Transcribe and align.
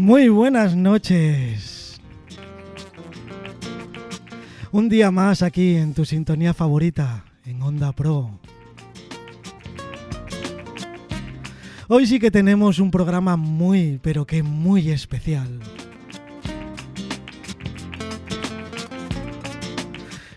Muy 0.00 0.30
buenas 0.30 0.74
noches. 0.74 2.00
Un 4.72 4.88
día 4.88 5.10
más 5.10 5.42
aquí 5.42 5.76
en 5.76 5.92
tu 5.92 6.06
sintonía 6.06 6.54
favorita, 6.54 7.26
en 7.44 7.60
Onda 7.60 7.92
Pro. 7.92 8.40
Hoy 11.88 12.06
sí 12.06 12.18
que 12.18 12.30
tenemos 12.30 12.78
un 12.78 12.90
programa 12.90 13.36
muy, 13.36 14.00
pero 14.02 14.26
que 14.26 14.42
muy 14.42 14.90
especial. 14.90 15.60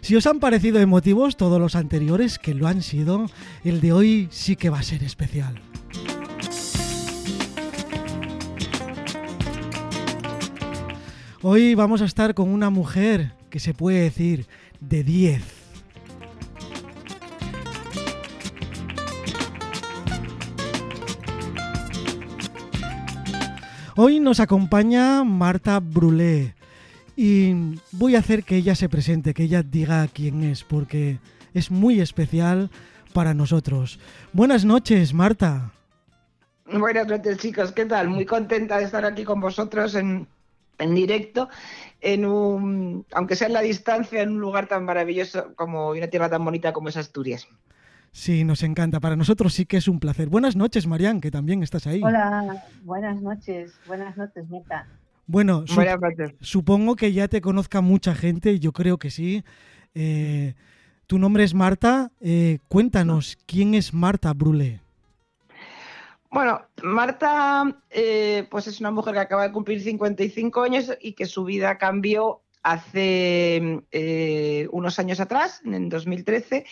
Si 0.02 0.18
os 0.18 0.27
han 0.27 0.41
parecido 0.41 0.82
emotivos 0.82 1.38
todos 1.38 1.61
los 1.61 1.77
anteriores, 1.77 2.38
que 2.38 2.54
lo 2.54 2.68
han 2.68 2.82
sido, 2.82 3.27
el 3.64 3.80
de 3.80 3.93
hoy 3.93 4.27
sí 4.30 4.57
que 4.57 4.69
va 4.69 4.80
a 4.80 4.83
ser 4.83 5.05
especial. 5.05 5.61
Hoy 11.46 11.75
vamos 11.75 12.02
a 12.02 12.06
estar 12.06 12.36
con 12.36 12.47
una 12.47 12.70
mujer 12.70 13.33
que 13.50 13.60
se 13.60 13.74
puede 13.74 14.00
decir 14.00 14.47
de 14.79 15.04
10. 15.04 15.43
Hoy 23.97 24.21
nos 24.21 24.39
acompaña 24.39 25.25
Marta 25.25 25.82
Brulé 25.82 26.56
y 27.18 27.78
voy 27.91 28.16
a 28.16 28.19
hacer 28.19 28.46
que 28.46 28.55
ella 28.55 28.74
se 28.74 28.88
presente, 28.88 29.33
que 29.33 29.44
ella 29.44 29.64
diga 29.64 30.07
quién 30.07 30.46
es, 30.46 30.64
porque 30.64 31.19
es 31.54 31.71
muy 31.71 32.00
especial 32.00 32.72
para 33.11 33.33
nosotros. 33.33 33.99
Buenas 34.31 34.64
noches, 34.64 35.14
Marta. 35.14 35.73
Buenas 36.71 37.05
noches, 37.05 37.38
chicos. 37.38 37.73
¿Qué 37.73 37.86
tal? 37.86 38.08
Muy 38.08 38.25
contenta 38.25 38.77
de 38.77 38.86
estar 38.86 39.03
aquí 39.03 39.25
con 39.25 39.41
vosotros 39.41 39.94
en, 39.95 40.25
en 40.79 40.95
directo, 40.95 41.49
en 42.02 42.25
un, 42.25 43.05
aunque 43.13 43.35
sea 43.35 43.47
en 43.47 43.53
la 43.53 43.61
distancia, 43.61 44.21
en 44.21 44.29
un 44.29 44.39
lugar 44.39 44.67
tan 44.67 44.85
maravilloso 44.85 45.53
como 45.55 45.91
una 45.91 46.07
tierra 46.07 46.30
tan 46.30 46.43
bonita 46.43 46.73
como 46.73 46.89
es 46.89 46.97
Asturias. 46.97 47.47
Sí, 48.11 48.43
nos 48.43 48.61
encanta. 48.61 48.99
Para 48.99 49.15
nosotros 49.15 49.53
sí 49.53 49.65
que 49.65 49.77
es 49.77 49.88
un 49.88 49.99
placer. 49.99 50.30
Buenas 50.30 50.55
noches, 50.55 50.85
Marian, 50.85 51.19
que 51.19 51.31
también 51.31 51.63
estás 51.63 51.88
ahí. 51.88 52.02
Hola, 52.03 52.63
buenas 52.83 53.19
noches. 53.21 53.73
Buenas 53.88 54.15
noches, 54.15 54.47
Meta. 54.49 54.88
Bueno, 55.25 55.65
supongo 56.41 56.95
que 56.95 57.11
ya 57.11 57.27
te 57.27 57.41
conozca 57.41 57.81
mucha 57.81 58.13
gente, 58.13 58.59
yo 58.59 58.71
creo 58.71 58.99
que 58.99 59.09
sí. 59.09 59.43
Eh, 59.95 60.53
tu 61.08 61.17
nombre 61.17 61.43
es 61.43 61.55
Marta. 61.55 62.11
Eh, 62.19 62.59
cuéntanos, 62.67 63.37
¿quién 63.47 63.73
es 63.73 63.93
Marta 63.93 64.31
Brulé? 64.33 64.83
Bueno, 66.34 66.67
Marta 66.81 67.64
eh, 67.92 68.48
pues 68.50 68.66
es 68.66 68.80
una 68.80 68.89
mujer 68.89 69.14
que 69.14 69.20
acaba 69.20 69.44
de 69.44 69.52
cumplir 69.52 69.84
55 69.84 70.64
años 70.64 70.92
y 71.00 71.14
que 71.14 71.28
su 71.28 71.44
vida 71.44 71.78
cambió 71.78 72.42
hace 72.64 73.84
eh, 73.92 74.67
unos 74.72 74.98
años 74.98 75.20
atrás, 75.20 75.61
en 75.64 75.89
2013, 75.89 76.66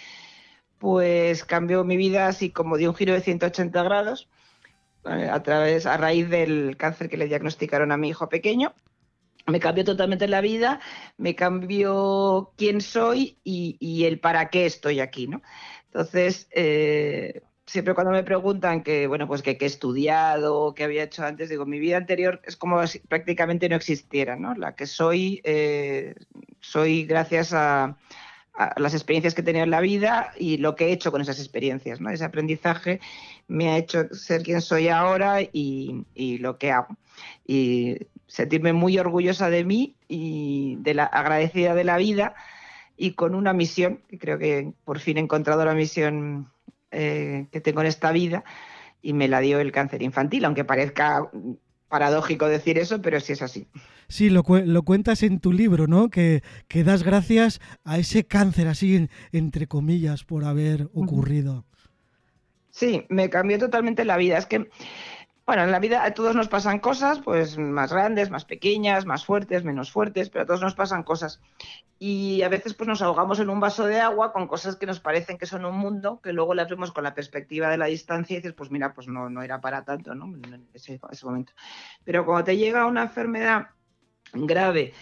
pues 0.79 1.45
cambió 1.45 1.83
mi 1.83 1.95
vida 1.95 2.25
así 2.25 2.49
como 2.49 2.75
dio 2.75 2.89
un 2.89 2.95
giro 2.95 3.13
de 3.13 3.21
180 3.21 3.83
grados 3.83 4.29
eh, 5.05 5.29
a 5.31 5.43
través, 5.43 5.85
a 5.85 5.95
raíz 5.95 6.27
del 6.27 6.75
cáncer 6.75 7.07
que 7.07 7.17
le 7.17 7.27
diagnosticaron 7.27 7.91
a 7.91 7.97
mi 7.97 8.09
hijo 8.09 8.29
pequeño. 8.29 8.73
Me 9.45 9.59
cambió 9.59 9.85
totalmente 9.85 10.27
la 10.27 10.41
vida, 10.41 10.79
me 11.17 11.35
cambió 11.35 12.51
quién 12.57 12.81
soy 12.81 13.37
y, 13.43 14.05
el 14.05 14.19
para 14.19 14.49
qué 14.49 14.65
estoy 14.65 15.01
aquí, 15.01 15.27
¿no? 15.27 15.43
Entonces, 15.85 16.47
siempre 17.71 17.93
cuando 17.93 18.11
me 18.11 18.23
preguntan 18.23 18.83
que, 18.83 19.07
bueno, 19.07 19.27
pues 19.27 19.41
que, 19.41 19.57
he 19.57 19.65
estudiado, 19.65 20.73
qué 20.75 20.83
había 20.83 21.03
hecho 21.03 21.23
antes, 21.23 21.47
digo, 21.47 21.65
mi 21.65 21.79
vida 21.79 21.95
anterior 21.95 22.41
es 22.43 22.57
como 22.57 22.85
si 22.85 22.99
prácticamente 22.99 23.69
no 23.69 23.77
existiera, 23.77 24.35
¿no? 24.35 24.53
La 24.55 24.75
que 24.75 24.85
soy, 24.85 25.39
eh, 25.45 26.15
soy 26.59 27.05
gracias 27.05 27.53
a, 27.53 27.97
las 28.75 28.93
experiencias 28.93 29.33
que 29.33 29.41
he 29.41 29.45
tenido 29.45 29.63
en 29.63 29.71
la 29.71 29.79
vida 29.79 30.33
y 30.37 30.57
lo 30.57 30.75
que 30.75 30.87
he 30.87 30.91
hecho 30.91 31.11
con 31.11 31.21
esas 31.21 31.39
experiencias, 31.39 32.01
¿no? 32.01 32.09
Ese 32.09 32.25
aprendizaje 32.25 32.99
me 33.47 33.69
ha 33.69 33.77
hecho 33.77 34.13
ser 34.13 34.43
quien 34.43 34.61
soy 34.61 34.89
ahora 34.89 35.37
y, 35.41 36.03
lo 36.39 36.57
que 36.57 36.71
hago. 36.71 36.97
Y 37.47 38.07
sentirme 38.27 38.73
muy 38.73 38.99
orgullosa 38.99 39.49
de 39.49 39.63
mí 39.63 39.95
y 40.09 40.75
de 40.79 40.93
la 40.93 41.05
agradecida 41.05 41.73
de 41.73 41.85
la 41.85 41.95
vida 41.95 42.35
y 42.97 43.13
con 43.13 43.33
una 43.33 43.53
misión, 43.53 44.01
que 44.09 44.19
creo 44.19 44.37
que 44.37 44.73
por 44.83 44.99
fin 44.99 45.17
he 45.17 45.21
encontrado 45.21 45.63
la 45.63 45.73
misión 45.73 46.51
eh, 46.91 47.47
que 47.51 47.61
tengo 47.61 47.81
en 47.81 47.87
esta 47.87 48.11
vida 48.11 48.43
y 49.01 49.13
me 49.13 49.27
la 49.27 49.39
dio 49.39 49.59
el 49.59 49.71
cáncer 49.71 50.01
infantil, 50.03 50.45
aunque 50.45 50.63
parezca 50.63 51.29
paradójico 51.89 52.47
decir 52.47 52.77
eso, 52.77 53.01
pero 53.01 53.19
sí 53.19 53.33
es 53.33 53.41
así. 53.41 53.67
Sí, 54.07 54.29
lo, 54.29 54.43
lo 54.47 54.83
cuentas 54.83 55.23
en 55.23 55.39
tu 55.39 55.51
libro, 55.51 55.87
¿no? 55.87 56.09
Que, 56.09 56.41
que, 56.67 56.83
das 56.83 57.03
gracias 57.03 57.59
a 57.83 57.97
ese 57.97 58.25
cáncer, 58.25 58.67
así 58.67 59.07
entre 59.31 59.67
comillas, 59.67 60.23
por 60.23 60.45
haber 60.45 60.89
ocurrido. 60.93 61.65
Sí, 62.71 63.05
me 63.09 63.29
cambió 63.29 63.59
totalmente 63.59 64.05
la 64.05 64.17
vida. 64.17 64.37
Es 64.37 64.45
que 64.45 64.69
bueno, 65.45 65.63
en 65.63 65.71
la 65.71 65.79
vida 65.79 66.05
a 66.05 66.13
todos 66.13 66.35
nos 66.35 66.47
pasan 66.47 66.79
cosas, 66.79 67.19
pues 67.19 67.57
más 67.57 67.91
grandes, 67.91 68.29
más 68.29 68.45
pequeñas, 68.45 69.05
más 69.05 69.25
fuertes, 69.25 69.63
menos 69.63 69.91
fuertes, 69.91 70.29
pero 70.29 70.43
a 70.43 70.45
todos 70.45 70.61
nos 70.61 70.75
pasan 70.75 71.03
cosas. 71.03 71.41
Y 71.97 72.41
a 72.43 72.49
veces 72.49 72.73
pues 72.73 72.87
nos 72.87 73.01
ahogamos 73.01 73.39
en 73.39 73.49
un 73.49 73.59
vaso 73.59 73.85
de 73.85 73.99
agua 73.99 74.33
con 74.33 74.47
cosas 74.47 74.75
que 74.75 74.85
nos 74.85 74.99
parecen 74.99 75.37
que 75.37 75.45
son 75.45 75.65
un 75.65 75.75
mundo, 75.75 76.21
que 76.21 76.31
luego 76.31 76.53
las 76.53 76.69
vemos 76.69 76.91
con 76.91 77.03
la 77.03 77.15
perspectiva 77.15 77.69
de 77.69 77.77
la 77.77 77.85
distancia 77.87 78.35
y 78.35 78.37
dices, 78.37 78.53
pues 78.53 78.71
mira, 78.71 78.93
pues 78.93 79.07
no, 79.07 79.29
no 79.29 79.41
era 79.41 79.59
para 79.61 79.83
tanto, 79.83 80.13
¿no? 80.13 80.25
En 80.25 80.67
ese, 80.73 80.99
momento. 81.23 81.53
Pero 82.03 82.25
cuando 82.25 82.45
te 82.45 82.57
llega 82.57 82.85
una 82.85 83.03
enfermedad 83.03 83.69
grave 84.33 84.93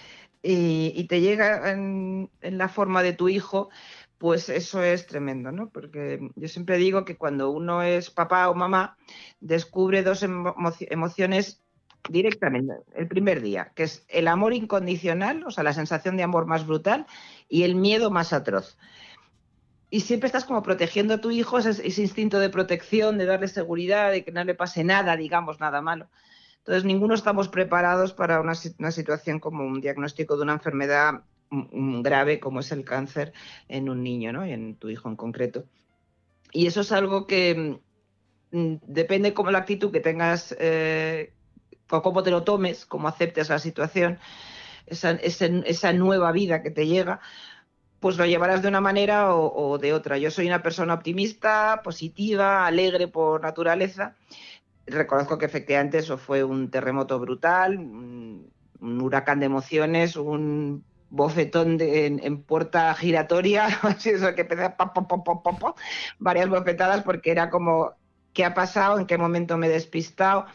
y, 0.41 1.03
te 1.03 1.19
llega 1.19 1.69
en, 1.71 2.29
en 2.41 2.57
la 2.57 2.69
forma 2.69 3.03
de 3.03 3.13
tu 3.13 3.27
hijo, 3.27 3.69
pues 4.19 4.50
eso 4.50 4.84
es 4.84 5.07
tremendo, 5.07 5.52
¿no? 5.52 5.69
Porque 5.69 6.19
yo 6.35 6.47
siempre 6.50 6.78
digo 6.78 7.06
que 7.06 7.18
cuando 7.18 7.50
uno 7.52 7.81
es 7.81 8.12
papá 8.12 8.50
o 8.50 8.53
mamá, 8.53 8.97
descubre 9.40 10.03
dos 10.03 10.24
emociones 10.24 11.63
directamente 12.09 12.74
el 12.96 13.07
primer 13.07 13.41
día, 13.41 13.72
que 13.75 13.84
es 13.84 14.06
el 14.09 14.28
amor 14.28 14.53
incondicional, 14.53 15.46
o 15.46 15.52
sea, 15.52 15.63
la 15.63 15.74
sensación 15.74 16.18
de 16.18 16.24
amor 16.24 16.46
más 16.47 16.68
brutal, 16.68 17.07
y 17.47 17.63
el 17.63 17.75
miedo 17.75 18.12
más 18.12 18.34
atroz. 18.34 18.78
Y 19.90 20.02
siempre 20.02 20.28
estás 20.28 20.44
como 20.44 20.63
protegiendo 20.63 21.13
a 21.13 21.22
tu 21.22 21.31
hijo, 21.31 21.57
ese, 21.57 22.01
instinto 22.01 22.40
de 22.40 22.50
protección, 22.50 23.18
de 23.18 23.25
darle 23.25 23.47
seguridad, 23.47 24.12
de 24.12 24.25
que 24.25 24.34
no 24.34 24.44
le 24.44 24.53
pase 24.53 24.84
nada, 24.84 25.16
digamos, 25.16 25.62
nada 25.62 25.81
malo. 25.81 26.09
Entonces, 26.57 26.84
ninguno 26.84 27.16
estamos 27.16 27.47
preparados 27.47 28.12
para 28.12 28.41
una, 28.41 28.53
una 28.80 28.91
situación 28.91 29.40
como 29.40 29.66
un 29.66 29.80
diagnóstico 29.80 30.36
de 30.36 30.44
una 30.44 30.53
enfermedad 30.53 31.24
grave 31.52 32.40
como 32.40 32.60
es 32.60 32.72
el 32.72 32.86
cáncer 32.86 33.34
en 33.68 33.90
un 33.90 34.04
niño, 34.04 34.32
¿no? 34.34 34.44
en 34.44 34.76
tu 34.76 34.90
hijo 34.90 35.10
en 35.10 35.16
concreto. 35.16 35.66
Y 36.52 36.68
eso 36.68 36.82
es 36.82 36.92
algo 36.92 37.28
que 37.28 37.80
mm, 38.52 38.76
depende 38.86 39.34
como 39.34 39.52
la 39.52 39.60
actitud 39.60 39.92
que 39.92 40.00
tengas 40.00 40.56
eh, 40.60 41.34
o 41.90 42.02
cómo 42.02 42.24
te 42.24 42.32
lo 42.32 42.44
tomes, 42.44 42.86
cómo 42.86 43.08
aceptes 43.08 43.50
la 43.50 43.60
situación, 43.60 44.20
esa, 44.86 45.12
esa, 45.12 45.94
nueva 45.94 46.32
vida 46.32 46.62
que 46.62 46.72
te 46.72 46.88
llega, 46.88 47.20
pues 48.00 48.18
lo 48.18 48.26
llevarás 48.26 48.62
de 48.62 48.68
una 48.68 48.81
manera 48.81 49.36
o, 49.36 49.78
de 49.78 49.94
otra. 49.94 50.18
Yo 50.18 50.31
soy 50.31 50.48
una 50.48 50.64
persona 50.64 50.94
optimista, 50.94 51.81
positiva, 51.84 52.66
alegre 52.66 53.08
por 53.08 53.42
naturaleza. 53.42 54.16
Reconozco 54.88 55.38
que 55.38 55.46
efectivamente 55.46 56.00
eso 56.00 56.18
fue 56.18 56.44
un 56.44 56.72
terremoto 56.72 57.20
brutal, 57.20 57.78
un 57.78 58.52
huracán 58.81 59.40
de 59.40 59.46
emociones, 59.48 60.16
un 60.16 60.84
bofetón 61.09 61.78
en, 61.81 62.44
puerta 62.44 62.94
giratoria, 62.94 63.68
eso 64.06 64.36
que 64.36 64.42
empecé 64.42 64.74
varias 66.19 66.50
bofetadas 66.50 67.04
porque 67.04 67.31
era 67.31 67.50
como, 67.50 67.94
¿qué 68.33 68.45
ha 68.45 68.54
pasado? 68.54 69.00
¿En 69.00 69.06
qué 69.06 69.18
momento 69.18 69.57
me 69.57 69.68
he 69.68 69.69
despistado? 69.69 70.45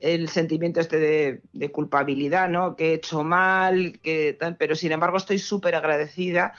El 0.00 0.28
sentimiento 0.28 0.80
este 0.80 1.40
de, 1.52 1.70
culpabilidad, 1.70 2.48
¿no? 2.48 2.74
Que 2.74 2.90
he 2.90 2.94
hecho 2.94 3.22
mal, 3.22 4.00
que 4.02 4.36
tal, 4.38 4.56
pero 4.56 4.74
sin 4.74 4.92
embargo 4.92 5.16
estoy 5.16 5.38
súper 5.38 5.74
agradecida 5.74 6.54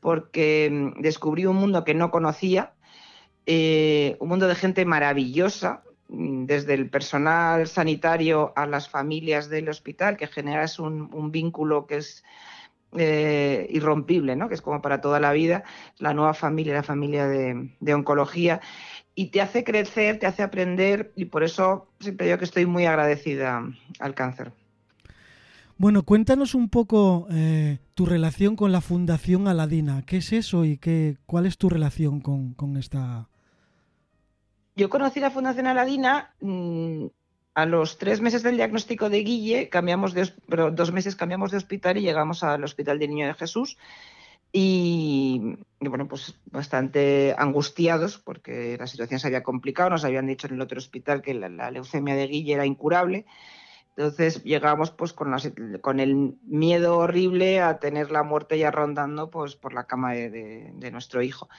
porque 0.00 0.68
mm, 0.70 1.00
descubrí 1.00 1.46
un 1.46 1.56
mundo 1.56 1.84
que 1.84 1.94
no 1.94 2.10
conocía, 2.10 2.72
eh, 3.46 4.16
un 4.18 4.28
mundo 4.28 4.48
de 4.48 4.54
gente 4.56 4.84
maravillosa, 4.84 5.84
mm, 6.08 6.46
desde 6.46 6.74
el 6.74 6.90
personal 6.90 7.68
sanitario 7.68 8.52
a 8.56 8.66
las 8.66 8.88
familias 8.88 9.48
del 9.48 9.68
hospital, 9.68 10.16
que 10.16 10.26
generas 10.26 10.80
un 10.80 11.30
vínculo 11.30 11.86
que 11.86 11.98
es 11.98 12.24
eh, 12.96 13.66
irrompible, 13.70 14.36
¿no? 14.36 14.48
que 14.48 14.54
es 14.54 14.60
como 14.60 14.82
para 14.82 15.00
toda 15.00 15.18
la 15.18 15.32
vida, 15.32 15.64
la 15.98 16.12
nueva 16.12 16.34
familia, 16.34 16.74
la 16.74 16.82
familia 16.82 17.26
de, 17.26 17.94
oncología, 17.94 18.60
y 19.14 19.26
te 19.26 19.40
hace 19.40 19.64
crecer, 19.64 20.18
te 20.18 20.26
hace 20.26 20.42
aprender, 20.42 21.12
y 21.16 21.26
por 21.26 21.42
eso 21.42 21.88
siempre 22.00 22.26
digo 22.26 22.38
que 22.38 22.44
estoy 22.44 22.66
muy 22.66 22.84
agradecida 22.84 23.64
al 23.98 24.14
cáncer. 24.14 24.52
Bueno, 25.78 26.02
cuéntanos 26.02 26.54
un 26.54 26.68
poco 26.68 27.26
eh, 27.30 27.78
tu 27.94 28.04
relación 28.06 28.56
con 28.56 28.72
la 28.72 28.80
Fundación 28.80 29.48
Aladina. 29.48 30.02
¿Qué 30.06 30.18
es 30.18 30.32
eso 30.32 30.64
y 30.64 30.76
qué, 30.76 31.16
cuál 31.26 31.46
es 31.46 31.58
tu 31.58 31.68
relación 31.68 32.20
con, 32.20 32.76
esta? 32.76 33.28
Yo 34.76 34.90
conocí 34.90 35.18
la 35.18 35.30
Fundación 35.30 35.66
Aladina 35.66 36.34
mm, 36.40 37.06
a 37.54 37.66
los 37.66 37.98
tres 37.98 38.20
meses 38.20 38.42
del 38.42 38.56
diagnóstico 38.56 39.10
de 39.10 39.22
Guille, 39.22 39.68
cambiamos 39.68 40.14
de, 40.14 40.32
dos 40.72 40.92
meses 40.92 41.16
cambiamos 41.16 41.50
de 41.50 41.58
hospital 41.58 41.98
y 41.98 42.02
llegamos 42.02 42.42
al 42.42 42.64
Hospital 42.64 42.98
del 42.98 43.10
Niño 43.10 43.26
de 43.26 43.34
Jesús. 43.34 43.76
Y, 44.54 45.56
bueno, 45.80 46.06
pues 46.08 46.38
bastante 46.46 47.34
angustiados 47.38 48.18
porque 48.18 48.76
la 48.78 48.86
situación 48.86 49.18
se 49.18 49.26
había 49.26 49.42
complicado. 49.42 49.90
Nos 49.90 50.04
habían 50.04 50.26
dicho 50.26 50.46
en 50.46 50.54
el 50.54 50.60
otro 50.60 50.78
hospital 50.78 51.22
que 51.22 51.32
la, 51.32 51.70
leucemia 51.70 52.14
de 52.14 52.26
Guille 52.26 52.54
era 52.54 52.66
incurable. 52.66 53.24
Entonces 53.94 54.42
llegamos 54.42 54.90
pues 54.90 55.12
con, 55.12 55.34
con, 55.82 56.00
el 56.00 56.34
miedo 56.44 56.96
horrible 56.96 57.60
a 57.60 57.78
tener 57.78 58.10
la 58.10 58.22
muerte 58.22 58.58
ya 58.58 58.70
rondando 58.70 59.28
pues 59.28 59.54
por 59.54 59.74
la 59.74 59.84
cama 59.84 60.14
de, 60.14 60.72
de, 60.74 60.90
nuestro 60.90 61.20
hijo. 61.20 61.50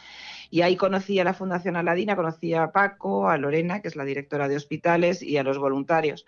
Y 0.50 0.62
ahí 0.62 0.76
conocí 0.76 1.20
a 1.20 1.24
la 1.24 1.36
Fundación 1.36 1.76
Aladina, 1.76 2.16
conocí 2.16 2.56
a 2.56 2.72
Paco, 2.72 3.30
a 3.30 3.38
Lorena, 3.38 3.82
que 3.82 3.88
es 3.88 3.96
la 3.96 4.04
directora 4.04 4.48
de 4.48 4.56
hospitales, 4.56 5.22
y 5.22 5.38
a 5.38 5.44
los 5.44 5.60
voluntarios. 5.60 6.26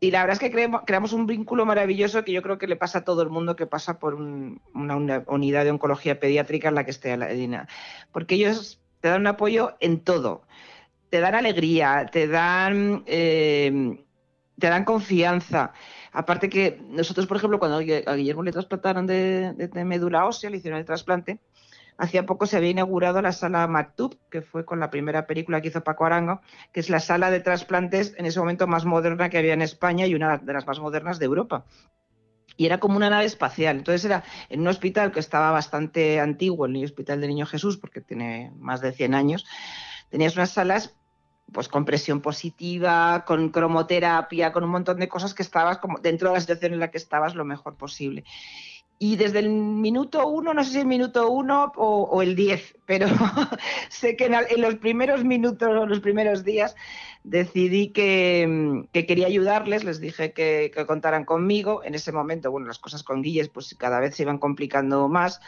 Y 0.00 0.10
la 0.10 0.22
verdad 0.22 0.34
es 0.34 0.40
que 0.40 0.50
creamos, 0.50 0.82
creamos, 0.84 1.12
un 1.12 1.26
vínculo 1.26 1.64
maravilloso 1.64 2.24
que 2.24 2.32
yo 2.32 2.42
creo 2.42 2.58
que 2.58 2.66
le 2.66 2.76
pasa 2.76 2.98
a 2.98 3.04
todo 3.04 3.22
el 3.22 3.30
mundo 3.30 3.54
que 3.54 3.66
pasa 3.66 4.00
por 4.00 4.14
una 4.14 5.24
unidad 5.28 5.64
de 5.64 5.70
oncología 5.70 6.18
pediátrica 6.18 6.68
en 6.68 6.74
la 6.74 6.84
que 6.84 6.90
esté 6.90 7.12
Aladina. 7.12 7.68
Porque 8.10 8.34
ellos 8.34 8.80
te 9.00 9.08
dan 9.08 9.20
un 9.20 9.28
apoyo 9.28 9.76
en 9.78 10.00
todo. 10.00 10.42
Te 11.10 11.20
dan 11.20 11.36
alegría, 11.36 12.08
te 12.10 12.26
dan... 12.26 13.04
Eh, 13.06 14.02
te 14.58 14.68
dan 14.68 14.84
confianza. 14.84 15.72
Aparte 16.12 16.48
que 16.48 16.80
nosotros, 16.88 17.26
por 17.26 17.36
ejemplo, 17.36 17.58
cuando 17.58 17.78
a 17.78 18.14
Guillermo 18.14 18.42
le 18.42 18.52
trasplantaron 18.52 19.06
de, 19.06 19.70
médula 19.84 20.26
ósea, 20.26 20.50
le 20.50 20.56
hicieron 20.56 20.78
el 20.78 20.86
trasplante, 20.86 21.40
hacía 21.98 22.26
poco 22.26 22.46
se 22.46 22.56
había 22.56 22.70
inaugurado 22.70 23.20
la 23.20 23.32
sala 23.32 23.66
Maktub, 23.66 24.18
que 24.30 24.42
fue 24.42 24.64
con 24.64 24.80
la 24.80 24.90
primera 24.90 25.26
película 25.26 25.60
que 25.60 25.68
hizo 25.68 25.84
Paco 25.84 26.06
Arango, 26.06 26.40
que 26.72 26.80
es 26.80 26.90
la 26.90 27.00
sala 27.00 27.30
de 27.30 27.40
trasplantes 27.40 28.14
en 28.16 28.26
ese 28.26 28.40
momento 28.40 28.66
más 28.66 28.84
moderna 28.84 29.28
que 29.28 29.38
había 29.38 29.54
en 29.54 29.62
España 29.62 30.06
y 30.06 30.14
una 30.14 30.38
de 30.38 30.52
las 30.52 30.66
más 30.66 30.80
modernas 30.80 31.18
de 31.18 31.26
Europa. 31.26 31.64
Y 32.58 32.64
era 32.64 32.78
como 32.78 32.96
una 32.96 33.10
nave 33.10 33.26
espacial. 33.26 33.76
Entonces 33.76 34.06
era 34.06 34.24
en 34.48 34.60
un 34.60 34.68
hospital 34.68 35.12
que 35.12 35.20
estaba 35.20 35.50
bastante 35.50 36.20
antiguo, 36.20 36.64
el 36.64 36.82
Hospital 36.82 37.20
del 37.20 37.28
Niño 37.28 37.44
Jesús, 37.44 37.76
porque 37.76 38.00
tiene 38.00 38.50
más 38.56 38.80
de 38.80 38.92
100 38.92 39.14
años. 39.14 39.44
Tenías 40.08 40.36
unas 40.36 40.52
salas 40.52 40.96
pues 41.52 41.68
con 41.68 41.84
presión 41.84 42.20
positiva, 42.20 43.24
con 43.26 43.50
cromoterapia, 43.50 44.52
con 44.52 44.64
un 44.64 44.70
montón 44.70 44.98
de 44.98 45.08
cosas 45.08 45.34
que 45.34 45.42
estabas 45.42 45.78
como 45.78 45.98
dentro 45.98 46.28
de 46.28 46.34
la 46.34 46.40
situación 46.40 46.72
en 46.72 46.80
la 46.80 46.90
que 46.90 46.98
estabas 46.98 47.34
lo 47.34 47.44
mejor 47.44 47.76
posible. 47.76 48.24
Y 48.98 49.16
desde 49.16 49.40
el 49.40 49.50
minuto 49.50 50.26
uno, 50.26 50.54
no 50.54 50.64
sé 50.64 50.70
si 50.72 50.78
el 50.78 50.86
minuto 50.86 51.30
uno 51.30 51.70
o, 51.76 52.22
el 52.22 52.34
diez, 52.34 52.76
pero 52.86 53.06
sé 53.90 54.16
que 54.16 54.26
en, 54.26 54.62
los 54.62 54.76
primeros 54.76 55.22
minutos 55.22 55.68
o 55.68 55.86
los 55.86 56.00
primeros 56.00 56.44
días 56.44 56.74
decidí 57.26 57.88
que, 57.88 58.86
quería 58.92 59.26
ayudarles, 59.26 59.82
les 59.82 60.00
dije 60.00 60.32
que, 60.32 60.70
que, 60.72 60.86
contaran 60.86 61.24
conmigo. 61.24 61.82
En 61.84 61.94
ese 61.94 62.12
momento, 62.12 62.52
bueno, 62.52 62.68
las 62.68 62.78
cosas 62.78 63.02
con 63.02 63.20
Guilles 63.20 63.48
pues 63.48 63.74
cada 63.76 63.98
vez 63.98 64.14
se 64.14 64.22
iban 64.22 64.38
complicando 64.38 65.08
más 65.08 65.40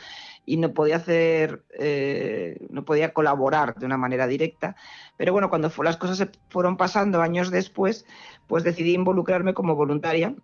y 0.45 0.57
no 0.57 0.73
podía 0.73 0.97
hacer, 0.97 1.63
eh, 1.79 2.67
no 2.71 2.85
podía 2.85 3.13
colaborar 3.13 3.77
de 3.77 3.87
una 3.87 3.97
manera 3.97 4.27
directa. 4.27 4.77
Pero 5.17 5.33
bueno, 5.33 5.51
cuando 5.51 5.71
las 5.85 5.99
cosas 5.99 6.19
se 6.19 6.31
fueron 6.49 6.77
pasando 6.77 7.23
años 7.23 7.51
después, 7.51 8.07
pues 8.49 8.65
decidí 8.65 8.95
involucrarme 8.95 9.55
como 9.55 9.77
voluntaria, 9.77 10.35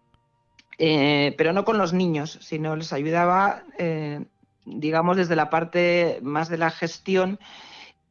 eh, 0.79 1.35
pero 1.37 1.53
no 1.53 1.65
con 1.65 1.79
los 1.79 1.93
niños, 1.93 2.39
sino 2.43 2.77
les 2.77 2.93
ayudaba, 2.93 3.65
eh, 3.79 4.25
digamos, 4.67 5.17
desde 5.17 5.37
la 5.37 5.51
parte 5.51 6.21
más 6.23 6.49
de 6.49 6.59
la 6.59 6.71
gestión 6.71 7.41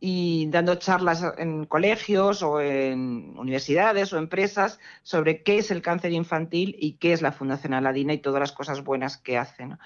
y 0.05 0.47
dando 0.47 0.75
charlas 0.75 1.23
en 1.37 1.63
colegios 1.63 2.43
o 2.43 2.59
en 2.59 3.39
universidades 3.39 4.11
o 4.11 4.17
empresas 4.17 4.77
sobre 5.01 5.43
qué 5.43 5.59
es 5.59 5.71
el 5.71 5.81
cáncer 5.81 6.11
infantil 6.11 6.75
y 6.77 6.97
qué 6.97 7.13
es 7.13 7.21
la 7.21 7.31
Fundación 7.31 7.73
Aladina 7.73 8.11
y 8.11 8.17
todas 8.17 8.41
las 8.41 8.51
cosas 8.51 8.83
buenas 8.83 9.15
que 9.15 9.37
hace. 9.37 9.65
¿no? 9.65 9.79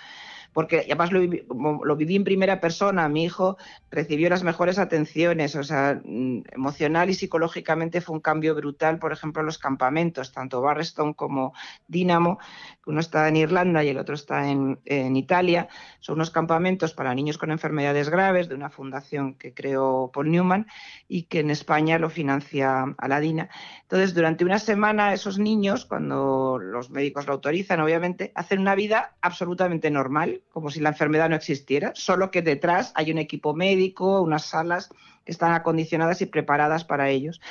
Porque 0.58 0.80
además 0.80 1.12
lo 1.12 1.96
viví, 1.96 2.16
en 2.16 2.24
primera 2.24 2.60
persona, 2.60 3.08
mi 3.10 3.26
hijo 3.26 3.58
recibió 3.92 4.28
las 4.28 4.42
mejores 4.42 4.80
atenciones, 4.80 5.56
o 5.56 5.62
sea, 5.62 6.02
mm, 6.04 6.46
emocional 6.52 7.12
y 7.12 7.14
psicológicamente 7.14 8.02
fue 8.02 8.16
un 8.16 8.22
cambio 8.22 8.56
brutal, 8.56 8.98
por 8.98 9.12
ejemplo, 9.12 9.44
los 9.44 9.60
campamentos, 9.60 10.32
tanto 10.32 10.60
Barreston 10.60 11.14
como 11.14 11.54
Dynamo, 11.88 12.40
uno 12.88 13.00
está 13.02 13.28
en 13.28 13.36
Irlanda 13.36 13.84
y 13.84 13.90
el 13.90 14.00
otro 14.00 14.16
está 14.16 14.50
en, 14.50 14.80
Italia, 15.16 15.68
son 16.00 16.16
unos 16.16 16.32
campamentos 16.32 16.94
para 16.94 17.14
niños 17.14 17.38
con 17.38 17.52
enfermedades 17.52 18.10
graves 18.10 18.50
de 18.50 18.56
una 18.56 18.72
fundación 18.72 19.36
que 19.36 19.54
creó 19.54 20.10
Paul 20.12 20.32
Newman 20.32 20.66
y 21.08 21.24
que 21.24 21.42
en 21.42 21.52
España 21.52 22.00
lo 22.00 22.10
financia 22.10 22.96
Aladina. 22.98 23.50
Entonces, 23.84 24.16
durante 24.16 24.44
una 24.44 24.58
semana 24.58 25.14
esos 25.14 25.38
niños, 25.38 25.86
cuando 25.86 26.58
los 26.60 26.90
médicos 26.90 27.28
lo 27.28 27.34
autorizan, 27.34 27.80
obviamente, 27.80 28.32
hacen 28.34 28.60
una 28.60 28.74
vida 28.74 29.18
absolutamente 29.22 29.92
normal, 29.92 30.42
como 30.52 30.72
si 30.72 30.80
la 30.80 30.90
enfermedad 30.90 31.30
no 31.30 31.36
existiera, 31.36 31.92
solo 31.96 32.32
que 32.32 32.42
detrás 32.42 32.92
hay 32.96 33.12
un 33.12 33.18
equipo 33.18 33.54
médico, 33.54 34.22
unas 34.22 34.46
salas 34.46 34.90
que 35.26 35.32
están 35.32 35.54
acondicionadas 35.54 36.22
y 36.22 36.26
preparadas 36.26 36.84
para 36.84 37.10
ellos. 37.10 37.42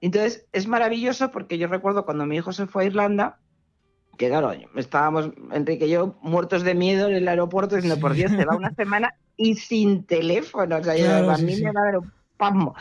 Entonces, 0.00 0.46
es 0.52 0.66
maravilloso 0.66 1.30
porque 1.30 1.58
yo 1.58 1.68
recuerdo 1.68 2.04
cuando 2.04 2.26
mi 2.26 2.36
hijo 2.36 2.52
se 2.52 2.66
fue 2.66 2.84
a 2.84 2.86
Irlanda, 2.86 3.38
que 4.16 4.28
claro, 4.28 4.52
estábamos, 4.76 5.30
Enrique 5.52 5.86
y 5.86 5.90
yo, 5.90 6.18
muertos 6.22 6.62
de 6.62 6.74
miedo 6.74 7.08
en 7.08 7.14
el 7.14 7.28
aeropuerto, 7.28 7.76
diciendo, 7.76 8.00
por 8.00 8.12
Dios, 8.12 8.30
se 8.32 8.44
va 8.44 8.54
una 8.54 8.74
semana 8.74 9.14
y 9.36 9.54
sin 9.54 10.04
teléfono. 10.04 10.76
O 10.76 10.82
sea, 10.84 10.96
yo, 10.96 11.36
mí 11.38 11.56
me 11.56 11.72
va 11.72 11.80
a 11.80 11.84
dar 11.84 11.98
un 11.98 12.12
pasmo. 12.36 12.74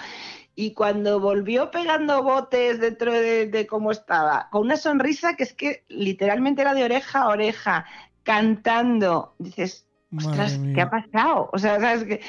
Y 0.55 0.73
cuando 0.73 1.21
volvió 1.21 1.71
pegando 1.71 2.21
botes 2.21 2.81
dentro 2.81 3.13
de, 3.13 3.65
cómo 3.69 3.91
estaba, 3.91 4.49
con 4.51 4.63
una 4.63 4.75
sonrisa 4.75 5.37
que 5.37 5.43
es 5.43 5.53
que 5.53 5.85
literalmente 5.87 6.61
era 6.61 6.73
de 6.73 6.83
oreja 6.83 7.21
a 7.21 7.29
oreja, 7.29 7.85
cantando, 8.23 9.35
dices, 9.39 9.87
ostras, 10.15 10.59
¿qué 10.73 10.81
ha 10.81 10.89
pasado? 10.89 11.49
O 11.53 11.57
sea, 11.57 11.79
sabes 11.79 12.03
que... 12.03 12.21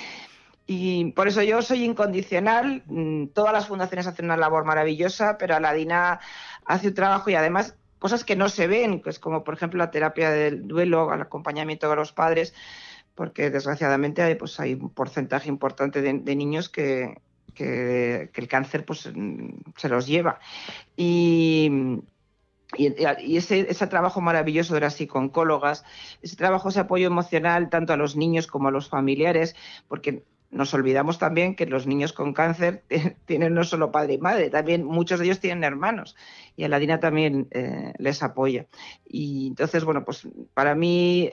Y 0.66 1.10
por 1.12 1.26
eso 1.26 1.42
yo 1.42 1.62
soy 1.62 1.82
incondicional. 1.82 2.84
Mm, 2.86 3.26
todas 3.28 3.52
las 3.52 3.66
fundaciones 3.66 4.06
hacen 4.06 4.26
una 4.26 4.36
labor 4.36 4.64
maravillosa, 4.64 5.36
pero 5.36 5.56
Aladina 5.56 6.20
hace 6.64 6.88
un 6.88 6.94
trabajo 6.94 7.28
y 7.28 7.34
además 7.34 7.74
cosas 7.98 8.24
que 8.24 8.36
no 8.36 8.48
se 8.48 8.68
ven, 8.68 9.00
pues 9.00 9.18
como 9.18 9.42
por 9.42 9.54
ejemplo 9.54 9.78
la 9.78 9.90
terapia 9.90 10.30
del 10.30 10.68
duelo, 10.68 11.12
el 11.12 11.20
acompañamiento 11.20 11.90
de 11.90 11.96
los 11.96 12.12
padres, 12.12 12.54
porque 13.14 13.50
desgraciadamente 13.50 14.22
hay, 14.22 14.36
pues, 14.36 14.60
hay 14.60 14.74
un 14.74 14.90
porcentaje 14.90 15.48
importante 15.48 16.00
de, 16.00 16.36
niños 16.36 16.68
que, 16.68 17.20
que, 17.54 18.30
el 18.32 18.48
cáncer 18.48 18.84
pues, 18.84 19.10
se 19.76 19.88
los 19.88 20.06
lleva. 20.06 20.38
Y, 20.96 22.00
y, 22.76 23.36
ese, 23.36 23.66
ese, 23.68 23.86
trabajo 23.86 24.20
maravilloso 24.20 24.74
de 24.74 24.80
las 24.80 24.94
psicooncólogas, 24.94 25.84
ese 26.22 26.36
trabajo, 26.36 26.68
ese 26.68 26.80
apoyo 26.80 27.06
emocional 27.06 27.68
tanto 27.68 27.92
a 27.92 27.96
los 27.96 28.16
niños 28.16 28.46
como 28.46 28.68
a 28.68 28.70
los 28.70 28.88
familiares, 28.88 29.56
porque 29.88 30.22
nos 30.50 30.74
olvidamos 30.74 31.18
también 31.18 31.54
que 31.54 31.66
los 31.66 31.86
niños 31.86 32.12
con 32.12 32.32
cáncer 32.32 32.84
tienen 33.26 33.54
no 33.54 33.64
solo 33.64 33.92
padre 33.92 34.14
y 34.14 34.18
madre, 34.18 34.50
también 34.50 34.84
muchos 34.84 35.18
de 35.18 35.26
ellos 35.26 35.40
tienen 35.40 35.64
hermanos 35.64 36.16
y 36.56 36.64
Aladina 36.64 37.00
también 37.00 37.48
eh, 37.50 37.92
les 37.98 38.22
apoya. 38.22 38.66
Y 39.06 39.48
entonces, 39.48 39.84
bueno, 39.84 40.04
pues 40.04 40.26
para 40.54 40.74
mí 40.74 41.32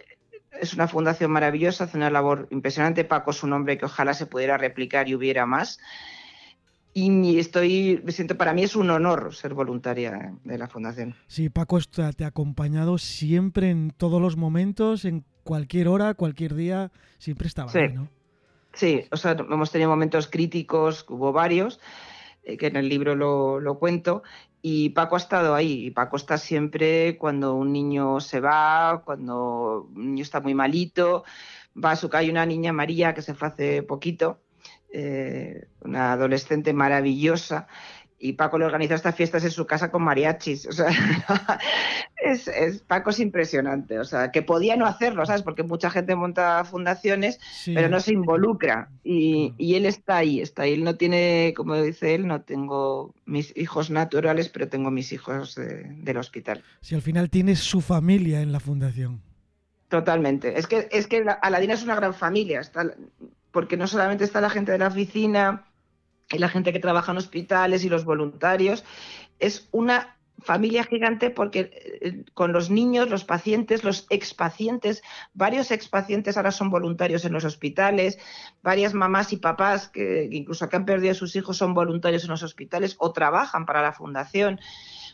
es 0.62 0.74
una 0.74 0.88
fundación 0.88 1.32
maravillosa, 1.32 1.86
hace 1.86 1.98
una 1.98 2.10
labor 2.10 2.48
impresionante. 2.52 3.06
Paco 3.06 3.32
es 3.32 3.44
un 3.44 3.54
hombre 3.54 3.78
que 3.78 3.86
ojalá 3.86 4.14
se 4.14 4.26
pudiera 4.26 4.58
replicar 4.58 5.08
y 5.08 5.16
hubiera 5.16 5.46
más. 5.46 5.80
Y 7.00 7.38
estoy, 7.38 8.02
me 8.04 8.12
siento, 8.12 8.40
para 8.40 8.56
mí 8.56 8.64
es 8.64 8.76
un 8.76 8.90
honor 8.90 9.36
ser 9.36 9.54
voluntaria 9.54 10.34
de 10.44 10.58
la 10.58 10.68
fundación. 10.68 11.14
Sí, 11.28 11.48
Paco 11.48 11.78
te 11.80 12.24
ha 12.24 12.28
acompañado 12.28 12.98
siempre 12.98 13.70
en 13.70 13.92
todos 13.92 14.20
los 14.20 14.36
momentos, 14.36 15.06
en 15.06 15.24
cualquier 15.44 15.90
hora, 15.90 16.16
cualquier 16.16 16.56
día, 16.56 16.92
siempre 17.20 17.48
estaba 17.50 17.72
ahí, 17.72 17.94
¿no? 17.94 18.10
Sí, 18.74 19.04
o 19.12 19.18
sea, 19.18 19.34
hemos 19.34 19.70
tenido 19.70 19.92
momentos 19.92 20.28
críticos, 20.28 21.06
hubo 21.08 21.32
varios, 21.32 21.80
eh, 22.42 22.58
que 22.58 22.66
en 22.66 22.78
el 22.78 22.90
libro 22.90 23.14
lo, 23.16 23.78
cuento, 23.78 24.24
y 24.64 24.90
Paco 24.90 25.18
ha 25.18 25.20
estado 25.20 25.54
ahí, 25.54 25.86
y 25.86 25.92
Paco 25.92 26.18
está 26.18 26.40
siempre 26.40 27.16
cuando 27.20 27.54
un 27.54 27.74
niño 27.74 28.20
se 28.22 28.40
va, 28.40 29.04
cuando 29.06 29.88
un 29.94 30.14
niño 30.14 30.24
está 30.24 30.40
muy 30.42 30.56
malito, 30.56 31.26
va 31.76 31.92
a 31.92 31.96
su 31.96 32.10
calle 32.10 32.32
una 32.32 32.48
niña 32.48 32.74
María 32.74 33.14
que 33.14 33.22
se 33.22 33.36
fue 33.36 33.50
hace 33.50 33.84
poquito, 33.84 34.40
eh, 34.92 35.68
una 35.82 36.14
adolescente 36.14 36.74
maravillosa, 36.74 37.68
y 38.20 38.34
Paco 38.34 38.58
le 38.58 38.66
organizó 38.66 38.96
estas 38.96 39.16
fiestas 39.16 39.44
en 39.44 39.52
su 39.52 39.68
casa 39.68 39.92
con 39.92 40.04
mariachis. 40.04 40.66
O 40.68 40.72
sea, 40.72 40.88
es, 42.16 42.50
Paco 42.88 43.12
es 43.12 43.20
impresionante. 43.20 44.00
O 44.00 44.06
sea, 44.06 44.32
que 44.32 44.42
podía 44.42 44.76
no 44.76 44.86
hacerlo, 44.86 45.26
¿sabes? 45.26 45.44
Porque 45.44 45.64
mucha 45.64 45.90
gente 45.90 46.16
monta 46.16 46.64
fundaciones, 46.64 47.40
pero 47.66 47.90
no 47.90 48.00
se 48.00 48.14
involucra. 48.14 48.90
Y, 49.04 49.54
él 49.76 49.86
está 49.86 50.18
ahí, 50.18 50.42
está 50.42 50.64
ahí. 50.64 50.74
Él 50.74 50.84
no 50.84 50.96
tiene, 50.96 51.54
como 51.56 51.76
dice 51.76 52.16
él, 52.16 52.26
no 52.26 52.42
tengo 52.42 53.14
mis 53.26 53.56
hijos 53.56 53.92
naturales, 53.92 54.50
pero 54.50 54.68
tengo 54.68 54.90
mis 54.90 55.12
hijos 55.12 55.56
del 55.56 56.18
hospital. 56.18 56.64
Si 56.82 56.96
al 56.96 57.04
final 57.04 57.30
tienes 57.30 57.60
su 57.60 57.82
familia 57.82 58.42
en 58.42 58.52
la 58.52 58.60
fundación. 58.60 59.22
Totalmente. 59.90 60.58
Es 60.58 60.68
que, 60.68 60.90
es 60.92 61.08
que 61.08 61.24
Aladina 61.42 61.76
es 61.76 61.84
una 61.84 61.96
gran 61.96 62.14
familia, 62.14 62.60
porque 63.52 63.78
no 63.78 63.88
solamente 63.88 64.24
está 64.24 64.42
la 64.42 64.50
gente 64.50 64.72
de 64.72 64.80
la 64.80 64.88
oficina, 64.88 65.66
y 66.32 66.40
la 66.40 66.50
gente 66.50 66.74
que 66.74 66.80
trabaja 66.80 67.12
en 67.12 67.18
hospitales 67.18 67.84
y 67.84 67.90
los 67.90 68.06
voluntarios, 68.06 68.84
es 69.40 69.70
una 69.72 70.18
familia 70.40 70.84
gigante 70.84 71.32
porque 71.32 71.72
eh, 72.02 72.24
con 72.34 72.52
los 72.52 72.70
niños, 72.70 73.10
los 73.10 73.24
pacientes, 73.24 73.84
los 73.84 74.06
expacientes, 74.10 75.02
varios 75.34 75.72
expacientes 75.72 76.38
ahora 76.38 76.52
son 76.52 76.70
voluntarios 76.70 77.26
en 77.26 77.34
los 77.34 77.44
hospitales, 77.44 78.20
varias 78.62 78.94
mamás 78.94 79.34
y 79.34 79.38
papás 79.38 79.88
que, 79.90 80.28
incluso 80.32 80.70
que 80.70 80.76
han 80.76 80.86
perdido 80.86 81.12
a 81.12 81.16
sus 81.16 81.36
hijos 81.36 81.58
son 81.58 81.74
voluntarios 81.74 82.24
en 82.24 82.30
los 82.30 82.44
hospitales 82.44 82.96
o 83.00 83.14
trabajan 83.14 83.66
para 83.66 83.82
la 83.82 83.94
fundación. 83.94 84.60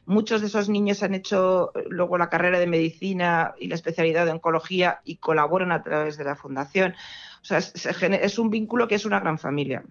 Muchos 0.05 0.41
de 0.41 0.47
esos 0.47 0.69
niños 0.69 1.01
han 1.03 1.15
hecho 1.15 1.71
eh, 1.75 1.85
luego 1.89 2.17
la 2.17 2.29
carrera 2.29 2.59
de 2.59 2.67
medicina 2.67 3.53
y 3.59 3.67
la 3.67 3.75
especialidad 3.75 4.25
de 4.25 4.31
oncología 4.33 4.99
y 5.05 5.17
colaboran 5.17 5.71
a 5.71 5.83
través 5.83 6.17
de 6.17 6.23
la 6.25 6.35
fundación. 6.35 6.93
O 7.41 7.45
sea, 7.45 7.57
es, 7.57 7.73
es 7.75 8.39
un 8.39 8.49
vínculo 8.49 8.87
que 8.87 8.95
es 8.95 9.05
una 9.05 9.19
gran 9.19 9.37
familia. 9.39 9.83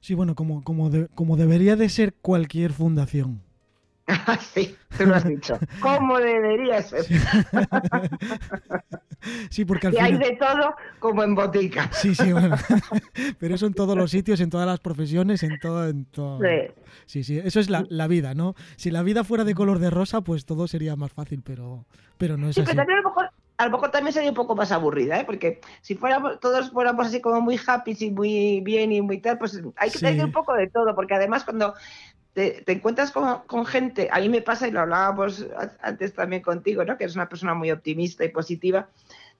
Sí, 0.00 0.14
bueno, 0.14 0.34
como, 0.34 0.64
como, 0.64 0.90
como 1.14 1.36
debería 1.36 1.76
de 1.76 1.88
ser 1.88 2.14
cualquier 2.14 2.72
fundación. 2.72 3.42
sí, 4.54 4.76
tú 4.96 5.06
lo 5.06 5.14
has 5.16 5.24
dicho. 5.24 5.58
¿Cómo 5.80 6.18
debería 6.18 6.82
ser? 6.82 7.04
Sí, 9.50 9.64
porque 9.66 9.88
al 9.88 9.94
y 9.94 9.98
hay 9.98 10.18
de 10.18 10.36
todo 10.36 10.74
como 10.98 11.22
en 11.22 11.34
botica. 11.34 11.90
Sí, 11.92 12.14
sí, 12.14 12.32
bueno. 12.32 12.56
Pero 13.38 13.54
eso 13.54 13.66
en 13.66 13.74
todos 13.74 13.96
los 13.96 14.10
sitios, 14.10 14.40
en 14.40 14.50
todas 14.50 14.66
las 14.66 14.80
profesiones, 14.80 15.42
en 15.42 15.58
todo. 15.58 15.88
En 15.88 16.04
todo... 16.06 16.38
Sí. 16.40 16.72
sí, 17.06 17.24
sí, 17.24 17.38
eso 17.42 17.60
es 17.60 17.70
la, 17.70 17.84
la, 17.88 18.06
vida, 18.06 18.34
¿no? 18.34 18.54
Si 18.76 18.90
la 18.90 19.02
vida 19.02 19.24
fuera 19.24 19.44
de 19.44 19.54
color 19.54 19.78
de 19.78 19.90
rosa, 19.90 20.22
pues 20.22 20.44
todo 20.44 20.68
sería 20.68 20.96
más 20.96 21.12
fácil, 21.12 21.42
pero, 21.44 21.84
pero 22.18 22.36
no 22.36 22.48
es 22.48 22.54
sí, 22.54 22.62
así. 22.62 22.68
Pero 22.70 22.78
también 22.78 22.98
a 22.98 23.02
lo 23.02 23.08
mejor 23.08 23.30
a 23.60 23.66
lo 23.66 23.72
mejor 23.72 23.90
también 23.90 24.14
sería 24.14 24.30
un 24.30 24.34
poco 24.34 24.56
más 24.56 24.72
aburrida, 24.72 25.20
¿eh? 25.20 25.24
porque 25.26 25.60
si 25.82 25.94
fuéramos, 25.94 26.40
todos 26.40 26.70
fuéramos 26.70 27.06
así 27.06 27.20
como 27.20 27.42
muy 27.42 27.60
happy 27.64 27.94
y 28.00 28.10
muy 28.10 28.62
bien 28.62 28.90
y 28.90 29.02
muy 29.02 29.18
tal, 29.18 29.36
pues 29.36 29.60
hay 29.76 29.90
que 29.90 29.98
tener 29.98 30.24
un 30.24 30.32
poco 30.32 30.54
de 30.54 30.68
todo, 30.68 30.94
porque 30.94 31.12
además 31.12 31.44
cuando 31.44 31.74
te, 32.64 32.72
encuentras 32.72 33.12
con, 33.12 33.66
gente, 33.66 34.08
a 34.10 34.20
mí 34.20 34.28
me 34.28 34.42
pasa 34.42 34.66
y 34.66 34.70
lo 34.70 34.80
hablábamos 34.80 35.46
antes 35.82 36.14
también 36.14 36.42
contigo, 36.42 36.84
¿no? 36.84 36.96
que 36.96 37.04
eres 37.04 37.16
una 37.16 37.28
persona 37.28 37.54
muy 37.54 37.70
optimista 37.70 38.24
y 38.24 38.28
positiva, 38.28 38.88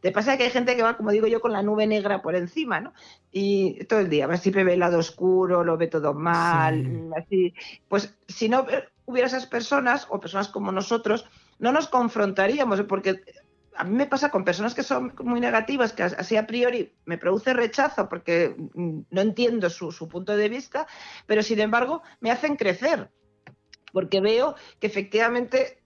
te 0.01 0.13
pasa 0.13 0.37
que 0.37 0.45
hay 0.45 0.51
gente 0.51 0.77
que 0.77 0.83
va, 0.83 0.97
como 0.97 1.11
digo 1.11 1.27
yo, 1.27 1.41
con 1.41 1.53
la 1.53 1.63
nube 1.63 1.87
negra 1.87 2.23
por 2.23 2.35
encima, 2.35 2.81
¿no? 2.81 2.95
Y 3.31 3.85
todo 3.85 4.01
el 4.01 4.09
día, 4.09 4.27
va 4.27 4.39
siempre 4.39 4.65
ve 4.65 4.73
el 4.73 4.81
lado 4.81 4.99
oscuro, 4.99 5.63
lo 5.63 5.77
ve 5.77 5.89
todo 5.89 6.15
mal, 6.15 7.11
así. 7.19 7.53
Pues 7.87 8.15
si 8.27 8.49
no 8.49 8.67
hubiera 9.05 9.27
esas 9.27 9.45
personas 9.45 10.07
o 10.09 10.19
personas 10.19 10.49
como 10.49 10.73
nosotros, 10.73 11.27
no 11.59 11.71
nos 11.71 11.89
confrontaríamos, 11.89 12.81
porque 12.83 13.21
a 13.77 13.85
mí 13.85 13.95
me 13.95 14.07
pasa 14.07 14.31
con 14.31 14.45
personas 14.45 14.75
que 14.75 14.83
son 14.83 15.15
muy 15.23 15.41
negativas, 15.41 15.93
que 15.93 16.03
así 16.03 16.37
a 16.37 16.47
priori 16.47 16.93
me 17.05 17.19
produce 17.19 17.53
rechazo 17.53 18.09
porque 18.09 18.55
mm, 18.75 19.01
no 19.11 19.21
entiendo 19.21 19.71
su, 19.71 20.09
punto 20.09 20.37
de 20.37 20.49
vista, 20.49 20.87
pero 21.27 21.43
sin 21.43 21.61
embargo 21.61 22.03
me 22.21 22.31
hacen 22.31 22.57
crecer, 22.57 23.11
porque 23.93 24.21
veo 24.21 24.55
que 24.79 24.87
efectivamente 24.87 25.80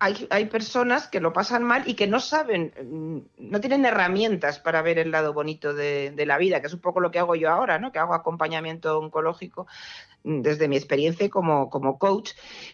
hay, 0.00 0.46
personas 0.46 1.08
que 1.08 1.20
lo 1.20 1.34
pasan 1.34 1.62
mal 1.62 1.84
y 1.86 1.94
que 1.94 2.06
no 2.06 2.20
saben, 2.20 2.72
mm, 2.82 3.50
no 3.50 3.60
tienen 3.60 3.84
herramientas 3.84 4.58
para 4.58 4.80
ver 4.80 4.98
el 4.98 5.10
lado 5.10 5.34
bonito 5.34 5.74
de, 5.74 6.14
la 6.26 6.38
vida, 6.38 6.60
que 6.60 6.68
es 6.68 6.74
un 6.74 6.80
poco 6.80 7.00
lo 7.00 7.10
que 7.10 7.18
hago 7.18 7.34
yo 7.34 7.50
ahora, 7.50 7.78
¿no? 7.78 7.92
que 7.92 7.98
hago 7.98 8.14
acompañamiento 8.14 8.98
oncológico 8.98 9.66
mm, 10.24 10.40
desde 10.40 10.68
mi 10.68 10.76
experiencia 10.76 11.28
como, 11.28 11.68
como 11.68 11.98
coach, 11.98 12.30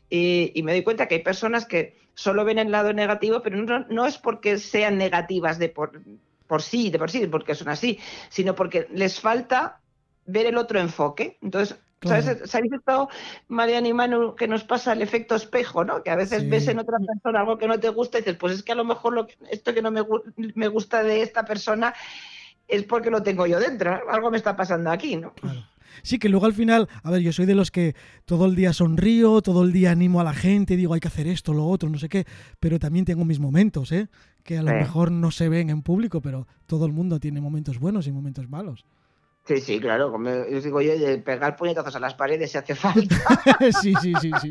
y 0.08 0.62
me 0.62 0.72
doy 0.72 0.84
cuenta 0.84 1.08
que 1.08 1.16
hay 1.16 1.22
personas 1.22 1.66
que 1.66 1.98
solo 2.14 2.44
ven 2.44 2.58
el 2.58 2.70
lado 2.70 2.92
negativo, 2.92 3.42
pero 3.42 3.56
no, 3.88 4.06
es 4.06 4.18
porque 4.18 4.58
sean 4.58 4.96
negativas 4.96 5.58
de 5.58 5.68
por, 5.68 6.00
por 6.46 6.62
sí, 6.62 6.90
de 6.90 6.98
por 6.98 7.10
sí, 7.10 7.26
porque 7.26 7.56
son 7.56 7.68
así, 7.68 7.98
sino 8.28 8.54
porque 8.54 8.86
les 8.92 9.20
falta 9.20 9.80
ver 10.26 10.46
el 10.46 10.56
otro 10.56 10.78
enfoque. 10.78 11.38
Entonces, 11.42 11.78
¿sabes? 12.02 12.38
¿sabéis 12.44 12.72
esto, 12.72 13.08
Mariana 13.48 13.88
y 13.88 13.92
Manu, 13.92 14.34
que 14.34 14.48
nos 14.48 14.64
pasa 14.64 14.92
el 14.92 15.02
efecto 15.02 15.34
espejo, 15.34 15.84
¿no? 15.84 16.02
Que 16.02 16.10
a 16.10 16.16
veces 16.16 16.48
ves 16.48 16.68
en 16.68 16.78
otra 16.78 16.98
persona 16.98 17.40
algo 17.40 17.58
que 17.58 17.68
no 17.68 17.78
te 17.78 17.88
gusta 17.88 18.18
y 18.18 18.20
dices, 18.22 18.36
pues 18.36 18.54
es 18.54 18.62
que 18.62 18.72
a 18.72 18.76
lo 18.76 18.84
mejor 18.84 19.14
lo 19.14 19.26
esto 19.50 19.74
que 19.74 19.82
no 19.82 19.90
me, 19.90 20.02
me, 20.54 20.68
gusta 20.68 21.02
de 21.02 21.22
esta 21.22 21.44
persona 21.44 21.94
es 22.68 22.82
porque 22.84 23.10
lo 23.10 23.22
tengo 23.22 23.46
yo 23.46 23.58
dentro, 23.60 23.98
algo 24.10 24.30
me 24.30 24.36
está 24.36 24.56
pasando 24.56 24.90
aquí, 24.90 25.16
¿no? 25.16 25.32
Sí, 26.02 26.18
que 26.18 26.28
luego 26.28 26.46
al 26.46 26.52
final, 26.52 26.88
a 27.02 27.10
ver, 27.10 27.22
yo 27.22 27.32
soy 27.32 27.46
de 27.46 27.54
los 27.54 27.70
que 27.70 27.94
todo 28.26 28.46
el 28.46 28.54
día 28.54 28.72
sonrío, 28.72 29.40
todo 29.40 29.64
el 29.64 29.72
día 29.72 29.92
animo 29.92 30.20
a 30.20 30.24
la 30.24 30.34
gente, 30.34 30.76
digo 30.76 30.92
hay 30.92 31.00
que 31.00 31.08
hacer 31.08 31.26
esto, 31.26 31.54
lo 31.54 31.66
otro, 31.66 31.88
no 31.88 31.98
sé 31.98 32.08
qué, 32.08 32.26
pero 32.60 32.78
también 32.78 33.04
tengo 33.04 33.24
mis 33.24 33.40
momentos, 33.40 33.92
¿eh? 33.92 34.08
Que 34.42 34.58
a 34.58 34.62
lo 34.62 34.72
mejor 34.72 35.10
no 35.10 35.30
se 35.30 35.48
ven 35.48 35.70
en 35.70 35.82
público, 35.82 36.20
pero 36.20 36.46
todo 36.66 36.86
el 36.86 36.92
mundo 36.92 37.18
tiene 37.18 37.40
momentos 37.40 37.78
buenos 37.78 38.06
y 38.06 38.12
momentos 38.12 38.48
malos. 38.48 38.84
Sí, 39.46 39.60
sí, 39.60 39.78
claro, 39.78 40.10
como 40.10 40.28
yo 40.28 40.60
digo 40.60 40.80
yo, 40.80 40.92
pegar 41.22 41.56
puñetazos 41.56 41.94
a 41.94 42.00
las 42.00 42.14
paredes 42.14 42.50
si 42.50 42.58
hace 42.58 42.74
falta. 42.74 43.16
sí, 43.80 43.94
sí, 44.02 44.12
sí, 44.20 44.30
sí. 44.40 44.48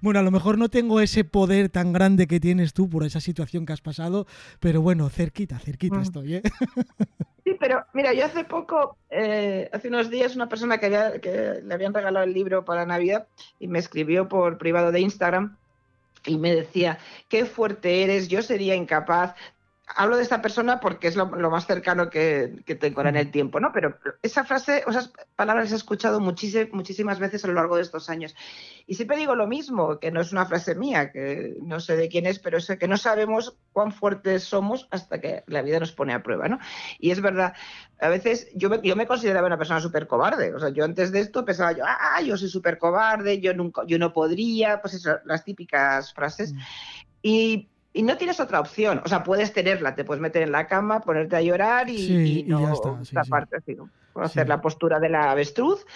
Bueno, 0.00 0.20
a 0.20 0.22
lo 0.22 0.30
mejor 0.30 0.56
no 0.56 0.70
tengo 0.70 1.00
ese 1.00 1.24
poder 1.24 1.68
tan 1.68 1.92
grande 1.92 2.26
que 2.26 2.40
tienes 2.40 2.72
tú 2.72 2.88
por 2.88 3.04
esa 3.04 3.20
situación 3.20 3.66
que 3.66 3.74
has 3.74 3.82
pasado, 3.82 4.26
pero 4.58 4.80
bueno, 4.80 5.08
cerquita, 5.10 5.58
cerquita 5.58 5.96
mm. 5.96 6.02
estoy, 6.02 6.34
¿eh? 6.36 6.42
Sí, 7.44 7.56
pero 7.58 7.84
mira, 7.92 8.14
yo 8.14 8.24
hace 8.24 8.44
poco, 8.44 8.96
eh, 9.10 9.68
hace 9.72 9.88
unos 9.88 10.08
días, 10.10 10.36
una 10.36 10.48
persona 10.48 10.78
que, 10.78 11.20
que 11.20 11.60
le 11.62 11.74
habían 11.74 11.92
regalado 11.92 12.24
el 12.24 12.32
libro 12.32 12.64
para 12.64 12.86
Navidad 12.86 13.26
y 13.58 13.66
me 13.68 13.80
escribió 13.80 14.28
por 14.28 14.58
privado 14.58 14.92
de 14.92 15.00
Instagram 15.00 15.56
y 16.24 16.38
me 16.38 16.54
decía, 16.54 16.98
qué 17.28 17.44
fuerte 17.44 18.04
eres, 18.04 18.28
yo 18.28 18.42
sería 18.42 18.76
incapaz, 18.76 19.34
hablo 19.96 20.16
de 20.16 20.22
esta 20.22 20.42
persona 20.42 20.80
porque 20.80 21.08
es 21.08 21.16
lo, 21.16 21.26
más 21.26 21.66
cercano 21.66 22.10
que, 22.10 22.62
tengo 22.80 23.02
en 23.02 23.16
el 23.16 23.30
tiempo, 23.30 23.60
¿no? 23.60 23.72
Pero 23.72 23.98
esa 24.22 24.44
frase, 24.44 24.84
esas 24.86 25.12
palabras 25.36 25.66
las 25.66 25.72
he 25.72 25.76
escuchado 25.76 26.20
muchísimas 26.20 27.18
veces 27.18 27.44
a 27.44 27.48
lo 27.48 27.54
largo 27.54 27.76
de 27.76 27.82
estos 27.82 28.10
años. 28.10 28.34
Y 28.86 28.94
siempre 28.94 29.16
digo 29.16 29.34
lo 29.34 29.46
mismo, 29.46 29.98
que 29.98 30.10
no 30.10 30.20
es 30.20 30.32
una 30.32 30.46
frase 30.46 30.74
mía, 30.74 31.12
que 31.12 31.56
no 31.62 31.80
sé 31.80 31.96
de 31.96 32.08
quién 32.08 32.26
es, 32.26 32.38
pero 32.38 32.58
es 32.58 32.66
que 32.78 32.88
no 32.88 32.96
sabemos 32.96 33.56
cuán 33.72 33.92
fuertes 33.92 34.44
somos 34.44 34.88
hasta 34.90 35.20
que 35.20 35.44
la 35.46 35.62
vida 35.62 35.80
nos 35.80 35.92
pone 35.92 36.14
a 36.14 36.22
prueba, 36.22 36.48
¿no? 36.48 36.58
Y 36.98 37.10
es 37.10 37.20
verdad, 37.20 37.54
a 38.00 38.08
veces 38.08 38.48
yo 38.54 38.68
me, 38.70 38.80
yo 38.82 38.96
me 38.96 39.06
consideraba 39.06 39.46
una 39.46 39.58
persona 39.58 39.80
súper 39.80 40.06
cobarde. 40.06 40.54
O 40.54 40.60
sea, 40.60 40.70
yo 40.70 40.84
antes 40.84 41.12
de 41.12 41.20
esto 41.20 41.44
pensaba 41.44 41.72
yo, 41.72 41.84
ah, 41.86 42.20
yo 42.22 42.36
soy 42.36 42.48
súper 42.48 42.78
cobarde, 42.78 43.40
yo, 43.40 43.54
nunca, 43.54 43.82
yo 43.86 43.98
no 43.98 44.12
podría, 44.12 44.80
pues 44.80 44.94
eso, 44.94 45.18
las 45.24 45.44
típicas 45.44 46.12
frases. 46.12 46.52
Mm. 46.52 46.58
Y 47.22 47.68
y 47.92 48.02
no 48.02 48.16
tienes 48.16 48.40
otra 48.40 48.60
opción. 48.60 49.02
O 49.04 49.08
sea, 49.08 49.22
puedes 49.22 49.52
tenerla, 49.52 49.94
te 49.94 50.04
puedes 50.04 50.20
meter 50.20 50.42
en 50.42 50.52
la 50.52 50.66
cama, 50.66 51.00
ponerte 51.00 51.36
a 51.36 51.42
llorar 51.42 51.88
y, 51.90 52.44
no 52.44 52.74
hacer 54.14 54.48
la 54.48 54.60
postura 54.60 55.00
de 55.00 55.08
la 55.08 55.30
avestruz, 55.30 55.86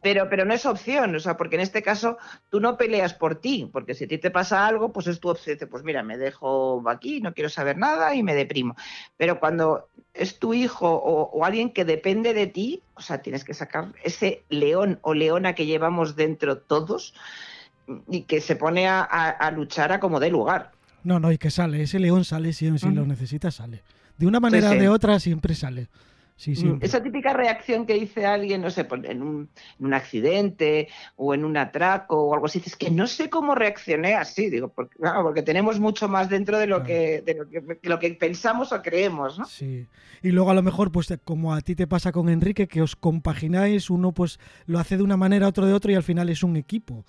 pero, 0.00 0.28
pero 0.28 0.44
no 0.44 0.54
es 0.54 0.64
opción, 0.64 1.14
o 1.14 1.20
sea, 1.20 1.36
porque 1.36 1.56
en 1.56 1.60
este 1.60 1.82
caso 1.82 2.16
tú 2.48 2.60
no 2.60 2.78
peleas 2.78 3.12
por 3.12 3.36
ti, 3.36 3.68
porque 3.70 3.94
si 3.94 4.04
a 4.04 4.08
ti 4.08 4.18
te 4.18 4.30
pasa 4.30 4.66
algo, 4.66 4.92
pues 4.92 5.06
es 5.06 5.20
tu 5.20 5.28
opción, 5.28 5.58
pues 5.70 5.84
mira, 5.84 6.02
me 6.02 6.16
dejo 6.16 6.82
aquí, 6.88 7.20
no 7.20 7.34
quiero 7.34 7.50
saber 7.50 7.76
nada 7.76 8.14
y 8.14 8.22
me 8.22 8.34
deprimo. 8.34 8.74
Pero 9.16 9.38
cuando 9.38 9.88
es 10.14 10.38
tu 10.38 10.54
hijo 10.54 10.90
o, 10.90 11.44
alguien 11.44 11.70
que 11.70 11.84
depende 11.84 12.32
de 12.32 12.46
ti, 12.46 12.82
o 12.94 13.02
sea, 13.02 13.20
tienes 13.20 13.44
que 13.44 13.54
sacar 13.54 13.92
ese 14.02 14.42
león 14.48 14.98
o 15.02 15.12
leona 15.12 15.54
que 15.54 15.66
llevamos 15.66 16.16
dentro 16.16 16.58
todos 16.58 17.14
y 18.08 18.22
que 18.22 18.40
se 18.40 18.56
pone 18.56 18.88
a, 18.88 19.02
a 19.02 19.50
luchar 19.50 19.92
a 19.92 20.00
como 20.00 20.20
dé 20.20 20.30
lugar. 20.30 20.72
No, 21.08 21.18
no, 21.18 21.32
y 21.32 21.38
que 21.38 21.50
sale, 21.50 21.80
ese 21.80 21.98
león 21.98 22.26
sale, 22.26 22.52
si, 22.52 22.78
si 22.78 22.90
lo 22.90 23.06
necesita, 23.06 23.50
sale. 23.50 23.82
De 24.18 24.26
una 24.26 24.40
manera 24.40 24.72
o 24.72 24.74
de 24.74 24.90
otra 24.90 25.18
siempre 25.18 25.54
sale. 25.54 25.88
Sí. 26.36 26.52
Mm, 26.52 26.80
esa 26.82 27.02
típica 27.02 27.32
reacción 27.32 27.86
que 27.86 27.94
dice 27.94 28.26
alguien, 28.26 28.60
no 28.60 28.68
sé, 28.68 28.86
en 29.04 29.22
un, 29.22 29.48
en 29.78 29.86
un, 29.86 29.94
accidente 29.94 30.88
o 31.16 31.32
en 31.32 31.46
un 31.46 31.56
atraco 31.56 32.24
o 32.24 32.34
algo 32.34 32.44
así, 32.44 32.58
dices 32.58 32.76
que 32.76 32.90
no 32.90 33.06
sé 33.06 33.30
cómo 33.30 33.54
reaccioné 33.54 34.16
así, 34.16 34.50
digo, 34.50 34.68
porque, 34.68 34.98
porque 35.22 35.42
tenemos 35.42 35.80
mucho 35.80 36.08
más 36.08 36.28
dentro 36.28 36.58
de 36.58 36.66
lo, 36.66 36.82
que, 36.84 37.22
de 37.22 37.34
lo, 37.34 37.48
que, 37.48 37.88
lo 37.88 37.98
que 37.98 38.10
pensamos 38.10 38.70
o 38.72 38.82
creemos, 38.82 39.38
¿no? 39.38 39.46
Sí. 39.46 39.86
Y 40.22 40.30
luego 40.30 40.50
a 40.50 40.54
lo 40.54 40.62
mejor, 40.62 40.92
pues 40.92 41.08
como 41.24 41.54
a 41.54 41.62
ti 41.62 41.74
te 41.74 41.86
pasa 41.86 42.12
con 42.12 42.28
Enrique, 42.28 42.68
que 42.68 42.82
os 42.82 42.96
compagináis, 42.96 43.88
uno 43.88 44.12
pues 44.12 44.38
lo 44.66 44.78
hace 44.78 44.98
de 44.98 45.04
una 45.04 45.16
manera, 45.16 45.48
otro 45.48 45.64
de 45.64 45.72
otro 45.72 45.90
y 45.90 45.94
al 45.94 46.02
final 46.02 46.28
es 46.28 46.42
un 46.42 46.56
equipo. 46.58 47.06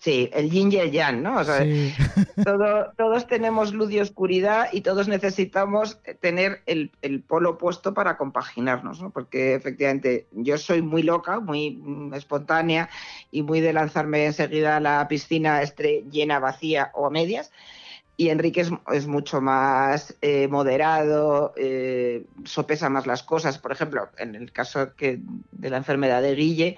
Sí, 0.00 0.30
el 0.32 0.48
yin 0.48 0.70
y 0.70 0.76
el 0.76 0.92
yang, 0.92 1.24
¿no? 1.24 1.38
O 1.38 1.44
sea, 1.44 1.66
todos 2.96 3.26
tenemos 3.26 3.74
luz 3.74 3.90
y 3.90 3.98
oscuridad 3.98 4.68
y 4.72 4.82
todos 4.82 5.08
necesitamos 5.08 5.98
tener 6.20 6.62
el, 6.66 6.90
polo 7.26 7.50
opuesto 7.50 7.94
para 7.94 8.16
compaginarnos, 8.16 9.02
¿no? 9.02 9.10
Porque 9.10 9.54
efectivamente 9.54 10.28
yo 10.30 10.56
soy 10.56 10.82
muy 10.82 11.02
loca, 11.02 11.40
muy 11.40 11.82
espontánea 12.14 12.88
y 13.32 13.42
muy 13.42 13.60
de 13.60 13.72
lanzarme 13.72 14.24
enseguida 14.24 14.76
a 14.76 14.80
la 14.80 15.08
piscina 15.08 15.60
llena, 15.64 16.38
vacía 16.38 16.92
o 16.94 17.06
a 17.06 17.10
medias. 17.10 17.50
Y 18.16 18.30
Enrique 18.30 18.66
es, 18.92 19.06
mucho 19.06 19.40
más 19.40 20.16
eh, 20.22 20.48
moderado, 20.48 21.54
eh, 21.56 22.24
sopesa 22.44 22.88
más 22.88 23.06
las 23.06 23.22
cosas. 23.24 23.58
Por 23.58 23.72
ejemplo, 23.72 24.08
en 24.18 24.36
el 24.36 24.52
caso 24.52 24.94
que, 24.94 25.20
de 25.52 25.70
la 25.70 25.76
enfermedad 25.76 26.22
de 26.22 26.34
Guille, 26.34 26.76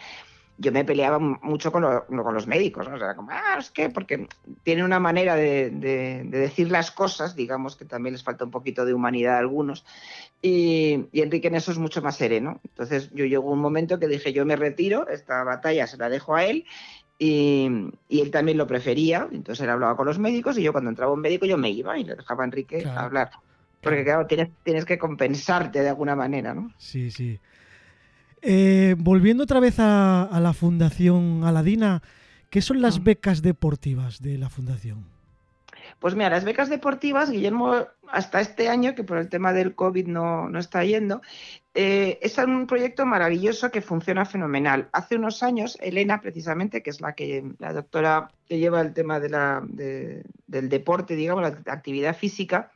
yo 0.61 0.73
me 0.73 0.85
peleaba 0.85 1.19
mucho 1.19 1.73
con, 1.73 1.83
con 1.83 2.35
los 2.35 2.47
médicos, 2.47 2.87
¿no? 2.87 2.97
O 2.97 2.99
sea, 2.99 3.15
como, 3.15 3.31
ah, 3.31 3.57
es 3.59 3.71
que, 3.71 3.89
porque 3.89 4.29
tienen 4.63 4.85
una 4.85 5.01
manera 5.01 5.35
de, 5.35 5.71
decir 5.71 6.71
las 6.71 6.91
cosas, 6.91 7.35
digamos 7.35 7.77
que 7.77 7.87
también 7.87 8.13
les 8.13 8.23
falta 8.23 8.45
un 8.45 8.51
poquito 8.51 8.85
de 8.85 8.93
humanidad 8.93 9.37
a 9.37 9.39
algunos, 9.39 9.87
y, 10.43 11.07
Enrique 11.15 11.49
en 11.49 11.55
eso 11.55 11.73
es 11.73 11.79
mucho 11.79 12.03
más 12.03 12.17
sereno. 12.17 12.61
Entonces 12.65 13.11
yo 13.15 13.25
llegó 13.25 13.51
un 13.51 13.61
momento 13.61 13.99
que 13.99 14.07
dije, 14.07 14.35
yo 14.35 14.45
me 14.45 14.57
retiro, 14.57 15.09
esta 15.09 15.45
batalla 15.45 15.87
se 15.87 15.97
la 15.97 16.11
dejo 16.11 16.35
a 16.35 16.45
él, 16.45 16.67
Y, 17.19 17.67
él 18.11 18.31
también 18.31 18.59
lo 18.59 18.67
prefería, 18.67 19.29
entonces 19.33 19.65
él 19.65 19.71
hablaba 19.71 19.97
con 19.97 20.07
los 20.07 20.19
médicos 20.19 20.59
y 20.59 20.63
yo 20.63 20.73
cuando 20.73 20.91
entraba 20.91 21.13
un 21.13 21.21
médico 21.21 21.47
yo 21.47 21.57
me 21.57 21.71
iba 21.71 21.99
y 21.99 22.05
le 22.05 22.17
dejaba 22.17 22.45
a 22.45 22.47
Enrique 22.47 22.87
hablar. 22.87 23.31
Porque 23.81 24.05
claro, 24.05 24.27
tienes, 24.27 24.51
tienes 24.63 24.85
que 24.85 24.99
compensarte 24.99 25.81
de 25.81 25.89
alguna 25.89 26.15
manera, 26.15 26.53
¿no? 26.53 26.71
Sí, 26.77 27.11
sí. 27.11 27.41
Eh, 28.43 28.95
volviendo 28.99 29.45
otra 29.45 29.61
vez 29.61 29.77
a, 29.79 30.29
la 30.41 30.53
Fundación 30.53 31.45
Aladina, 31.45 32.03
¿qué 32.51 32.63
son 32.63 32.81
las 32.81 33.03
becas 33.03 33.43
deportivas 33.43 34.23
de 34.23 34.39
la 34.39 34.49
Fundación? 34.49 35.07
Pues 35.99 36.15
mira, 36.15 36.31
las 36.31 36.45
becas 36.45 36.71
deportivas, 36.71 37.31
Guillermo, 37.31 37.87
hasta 38.09 38.41
este 38.41 38.69
año, 38.69 38.95
que 38.95 39.05
por 39.05 39.19
el 39.19 39.29
tema 39.29 39.53
del 39.53 39.75
COVID 39.75 40.07
no, 40.07 40.49
no 40.49 40.59
está 40.59 40.83
yendo, 40.85 41.21
eh, 41.75 42.19
es 42.23 42.39
un 42.39 42.67
proyecto 42.67 43.05
maravilloso 43.05 43.71
que 43.71 43.83
funciona 43.83 44.25
fenomenal. 44.25 44.89
Hace 44.93 45.17
unos 45.17 45.43
años, 45.43 45.77
Elena, 45.81 46.21
precisamente, 46.21 46.83
que 46.83 46.91
es 46.91 47.01
la 47.01 47.15
que 47.15 47.45
la 47.59 47.75
doctora 47.75 48.31
que 48.49 48.59
lleva 48.59 48.81
el 48.81 48.95
tema 48.95 49.21
de 49.21 49.29
la, 49.29 49.63
del 49.67 50.69
deporte, 50.69 51.15
digamos, 51.17 51.43
la 51.43 51.73
actividad 51.73 52.17
física, 52.17 52.73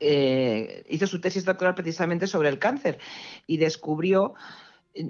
eh, 0.00 0.84
hizo 0.88 1.06
su 1.08 1.20
tesis 1.20 1.44
doctoral 1.44 1.74
precisamente 1.74 2.28
sobre 2.28 2.48
el 2.48 2.60
cáncer 2.60 2.98
y 3.48 3.56
descubrió 3.56 4.34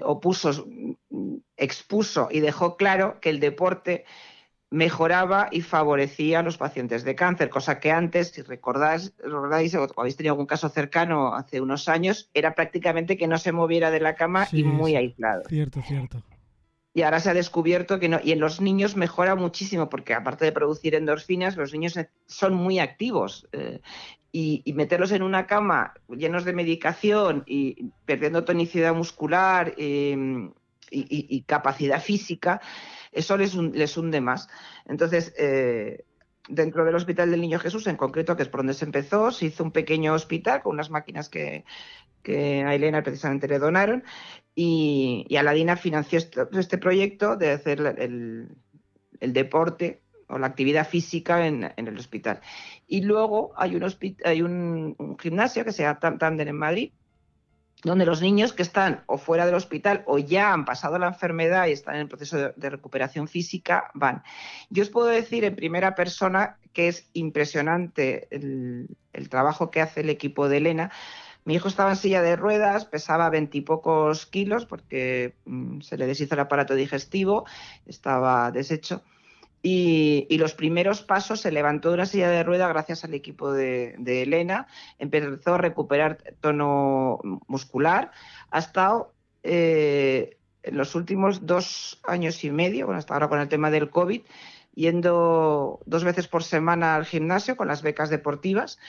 o 0.03 0.19
puso, 0.19 0.67
expuso 1.57 2.29
y 2.31 2.39
dejó 2.39 2.77
claro 2.77 3.19
que 3.19 3.29
el 3.29 3.39
deporte 3.39 4.05
mejoraba 4.71 5.49
y 5.51 5.61
favorecía 5.61 6.39
a 6.39 6.43
los 6.43 6.57
pacientes 6.57 7.03
de 7.03 7.15
cáncer, 7.15 7.49
cosa 7.49 7.79
que 7.79 7.91
antes, 7.91 8.29
si 8.29 8.41
recordáis, 8.41 9.13
recordáis 9.17 9.73
o 9.75 9.87
habéis 9.97 10.15
tenido 10.15 10.33
algún 10.33 10.45
caso 10.45 10.69
cercano 10.69 11.33
hace 11.33 11.59
unos 11.59 11.89
años, 11.89 12.29
era 12.33 12.53
prácticamente 12.53 13.17
que 13.17 13.27
no 13.27 13.37
se 13.37 13.51
moviera 13.51 13.89
de 13.89 13.99
la 13.99 14.15
cama 14.15 14.47
y 14.51 14.63
muy 14.63 14.95
aislado. 14.95 15.43
Cierto, 15.47 15.81
cierto. 15.81 16.23
Y 16.93 17.03
ahora 17.03 17.19
se 17.19 17.29
ha 17.29 17.33
descubierto 17.33 17.99
que 17.99 18.09
no, 18.09 18.19
y 18.23 18.31
en 18.31 18.39
los 18.39 18.61
niños 18.61 18.95
mejora 18.95 19.35
muchísimo, 19.35 19.89
porque 19.89 20.13
aparte 20.13 20.45
de 20.45 20.51
producir 20.51 20.95
endorfinas, 20.95 21.55
los 21.55 21.71
niños 21.71 21.97
son 22.25 22.53
muy 22.53 22.79
activos. 22.79 23.47
Eh, 23.51 23.79
y, 24.31 24.73
meterlos 24.73 25.11
en 25.11 25.23
una 25.23 25.47
cama 25.47 25.93
llenos 26.09 26.45
de 26.45 26.53
medicación 26.53 27.43
y 27.45 27.91
perdiendo 28.05 28.43
tonicidad 28.43 28.93
muscular 28.93 29.73
em, 29.77 30.51
y, 30.91 31.41
capacidad 31.43 32.01
física, 32.01 32.61
eso 33.11 33.37
les, 33.37 33.55
les 33.55 33.97
hunde 33.97 34.21
más. 34.21 34.49
Entonces, 34.85 35.33
eh, 35.37 36.05
dentro 36.47 36.83
del 36.83 36.95
Hospital 36.95 37.31
del 37.31 37.41
Niño 37.41 37.59
Jesús, 37.59 37.87
en 37.87 37.95
concreto, 37.95 38.35
que 38.35 38.43
es 38.43 38.49
por 38.49 38.61
donde 38.61 38.73
se 38.73 38.85
empezó, 38.85 39.31
se 39.31 39.47
hizo 39.47 39.63
un 39.63 39.71
pequeño 39.71 40.13
hospital 40.13 40.61
con 40.61 40.73
unas 40.73 40.89
máquinas 40.89 41.29
que, 41.29 41.63
a 42.27 42.75
Elena 42.75 43.01
precisamente 43.01 43.47
le 43.47 43.57
donaron 43.57 44.03
y, 44.53 45.25
y 45.27 45.37
Aladina 45.37 45.77
financió 45.77 46.19
este, 46.19 46.41
este, 46.51 46.77
proyecto 46.77 47.37
de 47.37 47.51
hacer 47.51 47.79
el, 47.97 48.49
el 49.19 49.33
deporte 49.33 50.01
o 50.29 50.37
la 50.37 50.47
actividad 50.47 50.87
física 50.87 51.45
en, 51.45 51.73
el 51.75 51.97
hospital. 51.97 52.39
Y 52.87 53.01
luego 53.01 53.51
hay 53.55 53.75
un, 53.75 55.17
gimnasio 55.19 55.65
que 55.65 55.71
se 55.71 55.83
llama 55.83 55.99
Tander 55.99 56.47
en 56.47 56.55
Madrid, 56.55 56.91
donde 57.83 58.05
los 58.05 58.21
niños 58.21 58.53
que 58.53 58.61
están 58.61 59.03
o 59.05 59.17
fuera 59.17 59.45
del 59.45 59.55
hospital 59.55 60.03
o 60.05 60.19
ya 60.19 60.53
han 60.53 60.65
pasado 60.65 60.99
la 60.99 61.07
enfermedad 61.07 61.67
y 61.67 61.71
están 61.71 61.95
en 61.95 62.01
el 62.01 62.07
proceso 62.07 62.51
de, 62.55 62.69
recuperación 62.69 63.27
física 63.27 63.89
van. 63.93 64.23
Yo 64.69 64.83
os 64.83 64.89
puedo 64.89 65.07
decir 65.07 65.45
en 65.45 65.55
primera 65.55 65.95
persona 65.95 66.57
que 66.73 66.89
es 66.89 67.09
impresionante 67.13 68.27
el, 68.31 68.89
trabajo 69.29 69.71
que 69.71 69.81
hace 69.81 70.01
el 70.01 70.09
equipo 70.09 70.49
de 70.49 70.57
Elena. 70.57 70.91
Mi 71.45 71.55
hijo 71.55 71.69
estaba 71.69 71.91
en 71.91 71.95
silla 71.95 72.21
de 72.21 72.35
ruedas, 72.35 72.85
pesaba 72.85 73.29
veintipocos 73.29 74.25
kilos 74.25 74.65
porque 74.65 75.35
mm, 75.45 75.79
se 75.81 75.97
le 75.97 76.05
deshizo 76.05 76.35
el 76.35 76.41
aparato 76.41 76.75
digestivo, 76.75 77.45
estaba 77.85 78.51
deshecho 78.51 79.03
y, 79.61 80.37
los 80.37 80.53
primeros 80.53 81.01
pasos 81.01 81.41
se 81.41 81.51
levantó 81.51 81.89
de 81.89 81.95
una 81.95 82.05
silla 82.05 82.29
de 82.29 82.43
rueda 82.43 82.67
gracias 82.67 83.03
al 83.03 83.13
equipo 83.13 83.51
de, 83.51 83.95
Elena, 84.05 84.67
empezó 84.99 85.55
a 85.55 85.57
recuperar 85.57 86.17
tono 86.39 87.19
muscular, 87.47 88.11
ha 88.51 88.59
estado 88.59 89.13
eh, 89.43 90.37
en 90.63 90.77
los 90.77 90.95
últimos 90.95 91.45
dos 91.45 91.99
años 92.03 92.43
y 92.43 92.51
medio, 92.51 92.85
bueno, 92.85 92.99
hasta 92.99 93.13
ahora 93.13 93.27
con 93.27 93.39
el 93.39 93.49
tema 93.49 93.69
del 93.69 93.89
COVID, 93.89 94.21
yendo 94.75 95.81
dos 95.85 96.03
veces 96.03 96.27
por 96.27 96.43
semana 96.43 96.95
al 96.95 97.05
gimnasio 97.05 97.57
con 97.57 97.67
las 97.67 97.81
becas 97.81 98.09
deportivas 98.09 98.79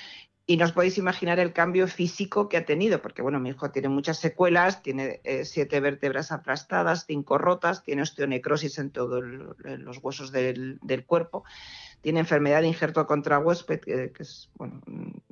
y 0.51 0.57
no 0.57 0.65
os 0.65 0.73
podéis 0.73 0.99
imaginar 0.99 1.39
el 1.39 1.53
cambio 1.53 1.87
físico 1.87 2.49
que 2.49 2.57
ha 2.57 2.65
tenido, 2.65 3.01
porque 3.01 3.23
bueno, 3.23 3.39
mi 3.39 3.51
hijo 3.51 3.71
tiene 3.71 3.89
muchas 3.89 4.19
secuelas, 4.19 4.83
tiene 4.83 5.21
eh, 5.23 5.45
siete 5.45 5.79
vértebras 5.79 6.33
aplastadas, 6.33 7.05
cinco 7.07 7.39
rotas, 7.39 7.85
tiene 7.85 8.03
osteonecrosis 8.03 8.79
en 8.79 8.91
todos 8.91 9.23
los 9.23 9.99
huesos 10.03 10.33
del, 10.33 10.81
cuerpo, 11.07 11.45
tiene 12.01 12.19
enfermedad 12.19 12.63
de 12.63 12.67
injerto 12.67 13.07
contra 13.07 13.39
huésped, 13.39 13.79
que, 13.79 14.13
es 14.19 14.51
bueno, 14.57 14.81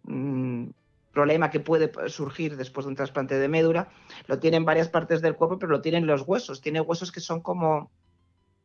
un 0.04 0.72
problema 1.12 1.50
que 1.50 1.58
puede 1.58 1.90
surgir 2.08 2.56
después 2.56 2.86
de 2.86 2.90
un 2.90 2.94
trasplante 2.94 3.40
de 3.40 3.48
médula. 3.48 3.88
Lo 4.28 4.38
tiene 4.38 4.58
en 4.58 4.64
varias 4.64 4.88
partes 4.88 5.20
del 5.20 5.34
cuerpo, 5.34 5.58
pero 5.58 5.72
lo 5.72 5.80
tiene 5.80 5.98
en 5.98 6.06
los 6.06 6.22
huesos. 6.22 6.60
Tiene 6.60 6.80
huesos 6.80 7.10
que 7.10 7.18
son 7.18 7.40
como, 7.40 7.90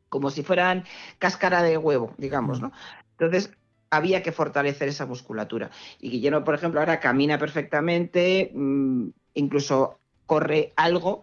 como 0.07 0.29
si 0.29 0.43
fueran 0.43 0.83
cáscara 1.17 1.63
de 1.63 1.79
huevo, 1.79 2.13
digamos, 2.19 2.61
¿no? 2.61 2.71
Entonces, 3.17 3.57
había 3.93 4.23
que 4.23 4.31
fortalecer 4.31 4.89
esa 4.89 5.05
musculatura. 5.05 5.69
Y 5.99 6.09
Guillermo, 6.09 6.43
por 6.43 6.55
ejemplo, 6.55 6.79
ahora 6.79 6.99
camina 6.99 7.37
perfectamente, 7.37 8.51
mm, 8.53 9.09
incluso 9.35 9.99
corre 10.25 10.73
algo. 10.75 11.21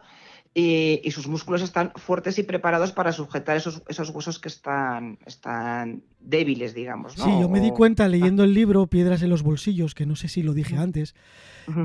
Y, 0.52 1.09
sus 1.12 1.28
músculos 1.28 1.62
están 1.62 1.92
fuertes 1.94 2.38
y 2.38 2.42
preparados 2.42 2.90
para 2.90 3.12
sujetar 3.12 3.56
esos, 3.56 3.83
esos 3.88 4.11
huesos 4.11 4.40
que 4.40 4.48
están, 4.48 5.18
están 5.24 6.02
débiles, 6.18 6.74
digamos. 6.74 7.12
Sí, 7.14 7.30
yo 7.40 7.48
me 7.48 7.61
di 7.61 7.70
cuenta 7.70 8.09
leyendo 8.09 8.42
el 8.42 8.52
libro 8.52 8.88
Piedras 8.88 9.22
en 9.22 9.30
los 9.30 9.44
bolsillos, 9.44 9.94
que 9.94 10.06
no 10.06 10.16
sé 10.16 10.26
si 10.26 10.42
lo 10.42 10.52
dije 10.52 10.76
antes, 10.76 11.14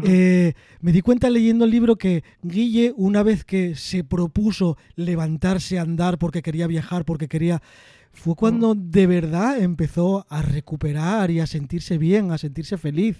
eh, 0.04 0.54
me 0.82 0.92
di 0.92 1.02
cuenta 1.02 1.30
leyendo 1.30 1.66
el 1.66 1.72
libro 1.72 1.96
que 1.96 2.24
Guille, 2.42 2.92
una 2.98 3.22
vez 3.22 3.44
que 3.46 3.76
se 3.76 4.04
propuso 4.04 4.78
levantarse 4.96 5.78
a 5.78 5.84
andar 5.84 6.18
porque 6.18 6.42
quería 6.42 6.66
viajar, 6.66 7.06
porque 7.06 7.28
quería 7.28 7.62
fue 8.16 8.36
cuando 8.36 8.74
de 8.76 9.08
verdad 9.08 9.60
empezó 9.60 10.26
a 10.30 10.42
recuperar 10.42 11.30
y 11.32 11.40
a 11.40 11.48
sentirse 11.48 11.98
bien, 11.98 12.32
a 12.32 12.38
sentirse 12.38 12.78
feliz 12.78 13.18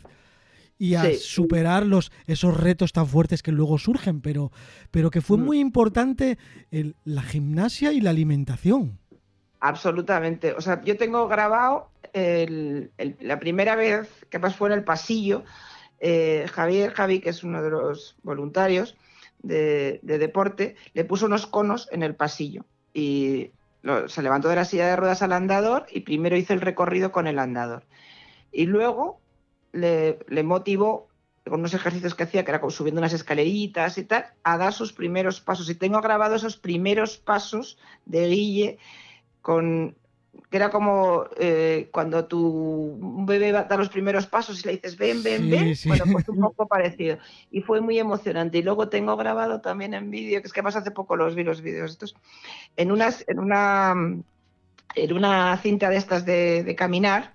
y 0.78 0.96
a 0.96 1.14
superar 1.14 1.86
los, 1.86 2.12
esos 2.28 2.58
retos 2.58 2.92
tan 2.92 3.08
fuertes 3.08 3.44
que 3.44 3.52
luego 3.52 3.78
surgen, 3.78 4.22
pero, 4.22 4.52
pero 4.92 5.12
que 5.12 5.22
fue 5.22 5.38
mm. 5.38 5.42
muy 5.42 5.60
importante 5.60 6.38
la 7.04 7.22
gimnasia 7.22 7.94
y 7.94 8.02
la 8.02 8.10
alimentación. 8.10 8.98
Absolutamente. 9.60 10.54
O 10.54 10.62
sea, 10.62 10.82
yo 10.84 10.98
tengo 10.98 11.28
grabado 11.28 11.90
la 12.14 13.40
primera 13.40 13.76
vez 13.76 14.10
que 14.30 14.40
más 14.40 14.56
fue 14.56 14.70
en 14.70 14.74
el 14.74 14.84
pasillo. 14.84 15.44
Eh, 16.00 16.46
Javier 16.52 16.92
Javi, 16.92 17.20
que 17.20 17.30
es 17.30 17.44
uno 17.44 17.62
de 17.62 17.70
los 17.70 18.16
voluntarios 18.24 18.96
de, 19.42 20.00
de 20.04 20.18
deporte, 20.18 20.76
le 20.94 21.06
puso 21.06 21.26
unos 21.26 21.48
conos 21.48 21.88
en 21.92 22.04
el 22.04 22.16
pasillo. 22.16 22.66
Y 22.94 23.52
se 24.08 24.22
levantó 24.22 24.50
de 24.50 24.56
la 24.56 24.66
silla 24.66 24.88
de 24.88 24.96
ruedas 24.96 25.22
al 25.22 25.34
andador 25.34 25.86
y 25.92 26.02
primero 26.02 26.38
hizo 26.38 26.54
el 26.54 26.62
recorrido 26.62 27.12
con 27.12 27.28
el 27.28 27.40
andador. 27.40 27.84
Y 28.52 28.66
luego 28.66 29.20
le, 29.72 30.18
motivó 30.44 31.10
con 31.44 31.60
unos 31.60 31.74
ejercicios 31.74 32.16
que 32.16 32.24
hacía, 32.24 32.44
que 32.44 32.52
era 32.52 32.62
como 32.62 32.72
subiendo 32.72 33.00
unas 33.00 33.14
escaleritas 33.14 33.98
y 33.98 34.06
tal, 34.06 34.26
a 34.44 34.58
dar 34.58 34.74
sus 34.74 34.94
primeros 34.94 35.42
pasos. 35.42 35.70
Y 35.70 35.76
tengo 35.76 36.02
grabado 36.02 36.36
esos 36.36 36.58
primeros 36.58 37.18
pasos 37.18 37.78
de 38.06 38.28
Guille 38.28 38.78
con 39.42 39.96
que 40.50 40.58
era 40.58 40.70
como 40.70 41.26
eh, 41.38 41.90
cuando 41.92 42.26
tu 42.26 42.98
bebé 43.26 43.52
va 43.52 43.62
a 43.62 43.64
dar 43.64 43.80
los 43.80 43.90
primeros 43.90 44.28
pasos 44.28 44.64
y 44.64 44.68
le 44.68 44.74
dices 44.74 44.98
ven, 44.98 45.24
ven, 45.24 45.50
ven, 45.50 45.76
bueno, 45.86 46.06
pues 46.12 46.30
un 46.30 46.40
poco 46.42 46.68
parecido. 46.68 47.18
Y 47.52 47.62
fue 47.62 47.82
muy 47.82 48.00
emocionante. 48.00 48.58
Y 48.58 48.64
luego 48.64 48.90
tengo 48.90 49.16
grabado 49.18 49.62
también 49.62 49.94
en 49.94 50.12
vídeo, 50.12 50.42
que 50.42 50.48
es 50.48 50.54
que 50.54 50.62
más 50.62 50.76
hace 50.76 50.92
poco 50.92 51.16
los 51.16 51.36
vi 51.36 51.44
los 51.44 51.62
vídeos 51.62 51.92
estos, 51.92 52.16
en, 52.76 52.92
unas, 52.92 53.24
en, 53.28 53.40
una, 53.40 53.94
en 54.96 55.14
una 55.14 55.58
cinta 55.58 55.90
de 55.90 55.98
estas 55.98 56.26
de, 56.26 56.76
caminar, 56.78 57.34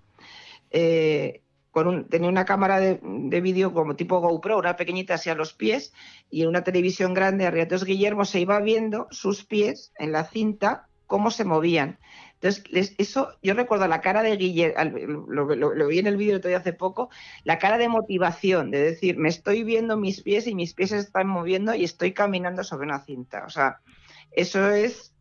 eh, 0.71 1.43
con 1.71 1.87
un, 1.87 2.05
tenía 2.09 2.29
una 2.29 2.45
cámara 2.45 2.81
de, 2.81 3.01
de 3.03 3.41
vídeo 3.41 3.73
como 3.73 3.97
tipo 3.97 4.21
GoPro, 4.21 4.59
una 4.59 4.77
pequeñita 4.77 5.15
hacia 5.15 5.35
los 5.35 5.53
pies, 5.53 5.93
y 6.31 6.43
en 6.43 6.49
una 6.49 6.65
televisión 6.65 7.15
grande, 7.15 7.47
arriba. 7.47 7.63
Entonces 7.63 7.87
Guillermo 7.87 8.25
se 8.25 8.41
iba 8.41 8.59
viendo 8.61 9.07
sus 9.11 9.45
pies 9.45 9.93
en 9.99 10.13
la 10.13 10.25
cinta, 10.25 10.89
cómo 11.07 11.31
se 11.31 11.45
movían. 11.45 11.99
Entonces, 12.43 12.95
eso, 12.97 13.37
yo 13.43 13.53
recuerdo 13.53 13.87
la 13.87 14.01
cara 14.01 14.23
de 14.23 14.35
Guillermo, 14.37 15.27
lo, 15.29 15.87
vi 15.89 15.99
en 15.99 16.07
el 16.07 16.17
vídeo 16.17 16.41
todavía 16.41 16.59
hace 16.59 16.73
poco, 16.73 17.11
la 17.45 17.59
cara 17.59 17.77
de 17.77 17.89
motivación, 17.91 18.71
de 18.71 18.81
decir, 18.83 19.19
me 19.19 19.29
estoy 19.29 19.63
viendo 19.63 19.99
mis 19.99 20.23
pies 20.23 20.47
y 20.47 20.55
mis 20.55 20.73
pies 20.73 20.91
se 20.91 20.99
están 20.99 21.27
moviendo 21.27 21.75
y 21.75 21.85
estoy 21.85 22.13
caminando 22.15 22.65
sobre 22.65 22.87
una 22.87 23.05
cinta. 23.05 23.45
O 23.45 23.51
sea, 23.51 23.81
eso 24.31 24.71
es, 24.71 25.13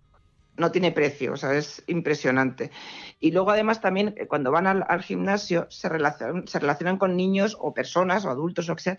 no 0.55 0.71
tiene 0.71 0.93
precio, 0.93 1.33
o 1.33 1.37
sea, 1.37 1.55
es 1.55 1.83
impresionante. 1.87 2.71
Y 3.19 3.31
luego 3.31 3.51
además 3.51 3.81
también 3.81 4.15
eh, 4.15 4.25
cuando 4.27 4.51
van 4.51 4.67
al, 4.67 5.03
gimnasio 5.03 5.67
se 5.69 5.89
relacionan, 5.89 6.47
se 6.47 6.59
relacionan 6.59 6.97
con 6.97 7.17
niños 7.17 7.57
o 7.59 7.73
personas 7.73 8.23
o 8.23 8.29
adultos 8.29 8.69
o 8.69 8.71
lo 8.71 8.75
que 8.77 8.83
sea, 8.83 8.97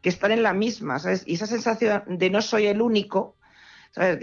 que 0.00 0.08
están 0.08 0.32
en 0.32 0.42
la 0.42 0.54
misma, 0.54 0.98
¿sabes? 0.98 1.24
Y 1.26 1.34
esa 1.34 1.46
sensación 1.46 2.04
de 2.06 2.30
no 2.30 2.40
soy 2.40 2.68
el 2.68 2.80
único, 2.80 3.36
¿sabes? 3.90 4.18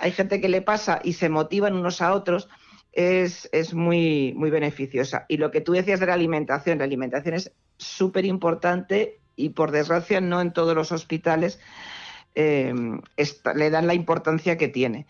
Hay 0.00 0.12
gente 0.12 0.40
que 0.40 0.48
le 0.48 0.62
pasa 0.62 1.00
y 1.04 1.12
se 1.12 1.28
motivan 1.28 1.74
unos 1.74 2.00
a 2.00 2.14
otros, 2.14 2.48
es, 2.98 3.48
es 3.52 3.74
muy, 3.74 4.34
muy 4.36 4.50
beneficiosa. 4.50 5.24
Y 5.28 5.36
lo 5.36 5.52
que 5.52 5.60
tú 5.60 5.72
decías 5.72 6.00
de 6.00 6.06
la 6.06 6.14
alimentación, 6.14 6.78
la 6.78 6.84
alimentación 6.84 7.34
es 7.34 7.52
súper 7.76 8.24
importante 8.24 9.20
y 9.36 9.50
por 9.50 9.70
desgracia 9.70 10.20
no 10.20 10.40
en 10.40 10.52
todos 10.52 10.74
los 10.74 10.90
hospitales 10.90 11.60
eh, 12.34 12.74
le 13.54 13.70
dan 13.70 13.86
la 13.86 13.94
importancia 13.94 14.58
que 14.58 14.66
tiene. 14.66 15.06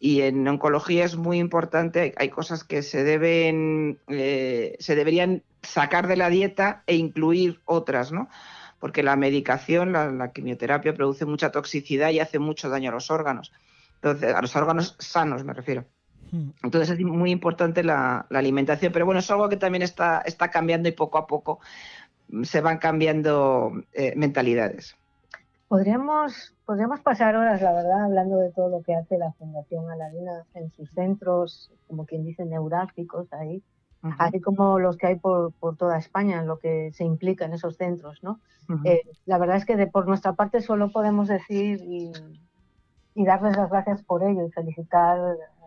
Y 0.00 0.22
en 0.22 0.48
oncología 0.48 1.04
es 1.04 1.14
muy 1.16 1.38
importante, 1.38 2.12
hay, 2.16 2.28
cosas 2.28 2.64
que 2.64 2.82
se 2.82 3.04
deben, 3.04 4.00
eh, 4.08 4.76
se 4.80 4.96
deberían 4.96 5.44
sacar 5.62 6.08
de 6.08 6.16
la 6.16 6.30
dieta 6.30 6.82
e 6.88 6.96
incluir 6.96 7.60
otras, 7.66 8.10
¿no? 8.10 8.28
Porque 8.80 9.04
la 9.04 9.14
medicación, 9.14 9.92
la, 9.92 10.32
quimioterapia 10.32 10.94
produce 10.94 11.24
mucha 11.24 11.52
toxicidad 11.52 12.10
y 12.10 12.18
hace 12.18 12.40
mucho 12.40 12.68
daño 12.68 12.90
a 12.90 12.94
los 12.94 13.12
órganos. 13.12 13.52
Entonces, 13.94 14.34
a 14.34 14.42
los 14.42 14.56
órganos 14.56 14.96
sanos 14.98 15.44
me 15.44 15.52
refiero. 15.52 15.84
Entonces 16.62 16.90
es 16.90 17.00
muy 17.04 17.30
importante 17.30 17.82
la, 17.82 18.26
alimentación, 18.30 18.92
pero 18.92 19.06
bueno, 19.06 19.20
es 19.20 19.30
algo 19.30 19.48
que 19.48 19.56
también 19.56 19.82
está, 19.82 20.20
está 20.20 20.50
cambiando 20.50 20.88
y 20.88 20.92
poco 20.92 21.18
a 21.18 21.26
poco 21.26 21.60
se 22.42 22.60
van 22.60 22.78
cambiando 22.78 23.72
eh, 23.92 24.14
mentalidades. 24.16 24.96
Podríamos, 25.68 26.54
podríamos 26.64 27.00
pasar 27.00 27.36
horas, 27.36 27.60
la 27.60 27.72
verdad, 27.72 28.04
hablando 28.04 28.38
de 28.38 28.50
todo 28.52 28.70
lo 28.70 28.82
que 28.82 28.94
hace 28.94 29.18
la 29.18 29.32
Fundación 29.32 29.90
Aladina 29.90 30.44
en 30.54 30.70
sus 30.72 30.90
centros, 30.92 31.70
como 31.86 32.06
quien 32.06 32.24
dice, 32.24 32.46
neurálgicos 32.46 33.30
ahí, 33.34 33.62
así 34.18 34.40
como 34.40 34.78
los 34.78 34.96
que 34.96 35.08
hay 35.08 35.16
por, 35.16 35.52
por, 35.52 35.76
toda 35.76 35.98
España, 35.98 36.42
lo 36.42 36.58
que 36.58 36.90
se 36.94 37.04
implica 37.04 37.44
en 37.44 37.52
esos 37.52 37.76
centros, 37.76 38.22
¿no? 38.22 38.40
Eh, 38.84 39.02
la 39.24 39.38
verdad 39.38 39.56
es 39.56 39.64
que 39.64 39.76
de, 39.76 39.86
por 39.86 40.06
nuestra 40.06 40.34
parte 40.34 40.60
solo 40.60 40.90
podemos 40.90 41.28
decir 41.28 41.80
y, 41.82 42.12
y, 43.14 43.24
darles 43.24 43.56
las 43.56 43.70
gracias 43.70 44.02
por 44.02 44.22
ello 44.22 44.46
y 44.46 44.50
felicitar 44.50 45.18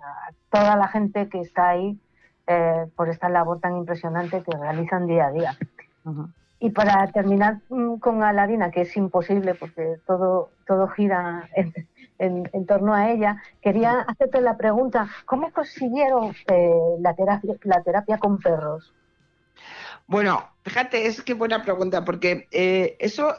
a 0.03 0.33
toda 0.49 0.75
la 0.75 0.87
gente 0.87 1.29
que 1.29 1.39
está 1.39 1.69
ahí 1.69 1.99
eh, 2.47 2.85
por 2.95 3.09
esta 3.09 3.29
labor 3.29 3.59
tan 3.59 3.77
impresionante 3.77 4.43
que 4.43 4.57
realizan 4.57 5.07
día 5.07 5.27
a 5.27 5.31
día. 5.31 5.57
Y 6.59 6.69
para 6.71 7.07
terminar 7.11 7.59
mm, 7.69 7.95
con 7.95 8.23
Aladina, 8.23 8.71
que 8.71 8.81
es 8.81 8.95
imposible 8.97 9.55
porque 9.55 9.95
todo, 10.05 10.51
todo 10.67 10.87
gira 10.89 11.49
en, 12.19 12.65
torno 12.67 12.93
a 12.93 13.09
ella, 13.09 13.41
quería 13.61 14.01
hacerte 14.01 14.41
la 14.41 14.57
pregunta, 14.57 15.07
¿cómo 15.25 15.51
consiguieron 15.51 16.35
eh, 16.47 16.71
la, 16.99 17.15
terapia, 17.15 17.55
la 17.63 17.81
terapia 17.81 18.17
con 18.19 18.37
perros? 18.37 18.93
Bueno, 20.07 20.43
fíjate, 20.63 21.07
es 21.07 21.21
que 21.21 21.33
buena 21.33 21.63
pregunta, 21.63 22.03
porque 22.03 22.47
eh, 22.51 22.95
eso 22.99 23.33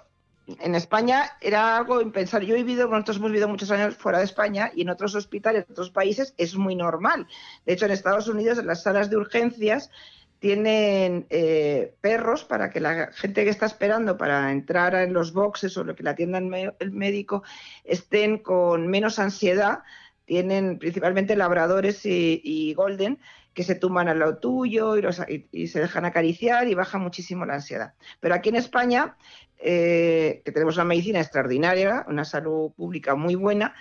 en 0.47 0.75
España 0.75 1.33
era 1.41 1.77
algo 1.77 2.01
impensable. 2.01 2.47
Yo 2.47 2.55
he 2.55 2.63
vivido, 2.63 2.89
nosotros 2.89 3.19
hemos 3.19 3.31
vivido 3.31 3.49
muchos 3.49 3.71
años 3.71 3.97
fuera 3.97 4.19
de 4.19 4.25
España 4.25 4.73
y 4.75 4.83
en 4.83 4.91
otros 4.91 5.15
hospitales, 5.15 5.65
en 5.67 5.73
otros 5.73 5.91
países, 5.91 6.35
es 6.37 6.57
muy 6.57 6.75
normal. 6.75 7.27
De 7.65 7.73
hecho, 7.73 7.87
en 7.87 7.93
Estados 7.93 8.29
Unidos, 8.29 8.59
en 8.59 8.67
las 8.67 8.83
salas 8.83 9.11
de 9.11 9.17
urgencias, 9.17 9.91
tienen 10.43 11.27
eh, 11.31 11.95
perros 12.01 12.43
para 12.43 12.71
que 12.71 12.81
la 12.81 13.13
gente 13.13 13.45
que 13.45 13.51
está 13.51 13.67
esperando 13.67 14.19
para 14.19 14.51
entrar 14.51 14.93
en 14.97 15.13
los 15.13 15.33
boxes 15.33 15.77
o 15.77 15.85
lo 15.85 15.95
que 15.95 16.03
la 16.03 16.11
atienda 16.11 16.41
el 16.81 16.91
médico 16.91 17.45
estén 17.85 18.39
con 18.39 18.89
menos 18.89 19.21
ansiedad. 19.21 19.85
Tienen 20.25 20.81
principalmente 20.81 21.37
labradores 21.37 22.01
y, 22.05 22.75
golden 22.75 23.21
que 23.55 23.65
se 23.65 23.75
tumban 23.75 24.09
al 24.09 24.19
lado 24.19 24.39
tuyo 24.39 24.95
y, 24.97 25.67
se 25.67 25.81
dejan 25.81 26.05
acariciar 26.05 26.69
y 26.69 26.75
baja 26.75 26.99
muchísimo 26.99 27.45
la 27.45 27.55
ansiedad. 27.55 27.95
Pero 28.21 28.35
aquí 28.35 28.49
en 28.49 28.57
España, 28.57 29.17
eh, 29.59 30.43
que 30.45 30.53
tenemos 30.53 30.77
una 30.77 30.85
medicina 30.85 31.21
extraordinaria, 31.21 32.05
una 32.09 32.25
salud 32.25 32.73
pública 32.73 33.15
muy 33.15 33.35
buena, 33.35 33.75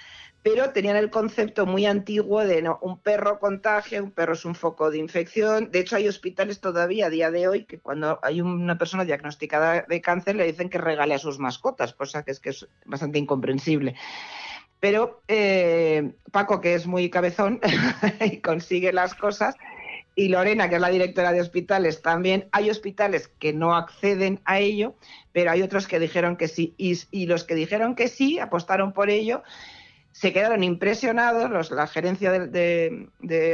pero 0.43 0.71
tenían 0.71 0.95
el 0.95 1.11
concepto 1.11 1.65
muy 1.65 1.85
antiguo 1.85 2.43
de 2.43 2.63
no, 2.63 2.79
un 2.81 2.97
perro 2.97 3.39
contagia, 3.39 4.01
un 4.01 4.11
perro 4.11 4.33
es 4.33 4.43
un 4.43 4.55
foco 4.55 4.89
de 4.89 4.97
infección. 4.97 5.69
De 5.71 5.79
hecho, 5.79 5.95
hay 5.95 6.07
hospitales 6.07 6.59
todavía 6.59 7.05
a 7.05 7.09
día 7.09 7.29
de 7.29 7.47
hoy 7.47 7.65
que 7.65 7.79
cuando 7.79 8.19
hay 8.23 8.41
una 8.41 8.77
persona 8.77 9.05
diagnosticada 9.05 9.85
de 9.87 10.01
cáncer 10.01 10.35
le 10.35 10.47
dicen 10.47 10.69
que 10.69 10.79
regale 10.79 11.13
a 11.13 11.19
sus 11.19 11.37
mascotas, 11.37 11.93
cosa 11.93 12.23
que 12.23 12.31
es 12.31 12.67
bastante 12.85 13.19
incomprensible. 13.19 13.95
Pero 14.81 15.21
eh, 15.29 16.11
Paco, 16.31 16.59
que 16.59 16.73
es 16.73 16.85
muy 16.85 17.09
cabezón 17.09 17.61
y 18.19 18.41
consigue 18.41 18.91
las 18.91 19.15
cosas, 19.15 19.55
y 20.13 20.27
Lorena, 20.27 20.67
que 20.67 20.75
es 20.75 20.81
la 20.81 20.89
directora 20.89 21.31
de 21.31 21.39
hospitales, 21.39 22.01
también 22.01 22.49
hay 22.51 22.69
hospitales 22.69 23.29
que 23.39 23.53
no 23.53 23.73
acceden 23.77 24.41
a 24.43 24.59
ello, 24.59 24.95
pero 25.31 25.51
hay 25.51 25.61
otros 25.61 25.87
que 25.87 25.99
dijeron 25.99 26.35
que 26.35 26.49
sí. 26.49 26.75
y 26.77 27.25
los 27.27 27.45
que 27.45 27.55
dijeron 27.55 27.95
que 27.95 28.09
sí, 28.09 28.37
apostaron 28.37 28.91
por 28.91 29.09
ello 29.09 29.41
se 30.11 30.33
quedaron 30.33 30.63
impresionados, 30.63 31.71
la 31.71 31.87
gerencia 31.87 32.31
de, 32.31 33.07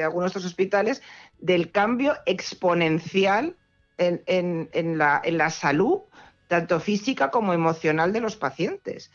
algunos 0.04 0.26
de 0.26 0.40
estos 0.40 0.46
hospitales, 0.46 1.02
del 1.40 1.72
cambio 1.72 2.16
exponencial 2.26 3.56
en, 3.98 4.98
la, 4.98 5.50
salud, 5.50 6.02
tanto 6.48 6.80
física 6.80 7.30
como 7.30 7.54
emocional 7.54 8.12
de 8.12 8.22
los 8.22 8.36
pacientes. 8.36 9.12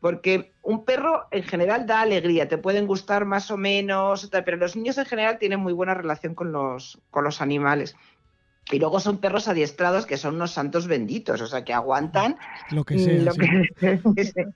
Porque 0.00 0.52
un 0.62 0.84
perro 0.84 1.26
en 1.30 1.42
general 1.42 1.86
da 1.86 2.02
alegría, 2.02 2.48
te 2.48 2.58
pueden 2.58 2.86
gustar 2.86 3.24
más 3.24 3.50
o 3.50 3.56
menos, 3.56 4.28
pero 4.30 4.56
los 4.56 4.76
niños 4.76 4.98
en 4.98 5.06
general 5.06 5.38
tienen 5.38 5.60
muy 5.60 5.72
buena 5.72 5.94
relación 5.94 6.34
con 6.34 6.52
los, 6.52 7.00
con 7.10 7.24
los 7.24 7.40
animales. 7.40 7.96
Y 8.70 8.78
luego 8.78 8.98
son 8.98 9.18
perros 9.18 9.46
adiestrados 9.48 10.06
que 10.06 10.16
son 10.16 10.34
unos 10.34 10.50
santos 10.50 10.88
benditos, 10.88 11.40
o 11.40 11.46
sea, 11.46 11.64
que 11.64 11.72
aguantan 11.72 12.36
lo 12.70 12.84
que 12.84 12.98
sea. 12.98 13.14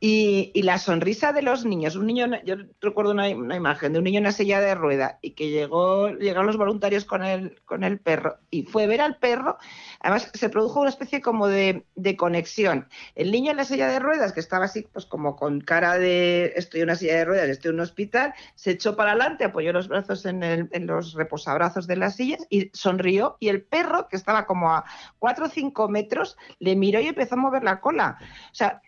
Y, 0.00 0.52
la 0.62 0.78
sonrisa 0.78 1.32
de 1.32 1.42
los 1.42 1.64
niños, 1.64 1.96
un 1.96 2.06
niño, 2.06 2.26
yo 2.44 2.54
recuerdo 2.80 3.10
una, 3.10 3.28
imagen 3.28 3.92
de 3.92 3.98
un 3.98 4.04
niño 4.04 4.18
en 4.18 4.24
una 4.24 4.32
silla 4.32 4.60
de 4.60 4.74
rueda 4.76 5.18
y 5.22 5.32
que 5.32 5.50
llegó, 5.50 6.10
llegaron 6.10 6.46
los 6.46 6.56
voluntarios 6.56 7.04
con 7.04 7.24
el, 7.24 7.60
con 7.64 7.82
el 7.82 7.98
perro 7.98 8.36
y 8.50 8.62
fue 8.62 8.86
ver 8.86 9.00
al 9.00 9.16
perro, 9.16 9.58
además 10.00 10.30
se 10.34 10.48
produjo 10.50 10.80
una 10.80 10.90
especie 10.90 11.20
como 11.20 11.48
de, 11.48 11.84
conexión. 12.16 12.88
El 13.16 13.32
niño 13.32 13.50
en 13.50 13.56
la 13.56 13.64
silla 13.64 13.88
de 13.88 13.98
ruedas, 13.98 14.32
que 14.32 14.40
estaba 14.40 14.66
así, 14.66 14.86
pues 14.92 15.04
como 15.04 15.34
con 15.34 15.60
cara 15.60 15.98
de 15.98 16.52
estoy 16.54 16.80
en 16.80 16.86
una 16.86 16.94
silla 16.94 17.16
de 17.16 17.24
ruedas, 17.24 17.48
estoy 17.48 17.70
en 17.70 17.76
un 17.76 17.80
hospital, 17.80 18.34
se 18.54 18.72
echó 18.72 18.94
para 18.94 19.10
adelante, 19.12 19.44
apoyó 19.44 19.72
los 19.72 19.88
brazos 19.88 20.24
en, 20.26 20.42
en 20.44 20.86
los 20.86 21.14
reposabrazos 21.14 21.88
de 21.88 21.96
las 21.96 22.14
sillas 22.14 22.46
y 22.50 22.70
sonrió 22.72 23.36
y 23.40 23.48
el 23.48 23.62
perro, 23.62 24.06
que 24.08 24.16
estaba 24.16 24.46
como 24.46 24.70
a 24.72 24.84
4 25.18 25.46
o 25.46 25.48
5 25.48 25.88
metros, 25.88 26.36
le 26.60 26.76
miró 26.76 27.00
y 27.00 27.08
empezó 27.08 27.34
a 27.34 27.38
mover 27.38 27.64
la 27.64 27.80
cola. 27.80 28.18
O 28.52 28.54
sea, 28.54 28.80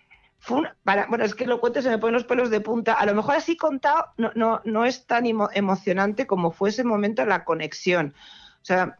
bueno, 0.47 1.25
es 1.25 1.35
que 1.35 1.47
lo 1.47 1.61
cuento 1.61 1.83
se 1.83 1.91
me 1.91 1.99
ponen 1.99 2.15
los 2.15 2.25
pelos 2.25 2.51
de 2.51 2.61
punta. 2.61 2.95
A 2.95 3.07
lo 3.07 3.15
mejor 3.15 3.37
así 3.37 3.57
contado 3.57 4.07
no, 4.17 4.33
no, 4.35 4.61
no 4.65 4.85
es 4.85 5.07
tan 5.07 5.25
emocionante 5.27 6.27
como 6.27 6.51
fue 6.51 6.71
ese 6.71 6.85
momento 6.85 7.25
la 7.25 7.45
conexión. 7.45 8.15
O 8.63 8.65
sea, 8.65 8.99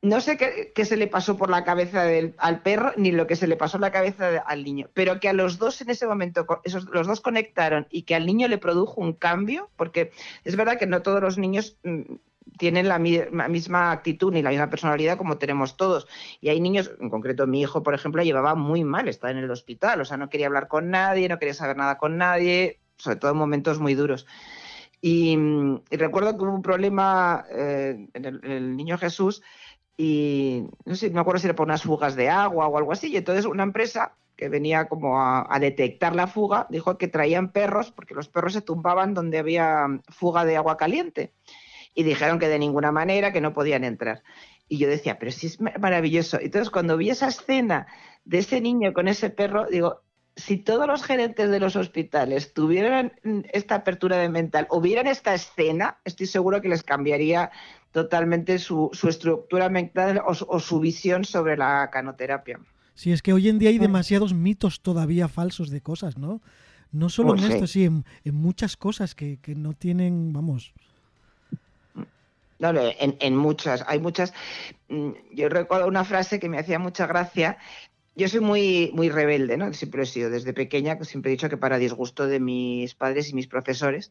no 0.00 0.20
sé 0.20 0.36
qué, 0.36 0.84
se 0.84 0.96
le 0.96 1.08
pasó 1.08 1.36
por 1.36 1.50
la 1.50 1.64
cabeza 1.64 2.04
al 2.38 2.62
perro 2.62 2.92
ni 2.96 3.10
lo 3.10 3.26
que 3.26 3.34
se 3.34 3.48
le 3.48 3.56
pasó 3.56 3.78
en 3.78 3.80
la 3.82 3.90
cabeza 3.90 4.38
al 4.46 4.62
niño, 4.62 4.88
pero 4.94 5.18
que 5.18 5.28
a 5.28 5.32
los 5.32 5.58
dos 5.58 5.80
en 5.80 5.90
ese 5.90 6.06
momento, 6.06 6.46
esos, 6.62 6.84
los 6.84 7.06
dos 7.08 7.20
conectaron 7.20 7.86
y 7.90 8.02
que 8.02 8.14
al 8.14 8.24
niño 8.24 8.46
le 8.46 8.58
produjo 8.58 9.00
un 9.00 9.12
cambio, 9.12 9.70
porque 9.76 10.12
es 10.44 10.54
verdad 10.54 10.78
que 10.78 10.86
no 10.86 11.02
todos 11.02 11.20
los 11.20 11.36
niños 11.36 11.78
mm, 11.82 12.14
tienen 12.58 12.88
la, 12.88 12.98
misma 12.98 13.92
actitud 13.92 14.32
ni 14.32 14.42
la 14.42 14.50
misma 14.50 14.68
personalidad 14.68 15.16
como 15.16 15.38
tenemos 15.38 15.76
todos. 15.76 16.06
Y 16.40 16.50
hay 16.50 16.60
niños, 16.60 16.90
en 17.00 17.08
concreto 17.08 17.46
mi 17.46 17.62
hijo, 17.62 17.82
por 17.82 17.94
ejemplo, 17.94 18.22
llevaba 18.22 18.54
muy 18.54 18.84
mal, 18.84 19.08
estaba 19.08 19.30
en 19.30 19.38
el 19.38 19.50
hospital, 19.50 20.00
o 20.00 20.04
sea, 20.04 20.16
no 20.16 20.28
quería 20.28 20.48
hablar 20.48 20.68
con 20.68 20.90
nadie, 20.90 21.28
no 21.28 21.38
quería 21.38 21.54
saber 21.54 21.76
nada 21.76 21.96
con 21.96 22.18
nadie, 22.18 22.80
sobre 22.96 23.16
todo 23.16 23.30
en 23.30 23.38
momentos 23.38 23.78
muy 23.78 23.94
duros. 23.94 24.26
Y, 25.00 25.38
recuerdo 25.90 26.36
que 26.36 26.44
hubo 26.44 26.54
un 26.54 26.62
problema 26.62 27.46
eh, 27.50 28.08
en, 28.12 28.24
el, 28.24 28.76
niño 28.76 28.98
Jesús 28.98 29.42
y 29.96 30.64
no 30.84 30.96
sé, 30.96 31.10
me 31.10 31.20
acuerdo 31.20 31.40
si 31.40 31.46
era 31.46 31.54
por 31.54 31.66
unas 31.66 31.82
fugas 31.82 32.16
de 32.16 32.28
agua 32.28 32.66
o 32.66 32.76
algo 32.76 32.92
así. 32.92 33.08
Y 33.12 33.16
entonces 33.16 33.46
una 33.46 33.62
empresa 33.62 34.16
que 34.36 34.48
venía 34.48 34.88
como 34.88 35.20
a, 35.20 35.46
a, 35.48 35.58
detectar 35.60 36.14
la 36.16 36.26
fuga 36.26 36.66
dijo 36.70 36.98
que 36.98 37.08
traían 37.08 37.52
perros 37.52 37.92
porque 37.92 38.14
los 38.14 38.28
perros 38.28 38.52
se 38.52 38.62
tumbaban 38.62 39.14
donde 39.14 39.38
había 39.38 39.86
fuga 40.08 40.44
de 40.44 40.56
agua 40.56 40.76
caliente 40.76 41.32
y 41.94 42.02
dijeron 42.02 42.38
que 42.38 42.48
de 42.48 42.58
ninguna 42.58 42.92
manera, 42.92 43.32
que 43.32 43.40
no 43.40 43.52
podían 43.52 43.84
entrar. 43.84 44.22
Y 44.68 44.78
yo 44.78 44.88
decía, 44.88 45.18
pero 45.18 45.32
sí 45.32 45.46
es 45.46 45.60
maravilloso. 45.60 46.38
Entonces, 46.40 46.70
cuando 46.70 46.96
vi 46.96 47.10
esa 47.10 47.28
escena 47.28 47.86
de 48.24 48.38
ese 48.38 48.60
niño 48.60 48.92
con 48.92 49.08
ese 49.08 49.30
perro, 49.30 49.66
digo, 49.66 50.02
si 50.38 50.56
todos 50.56 50.86
los 50.86 51.02
gerentes 51.02 51.50
de 51.50 51.58
los 51.58 51.74
hospitales 51.74 52.54
tuvieran 52.54 53.12
esta 53.52 53.76
apertura 53.76 54.18
de 54.18 54.28
mental 54.28 54.66
o 54.70 54.80
vieran 54.80 55.08
esta 55.08 55.34
escena, 55.34 55.98
estoy 56.04 56.26
seguro 56.26 56.62
que 56.62 56.68
les 56.68 56.84
cambiaría 56.84 57.50
totalmente 57.90 58.58
su, 58.58 58.90
estructura 59.08 59.68
mental 59.68 60.22
o, 60.24 60.60
su 60.60 60.80
visión 60.80 61.24
sobre 61.24 61.56
la 61.56 61.90
canoterapia. 61.90 62.60
Sí, 62.94 63.12
es 63.12 63.22
que 63.22 63.32
hoy 63.32 63.48
en 63.48 63.58
día 63.58 63.70
hay 63.70 63.78
demasiados 63.78 64.32
mitos 64.32 64.80
todavía 64.80 65.28
falsos 65.28 65.70
de 65.70 65.80
cosas, 65.80 66.18
¿no? 66.18 66.40
No 66.92 67.08
solo 67.10 67.36
en 67.36 67.50
esto, 67.50 67.66
sí, 67.66 67.84
en, 67.84 68.04
muchas 68.24 68.76
cosas 68.76 69.14
que, 69.14 69.38
que 69.40 69.54
no 69.54 69.72
tienen, 69.74 70.32
vamos, 70.32 70.72
no, 72.58 72.72
en, 72.80 73.36
muchas, 73.36 73.84
hay 73.86 74.00
muchas. 74.00 74.32
Mm, 74.88 75.10
yo 75.32 75.48
recuerdo 75.48 75.86
una 75.86 76.04
frase 76.04 76.40
que 76.40 76.48
me 76.48 76.58
hacía 76.58 76.78
mucha 76.78 77.06
gracia 77.06 77.58
yo 78.18 78.28
soy 78.28 78.40
muy, 78.40 78.90
muy 78.94 79.10
rebelde, 79.10 79.56
¿no? 79.56 79.72
Siempre 79.72 80.02
he 80.02 80.06
sido 80.06 80.28
desde 80.28 80.52
pequeña, 80.52 80.98
siempre 81.04 81.30
he 81.30 81.36
dicho 81.36 81.48
que 81.48 81.56
para 81.56 81.78
disgusto 81.78 82.26
de 82.26 82.40
mis 82.40 82.96
padres 82.96 83.30
y 83.30 83.34
mis 83.34 83.46
profesores. 83.46 84.10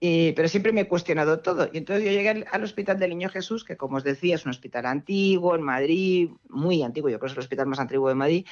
pero 0.00 0.48
siempre 0.48 0.72
me 0.72 0.80
he 0.82 0.88
cuestionado 0.88 1.38
todo. 1.38 1.70
Y 1.72 1.78
entonces 1.78 2.04
yo 2.04 2.10
llegué 2.10 2.44
al, 2.50 2.64
Hospital 2.64 2.98
del 2.98 3.10
Niño 3.10 3.28
Jesús, 3.28 3.64
que 3.64 3.76
como 3.76 3.98
os 3.98 4.04
decía 4.04 4.34
es 4.34 4.44
un 4.46 4.50
hospital 4.50 4.84
antiguo 4.86 5.54
en 5.54 5.62
Madrid, 5.62 6.30
muy 6.48 6.82
antiguo, 6.82 7.08
yo 7.08 7.20
creo 7.20 7.28
que 7.28 7.32
es 7.32 7.36
el 7.38 7.44
hospital 7.44 7.66
más 7.68 7.78
antiguo 7.78 8.08
de 8.08 8.16
Madrid. 8.16 8.46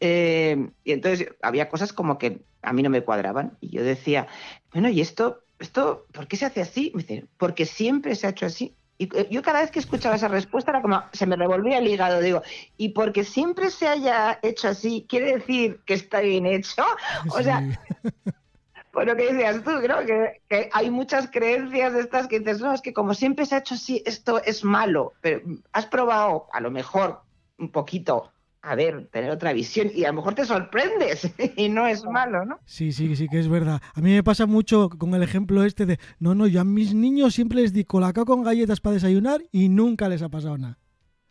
Eh, 0.00 0.68
y 0.84 0.92
entonces 0.92 1.28
había 1.40 1.70
cosas 1.70 1.94
como 1.94 2.18
que 2.18 2.42
a 2.60 2.74
mí 2.74 2.82
no 2.82 2.90
me 2.90 3.02
cuadraban. 3.02 3.56
Y 3.62 3.70
yo 3.70 3.82
decía, 3.82 4.26
bueno, 4.70 4.90
¿y 4.90 5.00
esto, 5.00 5.44
esto 5.60 6.06
por 6.12 6.26
qué 6.26 6.36
se 6.36 6.46
hace 6.46 6.62
así? 6.62 6.90
Me 6.94 7.02
dicen, 7.02 7.28
porque 7.36 7.66
siempre 7.66 8.16
se 8.16 8.26
ha 8.26 8.30
hecho 8.30 8.46
así. 8.46 8.74
Y 8.98 9.04
eh, 9.16 9.28
yo 9.30 9.42
cada 9.42 9.60
vez 9.60 9.70
que 9.70 9.78
escuchaba 9.78 10.16
esa 10.16 10.28
respuesta 10.28 10.72
era 10.72 10.82
como, 10.82 11.02
se 11.12 11.26
me 11.26 11.36
revolvía 11.36 11.78
el 11.78 11.88
hígado, 11.88 12.20
digo, 12.20 12.42
y 12.76 12.90
porque 12.90 13.24
siempre 13.24 13.70
se 13.70 13.88
haya 13.88 14.38
hecho 14.42 14.68
así, 14.68 15.06
¿quiere 15.08 15.38
decir 15.38 15.80
que 15.86 15.94
está 15.94 16.20
bien 16.20 16.44
hecho? 16.44 16.84
O 17.30 17.42
sea, 17.42 17.62
por 18.92 19.06
lo 19.06 19.16
que 19.16 19.32
decías 19.32 19.62
tú, 19.64 19.70
creo 19.82 20.04
que, 20.04 20.42
que, 20.48 20.68
hay 20.72 20.90
muchas 20.90 21.30
creencias 21.30 21.94
de 21.94 22.00
estas 22.00 22.26
que 22.26 22.40
dices, 22.40 22.60
no, 22.60 22.72
es 22.72 22.82
que 22.82 22.92
como 22.92 23.14
siempre 23.14 23.46
se 23.46 23.54
ha 23.54 23.58
hecho 23.58 23.74
así, 23.74 24.02
esto 24.04 24.42
es 24.42 24.64
malo, 24.64 25.14
pero 25.20 25.40
has 25.72 25.86
probado 25.86 26.48
a 26.52 26.60
lo 26.60 26.70
mejor 26.70 27.22
un 27.58 27.70
poquito 27.70 28.32
a 28.62 28.74
ver, 28.74 29.08
tener 29.10 29.30
otra 29.30 29.52
visión 29.52 29.90
y 29.94 30.04
a 30.04 30.08
lo 30.08 30.14
mejor 30.14 30.34
te 30.34 30.44
sorprendes 30.44 31.30
y 31.56 31.68
no 31.68 31.86
es 31.86 32.04
malo, 32.04 32.44
¿no? 32.44 32.58
Sí, 32.64 32.92
sí, 32.92 33.16
sí 33.16 33.28
que 33.28 33.38
es 33.38 33.48
verdad. 33.48 33.80
A 33.94 34.00
mí 34.00 34.12
me 34.12 34.22
pasa 34.22 34.46
mucho 34.46 34.90
con 34.90 35.14
el 35.14 35.22
ejemplo 35.22 35.64
este 35.64 35.86
de, 35.86 35.98
no, 36.18 36.34
no, 36.34 36.46
yo 36.46 36.60
a 36.60 36.64
mis 36.64 36.94
niños 36.94 37.34
siempre 37.34 37.60
les 37.60 37.72
di 37.72 37.84
colacao 37.84 38.24
con 38.24 38.42
galletas 38.42 38.80
para 38.80 38.94
desayunar 38.94 39.42
y 39.50 39.68
nunca 39.68 40.08
les 40.08 40.22
ha 40.22 40.28
pasado 40.28 40.58
nada. 40.58 40.78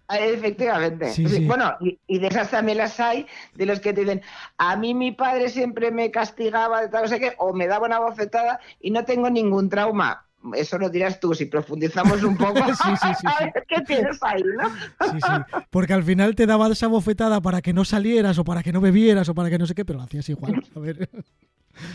Ah, 0.08 0.18
efectivamente. 0.18 1.13
Bueno, 1.46 1.76
y, 2.08 2.18
de 2.18 2.28
esas 2.28 2.50
también 2.50 2.80
las 2.80 3.00
hay, 3.00 3.28
de 3.54 3.68
los 3.68 3.80
que 3.80 3.94
te 3.94 4.02
dicen, 4.02 4.24
a 4.58 4.76
mí 4.76 4.96
mi 4.96 5.12
padre 5.12 5.50
siempre 5.50 5.92
me 5.92 6.10
castigaba, 6.10 6.82
de 6.82 6.88
tal, 6.89 7.04
no 7.04 7.08
sé 7.10 7.20
qué, 7.20 7.36
o 7.38 7.54
me 7.54 7.68
daba 7.68 7.86
una 7.86 8.00
bofetada 8.00 8.60
y 8.80 8.89
no 8.89 9.06
tengo 9.06 9.30
ningún 9.30 9.70
trauma 9.70 10.29
eso 10.56 10.78
lo 10.78 10.89
dirás 10.89 11.19
tú, 11.19 11.34
si 11.34 11.45
profundizamos 11.45 12.23
un 12.23 12.38
poco. 12.38 12.60
sí, 12.67 12.89
sí, 13.02 13.08
sí, 13.19 13.28
¿Qué 13.67 13.82
tienes 13.82 14.17
ahí, 14.21 14.43
no? 14.43 14.69
sí, 15.12 15.19
sí. 15.21 15.60
Porque 15.69 15.93
al 15.93 16.04
final 16.04 16.36
te 16.36 16.45
daba 16.45 16.69
esa 16.69 16.88
bofetada 16.88 17.41
para 17.41 17.62
que 17.62 17.73
no 17.73 17.86
salieras 17.86 18.38
o 18.38 18.43
para 18.43 18.63
que 18.63 18.71
no 18.71 18.82
bebieras 18.82 19.30
o 19.30 19.36
para 19.36 19.49
que 19.49 19.58
no 19.58 19.65
sé 19.65 19.75
qué, 19.75 19.86
pero 19.86 19.99
lo 19.99 20.06
hacías 20.06 20.28
igual. 20.30 20.63
A 20.75 20.80
ver. 20.80 21.10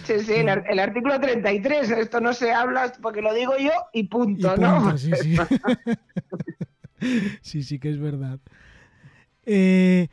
Sí, 0.04 0.20
sí, 0.20 0.32
el, 0.32 0.48
el, 0.48 0.78
artículo 0.78 1.20
33, 1.20 1.90
esto 1.90 2.20
no 2.20 2.32
se 2.32 2.52
habla 2.52 2.92
porque 3.02 3.20
lo 3.20 3.34
digo 3.34 3.52
yo 3.58 3.72
y 3.92 4.04
punto, 4.04 4.56
¿no? 4.56 4.96
Sí, 4.96 5.10
sí. 5.20 5.36
sí, 7.42 7.62
sí 7.62 7.78
que 7.78 7.90
es 7.90 7.98
verdad. 7.98 8.38
Eh, 9.44 10.08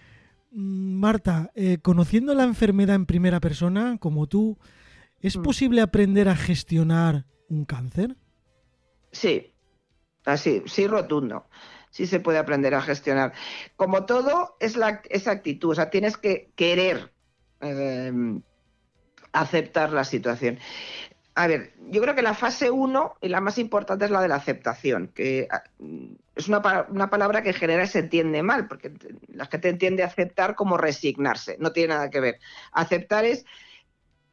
Marta, 0.52 1.52
eh, 1.56 1.78
conociendo 1.82 2.36
la 2.36 2.44
enfermedad 2.44 2.96
en 2.96 3.06
primera 3.06 3.40
persona, 3.40 3.98
como 4.00 4.28
tú, 4.28 4.58
¿es 5.22 5.38
mm. 5.38 5.42
posible 5.42 5.82
aprender 5.82 6.28
a 6.28 6.36
gestionar 6.36 7.26
un 7.48 7.66
cáncer? 7.66 8.18
Sí, 9.12 9.54
así, 10.26 10.64
sí 10.66 10.88
rotundo. 10.88 11.48
Sí 11.90 12.08
se 12.08 12.22
puede 12.22 12.38
aprender 12.38 12.74
a 12.74 12.82
gestionar. 12.82 13.34
Como 13.76 14.06
todo, 14.06 14.56
es 14.60 14.78
la, 14.78 15.02
esa 15.10 15.32
actitud. 15.32 15.72
O 15.72 15.76
sea, 15.76 15.90
tienes 15.90 16.18
que 16.18 16.52
querer 16.56 17.12
em, 17.60 18.42
aceptar 19.34 19.92
la 19.92 20.06
situación. 20.06 20.58
A 21.36 21.48
ver, 21.48 21.74
yo 21.90 22.02
creo 22.02 22.16
que 22.16 22.22
la 22.22 22.34
fase 22.34 22.72
1 22.72 23.18
y 23.22 23.30
la 23.30 23.42
más 23.42 23.58
importante 23.58 24.06
es 24.06 24.12
la 24.12 24.22
de 24.22 24.28
la 24.28 24.36
aceptación, 24.36 25.08
que 25.08 25.48
ah, 25.50 25.64
es 26.36 26.48
una, 26.50 26.86
una, 26.90 27.10
palabra 27.10 27.42
que 27.42 27.50
en 27.50 27.56
general 27.56 27.88
se 27.88 28.00
entiende 28.00 28.44
mal, 28.44 28.68
porque 28.68 28.92
la 29.30 29.46
gente 29.46 29.70
entiende 29.70 30.04
aceptar 30.04 30.56
como 30.56 30.78
resignarse, 30.78 31.56
no 31.60 31.72
tiene 31.72 31.94
nada 31.94 32.10
que 32.10 32.20
ver. 32.20 32.40
Aceptar 32.74 33.24
es 33.24 33.46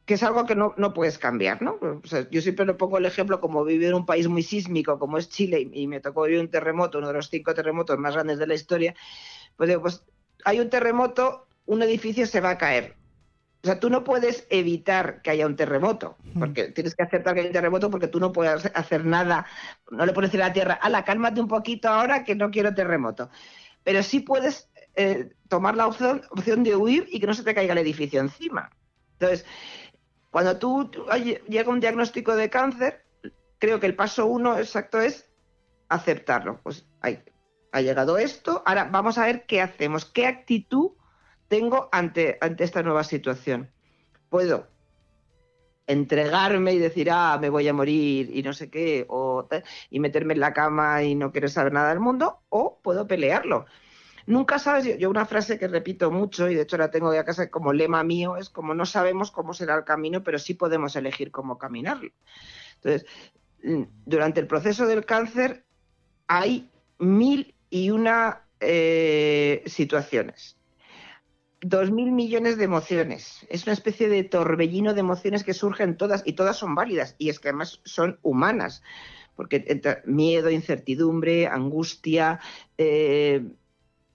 que 0.09 0.15
es 0.15 0.23
algo 0.23 0.47
que 0.47 0.55
no, 0.55 0.73
puedes 0.95 1.19
cambiar, 1.19 1.61
¿no? 1.61 1.77
yo 2.31 2.41
siempre 2.41 2.65
le 2.65 2.73
pongo 2.73 2.97
el 2.97 3.05
ejemplo 3.05 3.39
como 3.39 3.63
vivir 3.63 3.89
en 3.89 3.93
un 3.93 4.07
país 4.07 4.27
muy 4.27 4.41
sísmico 4.41 4.97
como 4.97 5.19
es 5.19 5.29
Chile 5.29 5.69
y, 5.71 5.85
me 5.85 5.99
tocó 5.99 6.23
vivir 6.23 6.39
un 6.39 6.49
terremoto, 6.49 6.97
uno 6.97 7.09
de 7.09 7.13
los 7.13 7.29
cinco 7.29 7.53
terremotos 7.53 7.99
más 7.99 8.15
grandes 8.15 8.39
de 8.39 8.47
la 8.47 8.55
historia, 8.55 8.95
pues 9.55 9.69
digo, 9.69 9.83
pues 9.83 10.03
hay 10.45 10.61
un 10.61 10.71
terremoto, 10.71 11.47
un 11.67 11.83
edificio 11.83 12.25
se 12.25 12.41
va 12.41 12.49
a 12.49 12.57
caer. 12.57 12.95
O 13.61 13.67
sea, 13.67 13.79
tú 13.79 13.91
no 13.91 14.03
puedes 14.03 14.47
evitar 14.49 15.21
que 15.21 15.29
haya 15.29 15.45
un 15.45 15.55
terremoto, 15.55 16.17
porque 16.39 16.69
tienes 16.69 16.95
que 16.95 17.03
aceptar 17.03 17.35
que 17.35 17.41
hay 17.41 17.47
un 17.47 17.53
terremoto 17.53 17.91
porque 17.91 18.07
tú 18.07 18.19
no 18.19 18.31
puedes 18.31 18.65
hacer 18.73 19.05
nada, 19.05 19.45
no 19.91 20.07
le 20.07 20.13
puedes 20.13 20.31
decir 20.31 20.41
a 20.41 20.47
la 20.47 20.53
tierra, 20.53 20.73
ala, 20.73 21.05
cálmate 21.05 21.39
un 21.39 21.47
poquito 21.47 21.87
ahora 21.87 22.23
que 22.23 22.33
no 22.33 22.49
quiero 22.49 22.73
terremoto. 22.73 23.29
Pero 23.83 24.01
sí 24.01 24.21
puedes 24.21 24.71
eh, 24.95 25.29
tomar 25.49 25.77
la 25.77 25.85
opción, 25.85 26.23
opción 26.31 26.63
de 26.63 26.75
huir 26.75 27.07
y 27.11 27.19
que 27.19 27.27
no 27.27 27.35
se 27.35 27.43
te 27.43 27.53
caiga 27.53 27.73
el 27.73 27.77
edificio 27.77 28.19
encima. 28.19 28.71
Entonces, 29.19 29.45
cuando 30.31 30.57
tú, 30.57 30.91
llega 31.47 31.69
un 31.69 31.79
diagnóstico 31.79 32.35
de 32.35 32.49
cáncer, 32.49 33.03
creo 33.57 33.79
que 33.79 33.87
el 33.87 33.95
paso 33.95 34.25
uno 34.25 34.57
exacto 34.57 34.99
es 35.01 35.29
aceptarlo. 35.87 36.59
Pues 36.61 36.85
ha 37.71 37.81
llegado 37.81 38.17
esto, 38.17 38.63
ahora 38.65 38.85
vamos 38.85 39.17
a 39.17 39.25
ver 39.25 39.45
qué 39.45 39.61
hacemos, 39.61 40.05
qué 40.05 40.27
actitud 40.27 40.91
tengo 41.47 41.89
ante, 41.91 42.37
ante 42.41 42.63
esta 42.63 42.83
nueva 42.83 43.03
situación. 43.03 43.71
Puedo 44.29 44.67
entregarme 45.87 46.73
y 46.73 46.77
decir, 46.77 47.09
ah, 47.11 47.39
me 47.41 47.49
voy 47.49 47.67
a 47.67 47.73
morir 47.73 48.29
y 48.31 48.43
no 48.43 48.53
sé 48.53 48.69
qué, 48.69 49.07
o, 49.09 49.47
y 49.89 49.99
meterme 49.99 50.35
en 50.35 50.39
la 50.39 50.53
cama 50.53 51.01
y 51.01 51.15
no 51.15 51.31
querer 51.31 51.49
saber 51.49 51.73
nada 51.73 51.89
del 51.89 51.99
mundo, 51.99 52.41
o 52.49 52.79
puedo 52.83 53.07
pelearlo. 53.07 53.65
Nunca 54.29 54.59
sabes, 54.59 54.99
yo, 54.99 55.09
una 55.09 55.25
frase 55.25 55.57
que 55.57 55.67
repito 55.67 56.11
mucho 56.11 56.47
y 56.51 56.53
de 56.53 56.61
hecho 56.61 56.77
la 56.77 56.91
tengo 56.91 57.11
ya 57.11 57.25
casi 57.25 57.47
como 57.47 57.73
lema 57.73 58.03
mío, 58.03 58.37
es 58.37 58.51
como 58.51 58.75
no 58.75 58.85
sabemos 58.85 59.31
cómo 59.31 59.55
será 59.55 59.75
el 59.75 59.85
camino, 59.85 60.23
pero 60.23 60.37
sí 60.37 60.53
podemos 60.53 60.95
elegir 60.95 61.31
cómo 61.31 61.57
caminarlo. 61.57 62.11
Entonces, 62.75 63.07
mm, 63.63 63.81
durante 64.05 64.39
el 64.39 64.45
proceso 64.45 64.85
del 64.85 65.03
cáncer 65.03 65.65
hay 66.27 66.69
mil 66.99 67.55
y 67.71 67.89
una 67.89 68.43
eh, 68.59 69.63
situaciones. 69.65 70.57
Dos 71.61 71.89
mil 71.89 72.11
millones 72.11 72.59
de 72.59 72.65
emociones. 72.65 73.47
Es 73.49 73.63
una 73.63 73.73
especie 73.73 74.09
de 74.09 74.23
torbellino 74.25 74.93
de 74.93 74.99
emociones 74.99 75.43
que 75.43 75.55
surgen 75.55 75.97
todas 75.97 76.21
y 76.23 76.33
todas 76.33 76.55
son 76.55 76.75
válidas 76.75 77.15
y 77.17 77.29
es 77.29 77.39
que 77.39 77.47
además 77.49 77.81
son 77.83 78.19
humanas 78.21 78.83
porque 79.39 79.81
miedo, 80.05 80.49
incertidumbre, 80.49 81.47
angustia, 81.47 82.41
eh, 82.77 83.41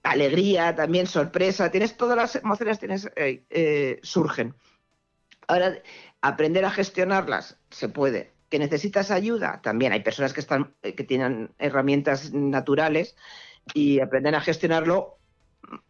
alegría, 0.05 0.75
también 0.75 1.07
sorpresa, 1.07 1.71
tienes 1.71 1.97
todas 1.97 2.15
las 2.15 2.35
emociones 2.35 2.79
tienes, 2.79 3.09
eh, 3.15 3.43
eh, 3.49 3.99
surgen. 4.03 4.55
Ahora, 5.47 5.77
aprender 6.21 6.63
a 6.65 6.71
gestionarlas 6.71 7.57
se 7.71 7.89
puede. 7.89 8.33
¿Que 8.49 8.59
necesitas 8.59 9.09
ayuda? 9.09 9.59
También 9.63 9.91
hay 9.91 10.01
personas 10.01 10.33
que, 10.33 10.39
están, 10.39 10.75
eh, 10.83 10.93
que 10.93 11.03
tienen 11.03 11.53
herramientas 11.57 12.31
naturales 12.33 13.15
y 13.73 13.99
aprenden 13.99 14.35
a 14.35 14.41
gestionarlo 14.41 15.17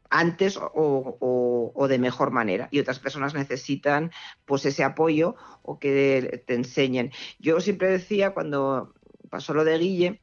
antes 0.10 0.58
o, 0.62 1.88
de 1.90 2.00
mejor 2.00 2.32
manera 2.32 2.70
y 2.72 2.80
otras 2.80 3.00
personas 3.00 3.34
necesitan 3.34 4.12
pues 4.46 4.66
ese 4.66 4.84
apoyo 4.84 5.36
o 5.62 5.78
que 5.78 6.44
te 6.48 6.56
enseñen. 6.56 7.12
Yo 7.38 7.60
siempre 7.60 7.90
decía 7.90 8.34
cuando 8.34 8.94
pasó 9.30 9.54
lo 9.54 9.66
de 9.66 9.78
Guille 9.78 10.22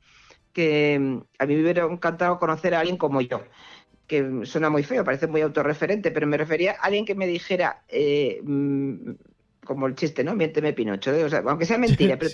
que 0.53 0.99
mm, 0.99 1.19
a 1.39 1.47
mí 1.47 1.55
me 1.55 1.63
hubiera 1.63 1.85
encantado 1.85 2.39
conocer 2.39 2.75
a 2.75 2.81
alguien 2.81 2.97
como 2.97 3.21
yo, 3.21 3.43
que 4.13 4.45
suena 4.45 4.69
muy 4.69 4.83
feo, 4.83 5.05
parece 5.05 5.27
muy 5.27 5.41
autorreferente, 5.41 6.11
pero 6.11 6.27
me 6.27 6.37
refería 6.37 6.73
a 6.73 6.85
alguien 6.85 7.07
que 7.07 7.15
me 7.15 7.27
dijera, 7.27 7.83
eh, 7.89 8.43
mm, 8.45 9.13
como 9.65 9.87
el 9.87 9.95
chiste, 9.95 10.25
¿no? 10.25 10.35
Miénteme 10.35 10.73
Pinocho, 10.73 11.13
¿eh? 11.13 11.25
o 11.25 11.29
sea, 11.29 11.43
aunque 11.47 11.67
sea 11.67 11.79
mentira, 11.79 12.19
pero 12.19 12.31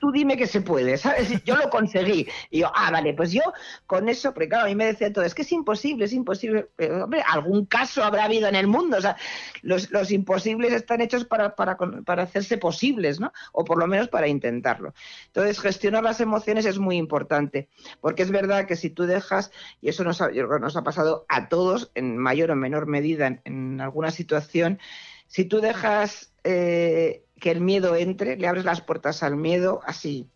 tú, 0.00 0.10
dime, 0.12 0.36
que 0.36 0.48
se 0.48 0.60
puede, 0.60 0.96
¿sabes? 0.98 1.42
Yo 1.44 1.56
lo 1.56 1.70
conseguí. 1.70 2.26
Y 2.50 2.60
yo, 2.60 2.72
ah, 2.74 2.90
vale, 2.90 3.14
pues 3.14 3.30
yo 3.30 3.42
con 3.86 4.08
eso, 4.08 4.34
porque 4.34 4.48
claro, 4.48 4.64
a 4.64 4.68
mí 4.68 4.74
me 4.74 4.86
decía 4.86 5.12
todo, 5.12 5.24
es 5.24 5.34
que 5.34 5.42
es 5.42 5.52
imposible, 5.52 6.04
es 6.04 6.12
imposible. 6.12 6.68
Pero, 6.74 7.04
hombre, 7.04 7.22
algún 7.26 7.66
caso 7.66 8.02
habrá 8.02 8.24
habido 8.24 8.48
en 8.48 8.56
el 8.56 8.66
mundo, 8.66 8.96
o 8.96 9.00
sea, 9.00 9.16
los, 9.62 9.90
los 9.92 10.10
imposibles 10.10 10.72
están 10.72 11.00
hechos 11.00 11.24
para, 11.24 11.54
para, 11.54 11.76
para, 11.76 12.24
hacerse 12.24 12.58
posibles, 12.58 13.20
¿no? 13.20 13.32
O 13.52 13.64
por 13.64 13.78
lo 13.78 13.86
menos 13.86 14.08
para 14.08 14.26
intentarlo. 14.26 14.94
Entonces, 15.26 15.60
gestionar 15.60 16.02
las 16.02 16.20
emociones 16.20 16.66
es 16.66 16.78
muy 16.78 16.96
importante, 16.96 17.68
porque 18.00 18.24
es 18.24 18.32
verdad 18.32 18.66
que 18.66 18.74
si 18.74 18.90
tú 18.90 19.04
dejas, 19.04 19.52
y 19.80 19.90
eso 19.90 20.02
nos 20.02 20.20
ha, 20.20 20.28
nos 20.28 20.76
ha 20.76 20.82
pasado 20.82 21.24
a 21.28 21.48
todos 21.48 21.92
en 21.94 22.18
mayor 22.18 22.50
o 22.50 22.56
menor 22.56 22.86
medida 22.86 23.28
en, 23.28 23.40
en 23.44 23.80
alguna 23.80 24.10
situación, 24.10 24.80
si 25.28 25.46
tú 25.46 25.60
dejas 25.60 26.31
eh, 26.44 27.24
que 27.40 27.50
el 27.50 27.60
miedo 27.60 27.96
entre, 27.96 28.36
le 28.36 28.46
abres 28.46 28.64
las 28.64 28.80
puertas 28.80 29.22
al 29.22 29.36
miedo 29.36 29.80
así 29.84 30.30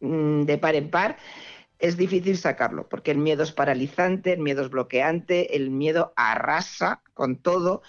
mm, 0.00 0.42
de 0.42 0.58
par 0.58 0.74
en 0.74 0.90
par, 0.90 1.16
es 1.78 1.96
difícil 1.96 2.36
sacarlo, 2.36 2.88
porque 2.88 3.10
el 3.10 3.18
miedo 3.18 3.42
es 3.42 3.52
paralizante, 3.52 4.32
el 4.32 4.40
miedo 4.40 4.62
es 4.62 4.70
bloqueante, 4.70 5.56
el 5.56 5.70
miedo 5.70 6.12
arrasa 6.14 7.02
con 7.14 7.36
todo, 7.36 7.82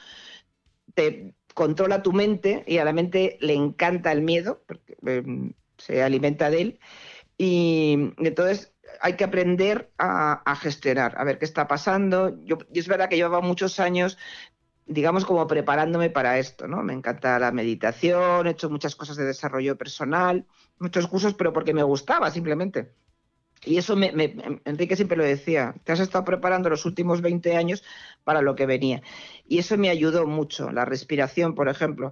te 0.94 1.36
controla 1.54 2.02
tu 2.02 2.14
mente 2.14 2.64
y 2.68 2.78
a 2.78 2.86
la 2.86 2.94
mente 2.94 3.38
le 3.42 3.54
encanta 3.54 4.12
el 4.12 4.22
miedo, 4.22 4.64
porque 4.66 4.96
em, 5.06 5.54
se 5.78 6.02
alimenta 6.02 6.50
de 6.50 6.62
él. 6.62 6.80
Y 7.38 8.14
entonces 8.18 8.74
hay 9.02 9.16
que 9.16 9.24
aprender 9.24 9.92
a, 9.98 10.56
gestionar, 10.56 11.16
a 11.18 11.24
ver 11.24 11.40
qué 11.40 11.46
está 11.46 11.68
pasando. 11.68 12.38
Yo, 12.44 12.58
y 12.74 12.80
es 12.80 12.88
verdad 12.88 13.10
que 13.10 13.16
llevaba 13.16 13.42
muchos 13.42 13.80
años 13.80 14.18
digamos, 14.86 15.26
como 15.26 15.48
preparándome 15.48 16.10
para 16.10 16.40
esto, 16.40 16.68
¿no? 16.68 16.84
Me 16.84 16.94
encanta 16.94 17.40
la 17.40 17.52
meditación, 17.52 18.48
he 18.48 18.52
hecho 18.52 18.70
muchas 18.70 18.96
cosas 18.96 19.18
de 19.18 19.26
desarrollo 19.26 19.78
personal, 19.78 20.46
muchos 20.80 21.08
cursos, 21.08 21.34
pero 21.34 21.54
porque 21.54 21.74
me 21.74 21.84
gustaba 21.84 22.32
simplemente. 22.32 22.92
Y 23.64 23.78
eso 23.78 23.96
me, 23.96 24.12
Enrique 24.66 24.96
siempre 24.96 25.18
lo 25.18 25.24
decía, 25.24 25.76
te 25.84 25.92
has 25.92 26.00
estado 26.00 26.26
preparando 26.26 26.70
los 26.70 26.86
últimos 26.86 27.22
20 27.22 27.56
años 27.56 27.84
para 28.24 28.42
lo 28.42 28.56
que 28.56 28.66
venía. 28.66 29.04
Y 29.48 29.60
eso 29.60 29.78
me 29.78 29.90
ayudó 29.90 30.26
mucho. 30.26 30.72
La 30.72 30.84
respiración, 30.84 31.54
por 31.54 31.70
ejemplo, 31.70 32.12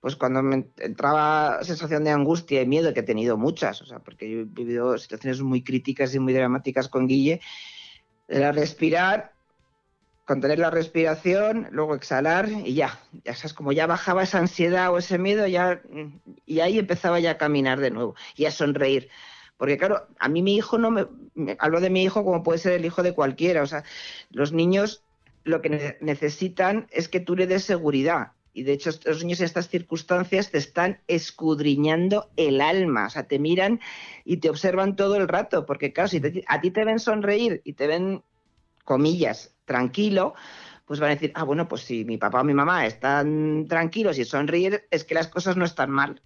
pues 0.00 0.16
cuando 0.16 0.42
me 0.42 0.66
entraba 0.78 1.62
sensación 1.62 2.02
de 2.02 2.10
angustia 2.10 2.62
y 2.62 2.66
miedo, 2.66 2.92
que 2.92 3.00
he 3.00 3.04
tenido 3.04 3.36
muchas, 3.36 3.80
o 3.82 3.86
sea, 3.86 4.00
porque 4.00 4.28
yo 4.28 4.40
he 4.40 4.44
vivido 4.44 4.98
situaciones 4.98 5.40
muy 5.40 5.62
críticas 5.62 6.14
y 6.14 6.18
muy 6.18 6.32
dramáticas 6.32 6.88
con 6.88 7.06
Guille, 7.06 7.40
era 8.26 8.52
respirar, 8.52 9.34
contener 10.28 10.58
la 10.58 10.70
respiración, 10.70 11.68
luego 11.70 11.94
exhalar 11.94 12.50
y 12.50 12.74
ya, 12.74 13.00
ya 13.24 13.34
sabes, 13.34 13.54
como 13.54 13.72
ya 13.72 13.86
bajaba 13.86 14.22
esa 14.22 14.38
ansiedad 14.38 14.92
o 14.92 14.98
ese 14.98 15.16
miedo, 15.16 15.46
ya, 15.46 15.80
y 16.44 16.60
ahí 16.60 16.78
empezaba 16.78 17.18
ya 17.18 17.32
a 17.32 17.38
caminar 17.38 17.80
de 17.80 17.90
nuevo 17.90 18.14
y 18.36 18.44
a 18.44 18.50
sonreír. 18.50 19.08
Porque 19.56 19.78
claro, 19.78 20.06
a 20.18 20.28
mí 20.28 20.42
mi 20.42 20.54
hijo 20.54 20.76
no 20.76 20.90
me, 20.90 21.06
hablo 21.58 21.80
de 21.80 21.88
mi 21.88 22.04
hijo 22.04 22.24
como 22.24 22.42
puede 22.42 22.58
ser 22.58 22.74
el 22.74 22.84
hijo 22.84 23.02
de 23.02 23.14
cualquiera. 23.14 23.62
O 23.62 23.66
sea, 23.66 23.84
los 24.30 24.52
niños 24.52 25.02
lo 25.44 25.62
que 25.62 25.96
necesitan 26.02 26.88
es 26.90 27.08
que 27.08 27.20
tú 27.20 27.34
le 27.34 27.46
des 27.46 27.64
seguridad. 27.64 28.32
Y 28.52 28.64
de 28.64 28.74
hecho, 28.74 28.90
los 29.06 29.24
niños 29.24 29.40
en 29.40 29.46
estas 29.46 29.70
circunstancias 29.70 30.50
te 30.50 30.58
están 30.58 31.00
escudriñando 31.08 32.28
el 32.36 32.60
alma. 32.60 33.06
O 33.06 33.10
sea, 33.10 33.22
te 33.22 33.38
miran 33.38 33.80
y 34.26 34.36
te 34.36 34.50
observan 34.50 34.94
todo 34.94 35.16
el 35.16 35.26
rato. 35.26 35.64
Porque 35.64 35.94
claro, 35.94 36.08
si 36.08 36.20
a 36.46 36.60
ti 36.60 36.70
te 36.70 36.84
ven 36.84 36.98
sonreír 36.98 37.62
y 37.64 37.72
te 37.72 37.86
ven, 37.86 38.22
comillas, 38.88 39.54
tranquilo, 39.66 40.32
pues 40.86 40.98
van 40.98 41.10
a 41.10 41.14
decir, 41.14 41.30
ah, 41.34 41.44
bueno, 41.44 41.68
pues 41.68 41.82
si 41.82 42.06
mi 42.06 42.16
papá 42.16 42.40
o 42.40 42.44
mi 42.44 42.54
mamá 42.54 42.86
están 42.86 43.66
tranquilos 43.68 44.18
y 44.18 44.24
sonreír, 44.24 44.86
es 44.90 45.04
que 45.04 45.14
las 45.14 45.28
cosas 45.28 45.58
no 45.58 45.66
están 45.66 45.90
mal. 45.90 46.22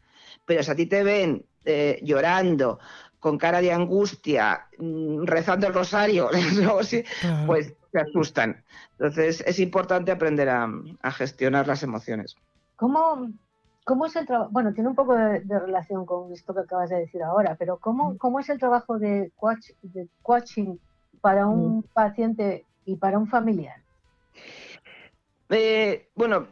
Pero 0.46 0.62
si 0.62 0.70
a 0.70 0.76
ti 0.76 0.86
te 0.86 1.02
ven 1.02 1.44
eh, 1.64 1.98
llorando 2.04 2.78
con 3.18 3.36
cara 3.36 3.60
de 3.60 3.72
angustia, 3.72 4.68
mm, 4.78 5.24
rezando 5.24 5.66
el 5.66 5.74
rosario, 5.74 6.30
pues 7.46 7.74
se 7.90 7.98
asustan. 7.98 8.62
Entonces 8.92 9.42
es 9.44 9.58
importante 9.58 10.12
aprender 10.12 10.48
a, 10.48 10.70
gestionar 11.10 11.66
las 11.66 11.82
emociones. 11.82 12.36
¿Cómo, 12.76 13.28
cómo 13.82 14.06
es 14.06 14.14
el 14.14 14.24
trabajo? 14.24 14.50
Bueno, 14.52 14.72
tiene 14.72 14.88
un 14.88 14.94
poco 14.94 15.16
de, 15.16 15.40
relación 15.58 16.06
con 16.06 16.32
esto 16.32 16.54
que 16.54 16.60
acabas 16.60 16.90
de 16.90 17.00
decir 17.00 17.24
ahora, 17.24 17.56
pero 17.58 17.78
¿cómo, 17.78 18.16
cómo 18.18 18.38
es 18.38 18.48
el 18.48 18.60
trabajo 18.60 19.00
de, 19.00 19.32
coaching 20.22 20.76
para 21.22 21.46
un 21.46 21.78
mm. 21.78 21.82
paciente 21.94 22.66
y 22.84 22.96
para 22.96 23.18
un 23.18 23.26
familiar? 23.26 23.80
Eh, 25.48 26.08
bueno, 26.14 26.48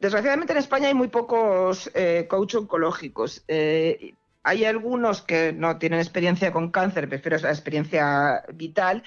desgraciadamente 0.00 0.52
en 0.52 0.58
España 0.58 0.88
hay 0.88 0.94
muy 0.94 1.08
pocos 1.08 1.88
eh, 1.94 2.26
coach 2.28 2.56
oncológicos. 2.56 3.44
Eh, 3.46 4.14
hay 4.42 4.64
algunos 4.64 5.22
que 5.22 5.52
no 5.52 5.78
tienen 5.78 6.00
experiencia 6.00 6.52
con 6.52 6.70
cáncer, 6.70 7.08
prefiero 7.08 7.36
esa 7.36 7.50
experiencia 7.50 8.44
vital, 8.54 9.04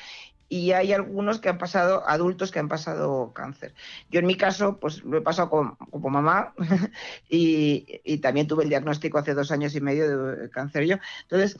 y 0.52 0.74
hay 0.74 0.92
algunos 0.92 1.40
que 1.40 1.48
han 1.48 1.58
pasado, 1.58 2.04
adultos 2.06 2.52
que 2.52 2.60
han 2.60 2.68
pasado 2.68 3.32
cáncer. 3.34 3.74
Yo 4.10 4.20
en 4.20 4.26
mi 4.26 4.36
caso, 4.36 4.78
pues 4.80 5.02
lo 5.06 5.18
he 5.18 5.22
pasado 5.22 5.50
como, 5.50 6.10
mamá 6.10 6.54
y, 7.30 8.18
también 8.18 8.48
tuve 8.48 8.64
el 8.64 8.70
diagnóstico 8.70 9.18
hace 9.18 9.34
dos 9.34 9.50
años 9.52 9.74
y 9.76 9.82
medio 9.82 10.18
de 10.28 10.50
cáncer 10.50 10.84
yo. 10.84 10.98
Entonces, 11.22 11.58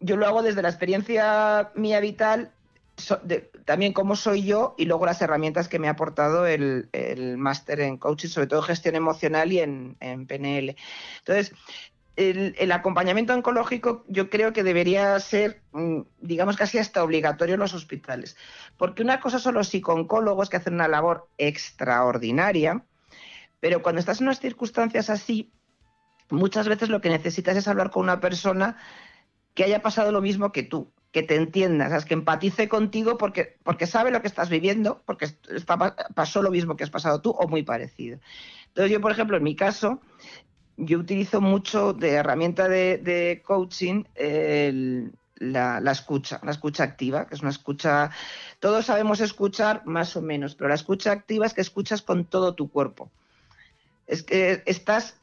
yo 0.00 0.16
lo 0.16 0.26
hago 0.26 0.42
desde 0.42 0.62
la 0.62 0.68
experiencia 0.68 1.70
mía 1.76 2.00
vital, 2.00 2.50
también 3.64 3.92
cómo 3.92 4.16
soy 4.16 4.44
yo 4.44 4.74
y 4.76 4.84
luego 4.84 5.06
las 5.06 5.22
herramientas 5.22 5.68
que 5.68 5.78
me 5.78 5.88
ha 5.88 5.92
aportado 5.92 6.46
el, 6.46 6.88
máster 7.38 7.80
en 7.80 7.96
coaching, 7.96 8.28
sobre 8.28 8.46
todo 8.46 8.62
gestión 8.62 8.94
emocional 8.94 9.52
y 9.52 9.60
en, 9.60 9.96
en 10.00 10.26
PNL. 10.26 10.76
Entonces, 11.18 11.54
el, 12.18 12.72
acompañamiento 12.72 13.32
oncológico 13.32 14.04
yo 14.08 14.28
creo 14.28 14.52
que 14.52 14.64
debería 14.64 15.18
ser, 15.20 15.62
mm, 15.72 16.00
digamos, 16.20 16.56
casi 16.56 16.78
hasta 16.78 17.04
obligatorio 17.04 17.54
en 17.54 17.60
los 17.60 17.74
hospitales. 17.74 18.36
Porque 18.76 19.02
una 19.02 19.20
cosa 19.20 19.38
son 19.38 19.54
los 19.54 19.68
psicooncólogos 19.68 20.48
que 20.48 20.56
hacen 20.56 20.74
una 20.74 20.88
labor 20.88 21.28
extraordinaria, 21.38 22.84
pero 23.60 23.82
cuando 23.82 24.00
estás 24.00 24.20
en 24.20 24.26
unas 24.26 24.40
circunstancias 24.40 25.10
así, 25.10 25.52
muchas 26.28 26.68
veces 26.68 26.88
lo 26.88 27.00
que 27.00 27.08
necesitas 27.08 27.56
es 27.56 27.68
hablar 27.68 27.90
con 27.90 28.02
una 28.02 28.20
persona 28.20 28.76
que 29.54 29.64
haya 29.64 29.80
pasado 29.80 30.10
lo 30.10 30.20
mismo 30.20 30.52
que 30.52 30.64
tú, 30.64 30.92
que 31.12 31.22
te 31.22 31.36
entienda, 31.36 32.04
que 32.04 32.14
empatice 32.14 32.68
contigo 32.68 33.16
porque, 33.16 33.56
porque 33.62 33.86
sabe 33.86 34.10
lo 34.10 34.20
que 34.20 34.28
estás 34.28 34.50
viviendo, 34.50 35.02
porque 35.06 35.28
pasó 36.14 36.42
lo 36.42 36.50
mismo 36.50 36.76
que 36.76 36.84
has 36.84 36.90
pasado 36.90 37.20
tú 37.20 37.30
o 37.30 37.48
muy 37.48 37.62
parecido. 37.62 38.18
Entonces 38.68 38.92
yo, 38.92 39.00
por 39.00 39.12
ejemplo, 39.12 39.36
en 39.36 39.42
mi 39.42 39.56
caso, 39.56 40.00
yo 40.76 40.98
utilizo 40.98 41.40
mucho 41.40 41.92
de 41.92 42.10
herramienta 42.12 42.68
de, 42.68 43.42
coaching 43.44 44.04
la, 45.36 45.90
escucha, 45.90 46.40
la 46.44 46.50
escucha 46.50 46.84
activa, 46.84 47.26
que 47.26 47.34
es 47.34 47.40
una 47.40 47.50
escucha, 47.50 48.10
todos 48.60 48.86
sabemos 48.86 49.20
escuchar 49.20 49.86
más 49.86 50.14
o 50.16 50.22
menos, 50.22 50.54
pero 50.54 50.68
la 50.68 50.74
escucha 50.74 51.12
activa 51.12 51.46
es 51.46 51.54
que 51.54 51.62
escuchas 51.62 52.02
con 52.02 52.26
todo 52.26 52.54
tu 52.54 52.70
cuerpo. 52.70 53.10
Es 54.06 54.22
que 54.22 54.62
estás 54.66 55.17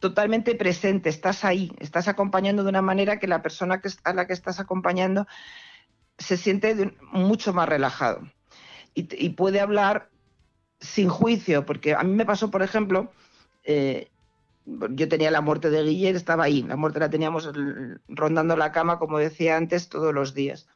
totalmente 0.00 0.54
presente, 0.54 1.08
estás 1.08 1.44
ahí, 1.44 1.72
estás 1.78 2.08
acompañando 2.08 2.64
de 2.64 2.70
una 2.70 2.82
manera 2.82 3.18
que 3.18 3.28
la 3.28 3.42
persona 3.42 3.80
que, 3.80 3.90
a 4.02 4.12
la 4.14 4.26
que 4.26 4.32
estás 4.32 4.58
acompañando 4.58 5.26
se 6.18 6.36
siente 6.36 6.96
mucho 7.12 7.52
más 7.52 7.68
relajado 7.68 8.22
y, 8.94 9.28
puede 9.30 9.60
hablar 9.60 10.10
sin 10.80 11.08
juicio, 11.08 11.64
porque 11.64 11.94
a 11.94 12.02
mí 12.02 12.14
me 12.14 12.26
pasó, 12.26 12.50
por 12.50 12.62
ejemplo, 12.62 13.12
eh, 13.62 14.08
yo 14.66 15.08
tenía 15.08 15.30
la 15.30 15.40
muerte 15.40 15.70
de 15.70 15.82
Guillermo, 15.82 16.16
estaba 16.16 16.44
ahí, 16.44 16.62
la 16.62 16.76
muerte 16.76 16.98
la 16.98 17.10
teníamos 17.10 17.50
rondando 18.08 18.56
la 18.56 18.72
cama, 18.72 18.98
como 18.98 19.18
decía 19.18 19.56
antes, 19.56 19.88
todos 19.88 20.12
los 20.12 20.34
días. 20.34 20.66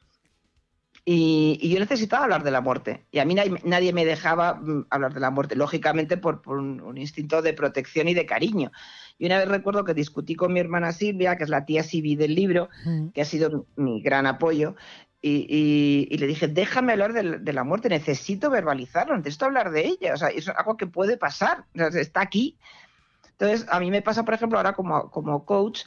Y, 1.07 1.69
yo 1.69 1.79
necesitaba 1.79 2.25
hablar 2.25 2.45
de 2.45 2.51
la 2.51 2.63
muerte. 2.63 3.05
Y 3.11 3.19
a 3.19 3.27
mí 3.27 3.35
nadie, 3.35 3.93
me 3.93 4.07
dejaba 4.07 4.55
mm, 4.55 4.87
hablar 4.89 5.13
de 5.13 5.21
la 5.21 5.31
muerte, 5.31 5.55
lógicamente 5.55 6.17
por, 6.17 6.43
un, 6.47 6.97
instinto 6.97 7.43
de 7.43 7.53
protección 7.53 8.09
y 8.09 8.15
de 8.15 8.25
cariño. 8.25 8.73
Y 9.19 9.27
una 9.27 9.39
vez 9.39 9.49
recuerdo 9.49 9.85
que 9.85 9.95
discutí 9.95 10.35
con 10.35 10.53
mi 10.53 10.61
hermana 10.61 10.93
Silvia, 10.93 11.37
que 11.37 11.45
es 11.45 11.51
la 11.51 11.65
tía 11.65 11.83
Sibi 11.83 12.17
del 12.17 12.35
libro, 12.35 12.69
que 13.15 13.23
ha 13.23 13.25
sido 13.25 13.67
mi 13.77 14.03
gran 14.03 14.27
apoyo, 14.27 14.75
y, 15.27 16.15
le 16.19 16.27
dije, 16.27 16.49
déjame 16.49 16.93
hablar 16.93 17.15
de, 17.15 17.53
la 17.55 17.65
muerte, 17.65 17.89
necesito 17.89 18.51
verbalizarlo, 18.51 19.17
necesito 19.17 19.47
hablar 19.47 19.71
de 19.71 19.87
ella. 19.87 20.13
O 20.13 20.17
sea, 20.19 20.29
es 20.29 20.47
algo 20.49 20.77
que 20.77 20.87
puede 20.87 21.17
pasar, 21.17 21.65
está 21.75 22.21
aquí. 22.21 22.59
Entonces, 23.31 23.67
a 23.71 23.81
mí 23.81 23.91
me 23.91 24.03
pasa, 24.03 24.25
por 24.25 24.35
ejemplo, 24.35 24.59
ahora 24.59 24.75
como, 24.75 25.11
como 25.11 25.47
coach, 25.47 25.85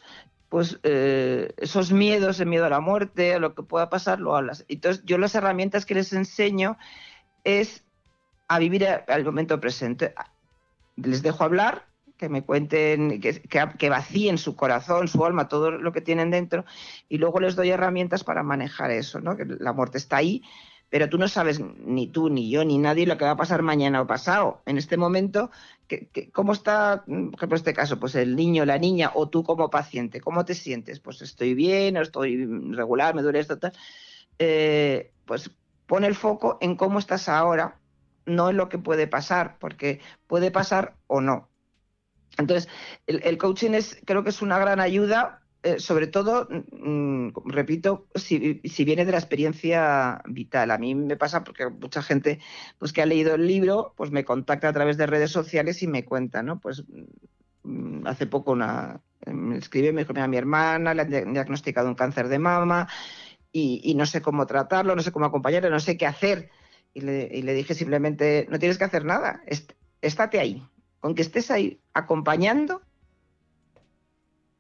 pues 0.50 0.80
eh, 0.82 1.54
esos 1.58 1.92
miedos, 1.92 2.40
el 2.40 2.48
miedo 2.48 2.66
a 2.66 2.70
la 2.70 2.80
muerte, 2.80 3.36
a 3.36 3.40
lo 3.40 3.54
que 3.54 3.64
pueda 3.64 3.90
pasar, 3.90 4.20
lo 4.20 4.36
hablas. 4.36 4.66
Entonces, 4.70 5.04
yo 5.06 5.20
las 5.20 5.36
herramientas 5.36 5.86
que 5.86 5.94
les 5.94 6.14
enseño 6.14 6.78
es 7.44 7.84
a 8.48 8.58
vivir 8.60 8.88
al 8.88 9.24
momento 9.24 9.60
presente. 9.60 10.16
Les 10.96 11.22
dejo 11.22 11.44
hablar, 11.44 11.87
que 12.18 12.30
me 12.30 12.44
cuenten, 12.44 13.22
que, 13.22 13.42
que, 13.42 13.90
vacíen 13.90 14.38
su 14.38 14.56
corazón, 14.56 15.08
su 15.08 15.24
alma, 15.24 15.48
todo 15.48 15.72
lo 15.72 15.92
que 15.92 16.02
tienen 16.02 16.32
dentro, 16.32 16.66
y 17.10 17.18
luego 17.18 17.40
les 17.40 17.56
doy 17.56 17.70
herramientas 17.70 18.24
para 18.24 18.44
manejar 18.44 18.92
eso, 18.92 19.20
¿no? 19.20 19.38
Que 19.38 19.46
la 19.46 19.74
muerte 19.74 19.98
está 19.98 20.18
ahí, 20.18 20.44
pero 20.90 21.10
tú 21.10 21.18
no 21.18 21.28
sabes, 21.28 21.60
ni 21.60 22.08
tú, 22.08 22.30
ni 22.30 22.50
yo, 22.50 22.64
ni 22.64 22.78
nadie, 22.78 23.06
lo 23.06 23.18
que 23.18 23.26
va 23.26 23.32
a 23.32 23.38
pasar 23.38 23.62
mañana 23.62 24.02
o 24.02 24.08
pasado. 24.08 24.62
En 24.66 24.78
este 24.78 24.96
momento, 24.96 25.52
¿cómo 26.32 26.54
está, 26.54 27.04
por 27.06 27.36
ejemplo, 27.36 27.58
este 27.58 27.74
caso, 27.74 28.00
pues 28.00 28.16
el 28.16 28.36
niño, 28.36 28.66
la 28.66 28.78
niña, 28.78 29.12
o 29.14 29.28
tú 29.28 29.44
como 29.44 29.70
paciente, 29.70 30.22
¿cómo 30.22 30.46
te 30.46 30.56
sientes? 30.56 31.00
Pues 31.00 31.22
estoy 31.22 31.54
bien, 31.56 31.98
o 31.98 32.02
estoy 32.02 32.46
regular, 32.74 33.16
me 33.16 33.22
duele 33.22 33.40
esto, 33.40 33.60
tal. 33.60 33.74
Eh, 34.40 35.12
pues 35.26 35.52
pon 35.88 36.04
el 36.06 36.16
foco 36.16 36.58
en 36.62 36.76
cómo 36.78 37.00
estás 37.00 37.28
ahora, 37.28 37.80
no 38.26 38.50
en 38.50 38.58
lo 38.58 38.70
que 38.70 38.78
puede 38.78 39.08
pasar, 39.08 39.58
porque 39.60 40.00
puede 40.28 40.52
pasar 40.52 40.96
o 41.08 41.20
no. 41.20 41.50
Entonces, 42.38 42.70
el, 43.08 43.38
coaching 43.38 43.72
es, 43.72 44.00
creo 44.06 44.24
que 44.24 44.30
es 44.30 44.42
una 44.42 44.60
gran 44.60 44.80
ayuda 44.80 45.42
eh, 45.64 45.80
sobre 45.80 46.08
todo, 46.08 46.48
mm, 46.50 47.30
repito, 47.46 48.08
si, 48.16 48.62
viene 48.86 49.06
de 49.06 49.12
la 49.12 49.18
experiencia 49.18 50.22
vital. 50.26 50.72
A 50.72 50.78
mí 50.78 50.96
me 50.96 51.18
pasa 51.18 51.44
porque 51.44 51.68
mucha 51.68 52.02
gente 52.04 52.40
pues, 52.78 52.94
que 52.94 53.02
ha 53.02 53.06
leído 53.06 53.36
el 53.36 53.48
libro 53.48 53.94
pues 53.98 54.12
me 54.12 54.24
contacta 54.24 54.70
a 54.70 54.74
través 54.74 54.98
de 54.98 55.08
redes 55.08 55.32
sociales 55.32 55.82
y 55.84 55.88
me 55.88 56.06
cuenta, 56.06 56.44
¿no? 56.44 56.60
Pues 56.60 56.84
mm, 57.64 58.08
hace 58.08 58.28
poco 58.28 58.52
una, 58.52 59.02
me 59.26 59.58
escribe, 59.58 59.92
me 59.92 60.06
dijo, 60.06 60.14
mi 60.14 60.38
hermana 60.38 60.94
le 60.94 61.02
han 61.02 61.34
diagnosticado 61.34 61.90
un 61.90 61.96
cáncer 61.96 62.28
de 62.30 62.40
mama 62.40 62.88
y, 63.52 63.96
no 63.96 64.06
sé 64.06 64.22
cómo 64.22 64.46
tratarlo, 64.46 64.96
no 64.96 65.02
sé 65.02 65.12
cómo 65.12 65.26
acompañarlo, 65.26 65.70
no 65.70 65.80
sé 65.80 65.98
qué 65.98 66.06
hacer. 66.06 66.50
Y 66.94 67.02
le, 67.02 67.54
dije 67.54 67.74
simplemente, 67.74 68.48
no 68.50 68.60
tienes 68.60 68.78
que 68.78 68.84
hacer 68.86 69.06
nada, 69.06 69.42
estate 70.02 70.40
ahí. 70.40 70.64
Con 71.00 71.16
que 71.16 71.22
estés 71.22 71.52
ahí 71.52 71.80
acompañando, 71.94 72.82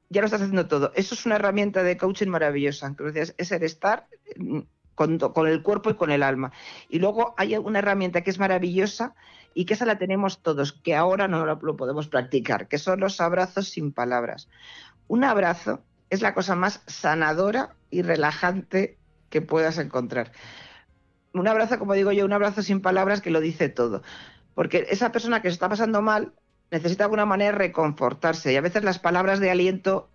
ya 0.10 0.22
lo 0.22 0.26
estás 0.26 0.42
haciendo 0.42 0.68
todo. 0.68 0.92
Eso 0.96 1.16
es 1.16 1.26
una 1.26 1.36
herramienta 1.36 1.84
de 1.84 1.98
coaching 1.98 2.28
maravillosa. 2.28 2.88
Entonces, 2.88 3.36
es 3.38 3.52
el 3.52 3.64
estar 3.64 4.08
mm, 4.38 4.60
con, 4.96 5.48
el 5.48 5.62
cuerpo 5.62 5.90
y 5.90 5.96
con 5.96 6.12
el 6.12 6.24
alma. 6.24 6.52
Y 6.90 7.00
luego 7.00 7.36
hay 7.38 7.56
una 7.58 7.80
herramienta 7.80 8.22
que 8.22 8.30
es 8.30 8.40
maravillosa 8.40 9.16
y 9.54 9.66
que 9.66 9.74
esa 9.74 9.86
la 9.86 9.98
tenemos 9.98 10.42
todos, 10.42 10.74
que 10.74 10.96
ahora 10.96 11.28
no 11.28 11.46
lo, 11.46 11.60
lo 11.62 11.78
podemos 11.78 12.08
practicar, 12.08 12.68
que 12.68 12.78
son 12.78 13.00
los 13.00 13.20
abrazos 13.22 13.70
sin 13.70 13.92
palabras. 13.92 14.50
Un 15.08 15.24
abrazo 15.24 15.82
es 16.10 16.22
la 16.22 16.34
cosa 16.34 16.56
más 16.56 16.82
sanadora 16.88 17.76
y 17.90 18.02
relajante 18.02 18.98
que 19.30 19.42
puedas 19.42 19.78
encontrar. 19.78 20.32
Un 21.34 21.48
abrazo, 21.48 21.78
como 21.78 21.94
digo 21.94 22.12
yo, 22.12 22.26
un 22.26 22.34
abrazo 22.34 22.64
sin 22.64 22.82
palabras 22.82 23.22
que 23.22 23.30
lo 23.30 23.42
dice 23.42 23.70
todo. 23.70 24.02
Porque 24.58 24.88
esa 24.90 25.12
persona 25.12 25.44
que 25.44 25.50
se 25.50 25.54
está 25.54 25.70
pasando 25.70 26.02
mal 26.02 26.34
necesita 26.72 27.04
de 27.04 27.06
alguna 27.06 27.28
manera 27.28 27.52
reconfortarse 27.52 28.52
y 28.52 28.56
a 28.56 28.62
veces 28.62 28.84
las 28.84 28.98
palabras 28.98 29.40
de 29.40 29.52
aliento 29.52 30.10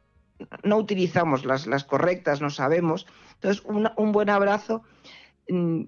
no 0.64 0.78
utilizamos 0.78 1.44
las, 1.44 1.68
las 1.68 1.84
correctas, 1.84 2.40
no 2.40 2.50
sabemos. 2.50 3.06
Entonces, 3.34 3.62
un 3.64 4.10
buen 4.10 4.30
abrazo 4.30 4.82
mm, 5.48 5.82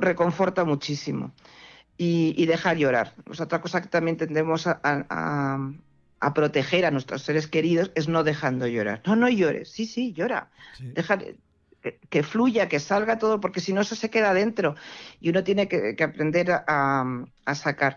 reconforta 0.00 0.64
muchísimo 0.64 1.30
y, 1.96 2.34
y, 2.36 2.46
dejar 2.46 2.78
llorar. 2.78 3.14
otra 3.38 3.60
cosa 3.60 3.80
que 3.80 3.86
también 3.86 4.16
tendemos 4.16 4.66
a, 4.66 4.80
a, 4.82 6.34
proteger 6.34 6.84
a 6.84 6.90
nuestros 6.90 7.22
seres 7.22 7.46
queridos 7.46 7.92
es 7.94 8.08
no 8.08 8.24
dejando 8.24 8.66
llorar. 8.66 9.02
No, 9.06 9.14
no 9.14 9.28
llores. 9.28 9.70
Sí, 9.70 9.86
sí, 9.86 10.12
llora. 10.12 10.50
Deja, 10.80 11.16
que, 11.80 12.22
fluya, 12.22 12.68
que 12.68 12.80
salga 12.80 13.18
todo, 13.18 13.40
porque 13.40 13.60
si 13.60 13.72
no, 13.72 13.80
eso 13.80 13.94
se 13.94 14.10
queda 14.10 14.34
dentro 14.34 14.74
y 15.20 15.30
uno 15.30 15.44
tiene 15.44 15.68
que, 15.68 15.96
aprender 16.02 16.50
a, 16.50 17.04
sacar. 17.54 17.96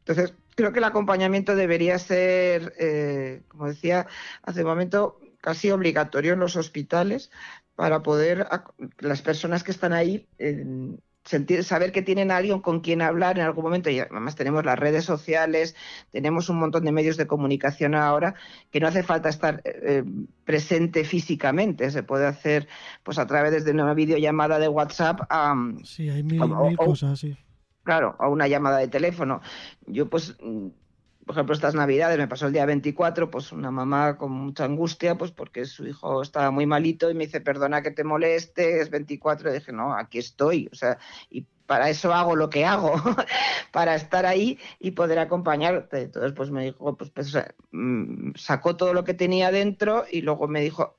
Entonces, 0.00 0.34
creo 0.54 0.72
que 0.72 0.78
el 0.78 0.84
acompañamiento 0.84 1.56
debería 1.56 1.98
ser, 1.98 2.74
eh, 2.78 3.42
como 3.48 3.68
decía 3.68 4.06
hace 4.42 4.60
un 4.60 4.68
momento, 4.68 5.18
casi 5.40 5.70
obligatorio 5.70 6.34
en 6.34 6.40
los 6.40 6.56
hospitales 6.56 7.30
para 7.74 8.02
poder, 8.02 8.46
las 8.98 9.22
personas 9.22 9.64
que 9.64 9.72
están 9.72 9.92
ahí, 9.92 10.28
sentir, 11.24 11.64
saber 11.64 11.92
que 11.92 12.02
tienen 12.02 12.30
a 12.30 12.36
alguien 12.36 12.60
con 12.60 12.80
quien 12.80 13.02
hablar 13.02 13.38
en 13.38 13.44
algún 13.44 13.64
momento. 13.64 13.90
Y 13.90 14.00
además 14.00 14.34
tenemos 14.34 14.64
las 14.64 14.78
redes 14.78 15.04
sociales, 15.04 15.76
tenemos 16.10 16.48
un 16.48 16.58
montón 16.58 16.84
de 16.84 16.92
medios 16.92 17.16
de 17.16 17.26
comunicación 17.26 17.94
ahora 17.94 18.34
que 18.70 18.80
no 18.80 18.88
hace 18.88 19.02
falta 19.02 19.28
estar 19.28 19.62
eh, 19.64 20.04
presente 20.44 21.04
físicamente. 21.04 21.90
Se 21.90 22.02
puede 22.02 22.26
hacer 22.26 22.68
pues 23.02 23.18
a 23.18 23.26
través 23.26 23.64
de 23.64 23.70
una 23.70 23.94
videollamada 23.94 24.58
de 24.58 24.68
WhatsApp. 24.68 25.20
a 25.28 25.54
sí, 25.84 26.08
hay 26.08 26.22
mil, 26.22 26.76
cosas, 26.76 27.18
sí 27.18 27.36
claro, 27.82 28.16
a 28.18 28.28
una 28.28 28.48
llamada 28.48 28.78
de 28.78 28.88
teléfono. 28.88 29.40
Yo 29.86 30.08
pues 30.08 30.36
mm, 30.42 30.68
por 31.26 31.34
ejemplo, 31.34 31.54
estas 31.54 31.74
navidades 31.74 32.18
me 32.18 32.28
pasó 32.28 32.46
el 32.46 32.52
día 32.52 32.66
24, 32.66 33.30
pues 33.30 33.52
una 33.52 33.70
mamá 33.70 34.16
con 34.16 34.32
mucha 34.32 34.64
angustia, 34.64 35.16
pues 35.16 35.30
porque 35.30 35.64
su 35.64 35.86
hijo 35.86 36.22
estaba 36.22 36.50
muy 36.50 36.66
malito 36.66 37.10
y 37.10 37.14
me 37.14 37.26
dice, 37.26 37.40
perdona 37.40 37.82
que 37.82 37.90
te 37.90 38.04
moleste, 38.04 38.80
es 38.80 38.90
24, 38.90 39.50
y 39.50 39.54
dije, 39.54 39.72
no, 39.72 39.94
aquí 39.94 40.18
estoy, 40.18 40.68
o 40.72 40.74
sea, 40.74 40.98
y 41.30 41.46
para 41.66 41.88
eso 41.88 42.12
hago 42.12 42.36
lo 42.36 42.50
que 42.50 42.64
hago, 42.64 42.94
para 43.72 43.94
estar 43.94 44.26
ahí 44.26 44.58
y 44.78 44.90
poder 44.90 45.18
acompañarte. 45.18 46.02
Entonces, 46.02 46.32
pues 46.32 46.50
me 46.50 46.64
dijo, 46.64 46.96
pues, 46.96 47.10
pues 47.10 47.34
mm, 47.70 48.32
sacó 48.34 48.76
todo 48.76 48.92
lo 48.92 49.04
que 49.04 49.14
tenía 49.14 49.50
dentro 49.50 50.04
y 50.10 50.22
luego 50.22 50.48
me 50.48 50.60
dijo, 50.60 50.98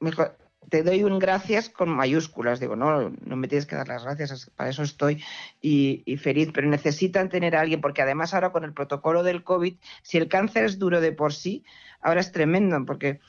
me 0.00 0.10
dijo, 0.10 0.26
te 0.68 0.82
doy 0.82 1.04
un 1.04 1.18
gracias 1.18 1.68
con 1.68 1.90
mayúsculas. 1.90 2.60
Digo, 2.60 2.76
no, 2.76 3.10
no 3.24 3.36
me 3.36 3.48
tienes 3.48 3.66
que 3.66 3.76
dar 3.76 3.88
las 3.88 4.04
gracias, 4.04 4.50
para 4.56 4.70
eso 4.70 4.82
estoy 4.82 5.22
y, 5.60 6.16
feliz, 6.18 6.50
pero 6.52 6.68
necesitan 6.68 7.28
tener 7.28 7.56
a 7.56 7.60
alguien, 7.60 7.80
porque 7.80 8.02
además 8.02 8.34
ahora 8.34 8.52
con 8.52 8.64
el 8.64 8.72
protocolo 8.72 9.22
del 9.22 9.44
COVID, 9.44 9.76
si 10.02 10.18
el 10.18 10.28
cáncer 10.28 10.64
es 10.64 10.78
duro 10.78 11.00
de 11.00 11.12
por 11.12 11.32
sí, 11.32 11.64
ahora 12.00 12.20
es 12.20 12.32
tremendo, 12.32 12.84
porque 12.86 13.20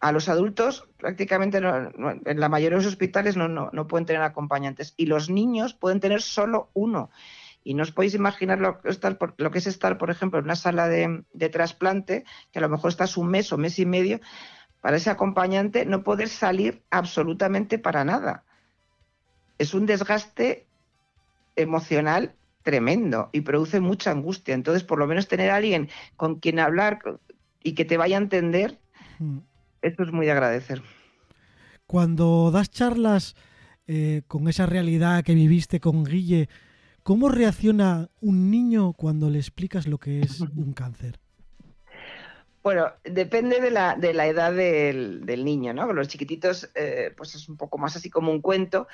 a 0.00 0.12
los 0.12 0.28
adultos 0.28 0.88
prácticamente 0.96 1.58
en 1.58 2.40
la 2.40 2.48
mayoría 2.48 2.78
de 2.78 2.84
los 2.84 2.92
hospitales 2.92 3.36
no, 3.36 3.48
no, 3.48 3.86
pueden 3.88 4.06
tener 4.06 4.22
acompañantes 4.22 4.94
y 4.96 5.06
los 5.06 5.28
niños 5.28 5.74
pueden 5.74 6.00
tener 6.00 6.22
solo 6.22 6.70
uno. 6.74 7.10
Y 7.64 7.74
no 7.74 7.82
os 7.82 7.92
podéis 7.92 8.14
imaginar 8.14 8.60
lo 8.60 8.80
que, 8.80 8.88
lo 9.36 9.50
que 9.50 9.58
es 9.58 9.66
estar, 9.66 9.98
por 9.98 10.10
ejemplo, 10.10 10.38
en 10.38 10.46
una 10.46 10.56
sala 10.56 10.88
de 10.88 11.48
trasplante, 11.50 12.24
que 12.50 12.60
a 12.60 12.62
lo 12.62 12.68
mejor 12.68 12.90
estás 12.90 13.16
un 13.16 13.28
mes 13.28 13.52
o 13.52 13.58
mes 13.58 13.78
y 13.78 13.84
medio, 13.84 14.20
para 14.80 14.96
ese 14.96 15.10
acompañante 15.10 15.84
no 15.84 16.02
poder 16.02 16.28
salir 16.28 16.82
absolutamente 16.90 17.78
para 17.78 18.04
nada. 18.04 18.44
Es 19.58 19.74
un 19.74 19.86
desgaste 19.86 20.66
emocional 21.56 22.34
tremendo 22.62 23.30
y 23.32 23.40
produce 23.40 23.80
mucha 23.80 24.10
angustia. 24.10 24.54
Entonces, 24.54 24.84
por 24.84 24.98
lo 24.98 25.06
menos 25.06 25.26
tener 25.26 25.50
a 25.50 25.56
alguien 25.56 25.88
con 26.16 26.36
quien 26.36 26.58
hablar 26.58 27.00
y 27.62 27.72
que 27.72 27.84
te 27.84 27.96
vaya 27.96 28.16
a 28.16 28.20
entender, 28.20 28.78
mm. 29.18 29.38
eso 29.82 30.02
es 30.02 30.12
muy 30.12 30.26
de 30.26 30.32
agradecer. 30.32 30.82
Cuando 31.86 32.50
das 32.50 32.70
charlas 32.70 33.34
eh, 33.86 34.22
con 34.28 34.48
esa 34.48 34.66
realidad 34.66 35.24
que 35.24 35.34
viviste 35.34 35.80
con 35.80 36.04
Guille, 36.04 36.48
¿cómo 37.02 37.30
reacciona 37.30 38.10
un 38.20 38.50
niño 38.50 38.92
cuando 38.92 39.30
le 39.30 39.38
explicas 39.38 39.86
lo 39.86 39.98
que 39.98 40.20
es 40.20 40.40
un 40.56 40.72
cáncer? 40.74 41.18
Bueno, 42.68 42.92
depende 43.02 43.62
de 43.62 43.70
la, 43.70 43.94
de 43.94 44.12
la 44.12 44.26
edad 44.26 44.52
del, 44.52 45.24
niño, 45.42 45.72
¿no? 45.72 45.90
Los 45.94 46.08
chiquititos, 46.08 46.68
eh, 46.74 47.14
pues 47.16 47.34
es 47.34 47.48
un 47.48 47.56
poco 47.56 47.78
más 47.78 47.96
así 47.96 48.10
como 48.10 48.30
un 48.30 48.42
cuento, 48.42 48.88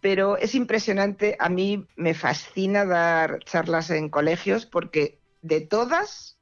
pero 0.00 0.36
es 0.38 0.56
impresionante. 0.56 1.36
A 1.38 1.48
mí 1.48 1.86
me 1.94 2.14
fascina 2.14 2.84
dar 2.84 3.38
charlas 3.44 3.90
en 3.90 4.08
colegios 4.08 4.66
porque 4.66 5.20
de 5.40 5.60
todas 5.60 6.36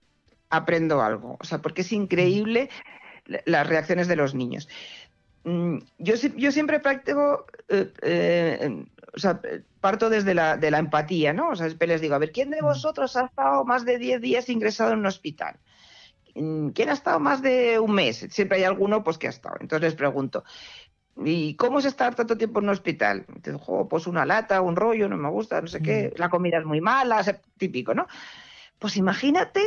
aprendo 0.49 1.03
algo. 1.03 1.37
O 1.39 1.45
sea, 1.45 1.59
porque 1.59 1.83
es 1.83 1.93
increíble 1.93 2.71
las 3.27 3.67
reacciones 3.67 4.09
de 4.09 4.17
los 4.17 4.35
niños. 4.35 4.67
Mm, 5.45 5.81
yo, 5.99 6.15
yo 6.15 6.51
siempre 6.51 6.81
practico, 6.81 7.45
eh, 7.69 7.93
eh, 8.01 8.87
o 9.13 9.19
sea, 9.19 9.39
parto 9.83 10.09
desde 10.09 10.33
la, 10.33 10.57
de 10.57 10.71
la 10.71 10.79
empatía, 10.79 11.35
¿no? 11.35 11.51
O 11.51 11.57
sea, 11.57 11.69
les 11.69 12.01
digo, 12.01 12.15
a 12.15 12.19
ver, 12.19 12.33
¿quién 12.33 12.49
de 12.49 12.63
vosotros 12.63 13.17
ha 13.17 13.27
estado 13.27 13.67
más 13.67 13.85
de 13.85 13.99
10 13.99 14.23
días 14.23 14.49
ingresado 14.49 14.93
en 14.95 15.01
un 15.01 15.07
hospital? 15.07 15.59
¿Quién 16.33 16.89
ha 16.89 16.93
estado 16.93 17.21
más 17.21 17.43
de 17.43 17.79
un 17.79 17.93
mes? 17.93 18.27
Siempre 18.31 18.59
hay 18.59 18.65
alguno 18.65 19.03
pues 19.03 19.19
que 19.19 19.27
ha 19.27 19.31
estado. 19.31 19.57
Entonces 19.61 19.91
les 19.91 19.95
pregunto, 19.95 20.45
¿y 21.25 21.55
cómo 21.55 21.79
es 21.79 21.85
estar 21.85 22.15
tanto 22.15 22.37
tiempo 22.37 22.61
en 22.61 22.67
un 22.67 22.71
hospital? 22.71 23.27
Entonces, 23.35 23.61
pues 23.89 24.07
una 24.07 24.25
lata, 24.25 24.61
un 24.61 24.77
rollo, 24.77 25.09
no 25.09 25.17
me 25.17 25.31
gusta, 25.31 25.61
no 25.61 25.67
sé 25.67 25.81
qué, 25.83 26.13
mm. 26.15 26.21
la 26.21 26.29
comida 26.29 26.59
es 26.59 26.65
muy 26.65 26.81
mala, 26.81 27.25
típico, 27.57 27.95
¿no? 27.95 28.07
Pues 28.79 28.97
imagínate 28.97 29.63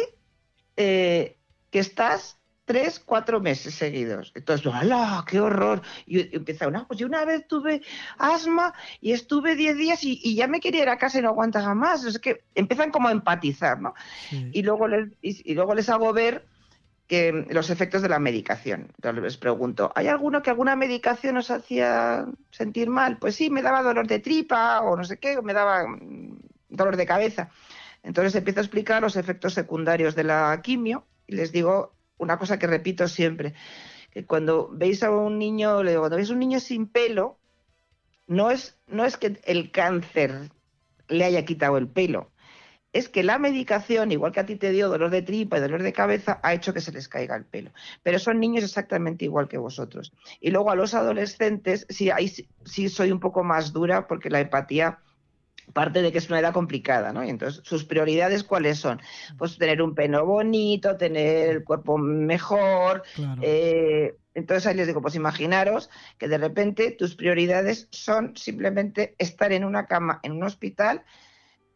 eh, 0.75 1.37
que 1.69 1.79
estás 1.79 2.39
tres, 2.65 2.99
cuatro 2.99 3.41
meses 3.41 3.73
seguidos. 3.75 4.31
Entonces, 4.35 4.71
¡hala! 4.73 5.23
¡Qué 5.27 5.39
horror! 5.39 5.81
Y, 6.05 6.35
empieza 6.35 6.67
una, 6.67 6.87
pues 6.87 6.99
yo 6.99 7.07
una 7.07 7.25
vez 7.25 7.47
tuve 7.47 7.81
asma 8.17 8.73
y 9.01 9.11
estuve 9.11 9.55
diez 9.55 9.77
días 9.77 10.03
y, 10.03 10.35
ya 10.35 10.47
me 10.47 10.59
quería 10.59 10.83
ir 10.83 10.89
a 10.89 10.97
casa 10.97 11.19
y 11.19 11.21
no 11.21 11.29
aguantaba 11.29 11.73
más. 11.75 12.05
Es 12.05 12.19
que 12.19 12.43
empiezan 12.55 12.91
como 12.91 13.09
a 13.09 13.11
empatizar, 13.11 13.79
¿no? 13.79 13.93
Y, 14.31 14.63
luego 14.63 14.87
les, 14.87 15.09
y, 15.21 15.53
luego 15.53 15.75
les 15.75 15.89
hago 15.89 16.13
ver 16.13 16.45
que 17.07 17.31
los 17.49 17.69
efectos 17.69 18.01
de 18.01 18.09
la 18.09 18.19
medicación. 18.19 18.91
Entonces 18.95 19.23
les 19.23 19.37
pregunto, 19.37 19.91
¿hay 19.95 20.07
alguno 20.07 20.41
que 20.41 20.49
alguna 20.49 20.75
medicación 20.75 21.37
os 21.37 21.51
hacía 21.51 22.25
sentir 22.51 22.89
mal? 22.89 23.17
Pues 23.17 23.35
sí, 23.35 23.49
me 23.49 23.61
daba 23.61 23.83
dolor 23.83 24.07
de 24.07 24.19
tripa 24.19 24.81
o 24.81 24.95
no 24.95 25.03
sé 25.03 25.17
qué, 25.17 25.41
me 25.41 25.53
daba 25.53 25.87
mm, 25.87 26.39
dolor 26.69 26.97
de 26.97 27.05
cabeza. 27.05 27.49
Entonces 28.03 28.35
empiezo 28.35 28.59
a 28.59 28.63
explicar 28.63 29.01
los 29.01 29.15
efectos 29.15 29.53
secundarios 29.53 30.15
de 30.15 30.23
la 30.23 30.59
quimio 30.63 31.05
y 31.27 31.35
les 31.35 31.51
digo 31.51 31.93
una 32.17 32.37
cosa 32.37 32.59
que 32.59 32.67
repito 32.67 33.07
siempre, 33.07 33.53
que 34.11 34.25
cuando 34.25 34.69
veis 34.71 35.03
a 35.03 35.11
un 35.11 35.39
niño, 35.39 35.75
cuando 35.75 36.15
veis 36.15 36.29
a 36.29 36.33
un 36.33 36.39
niño 36.39 36.59
sin 36.59 36.87
pelo, 36.87 37.39
no 38.27 38.51
es, 38.51 38.77
no 38.87 39.05
es 39.05 39.17
que 39.17 39.39
el 39.43 39.71
cáncer 39.71 40.51
le 41.07 41.25
haya 41.25 41.45
quitado 41.45 41.77
el 41.77 41.87
pelo, 41.87 42.31
es 42.93 43.09
que 43.09 43.23
la 43.23 43.39
medicación, 43.39 44.11
igual 44.11 44.31
que 44.31 44.39
a 44.39 44.45
ti 44.45 44.55
te 44.55 44.71
dio 44.71 44.87
dolor 44.87 45.09
de 45.09 45.23
tripa 45.23 45.57
y 45.57 45.61
dolor 45.61 45.81
de 45.81 45.93
cabeza, 45.93 46.39
ha 46.43 46.53
hecho 46.53 46.73
que 46.73 46.81
se 46.81 46.91
les 46.91 47.07
caiga 47.07 47.35
el 47.35 47.43
pelo. 47.43 47.71
Pero 48.03 48.19
son 48.19 48.39
niños 48.39 48.63
exactamente 48.63 49.25
igual 49.25 49.47
que 49.47 49.57
vosotros. 49.57 50.13
Y 50.39 50.51
luego 50.51 50.69
a 50.69 50.75
los 50.75 50.93
adolescentes, 50.93 51.87
sí, 51.89 52.11
ahí 52.11 52.31
sí 52.63 52.89
soy 52.89 53.11
un 53.11 53.19
poco 53.19 53.43
más 53.43 53.73
dura 53.73 54.07
porque 54.07 54.29
la 54.29 54.39
empatía 54.39 54.99
parte 55.71 56.01
de 56.01 56.11
que 56.11 56.17
es 56.19 56.29
una 56.29 56.39
edad 56.39 56.53
complicada, 56.53 57.13
¿no? 57.13 57.23
Y 57.23 57.29
entonces, 57.29 57.61
sus 57.63 57.85
prioridades, 57.85 58.43
¿cuáles 58.43 58.77
son? 58.77 59.01
Pues 59.37 59.57
tener 59.57 59.81
un 59.81 59.95
pelo 59.95 60.25
bonito, 60.25 60.97
tener 60.97 61.49
el 61.49 61.63
cuerpo 61.63 61.97
mejor. 61.97 63.03
Eh, 63.41 64.15
entonces 64.35 64.67
ahí 64.67 64.75
les 64.75 64.87
digo, 64.87 65.01
pues 65.01 65.15
imaginaros 65.15 65.89
que 66.17 66.27
de 66.27 66.37
repente 66.37 66.91
tus 66.91 67.15
prioridades 67.15 67.87
son 67.91 68.35
simplemente 68.35 69.15
estar 69.17 69.51
en 69.51 69.63
una 69.63 69.87
cama, 69.87 70.19
en 70.23 70.33
un 70.33 70.43
hospital 70.43 71.03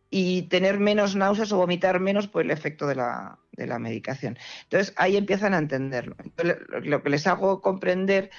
y 0.10 0.44
tener 0.44 0.80
menos 0.80 1.16
náuseas 1.16 1.52
o 1.52 1.58
vomitar 1.58 2.00
menos 2.00 2.28
por 2.28 2.44
el 2.44 2.52
efecto 2.52 2.88
de 2.88 2.96
la, 2.96 3.40
de 3.52 3.68
la 3.68 3.80
medicación. 3.80 4.38
Entonces 4.64 4.94
ahí 4.98 5.18
empiezan 5.18 5.54
a 5.54 5.58
entenderlo. 5.58 6.16
Entonces, 6.24 6.58
lo 6.84 7.04
que 7.04 7.10
les 7.10 7.28
hago 7.28 7.62
comprender 7.62 8.30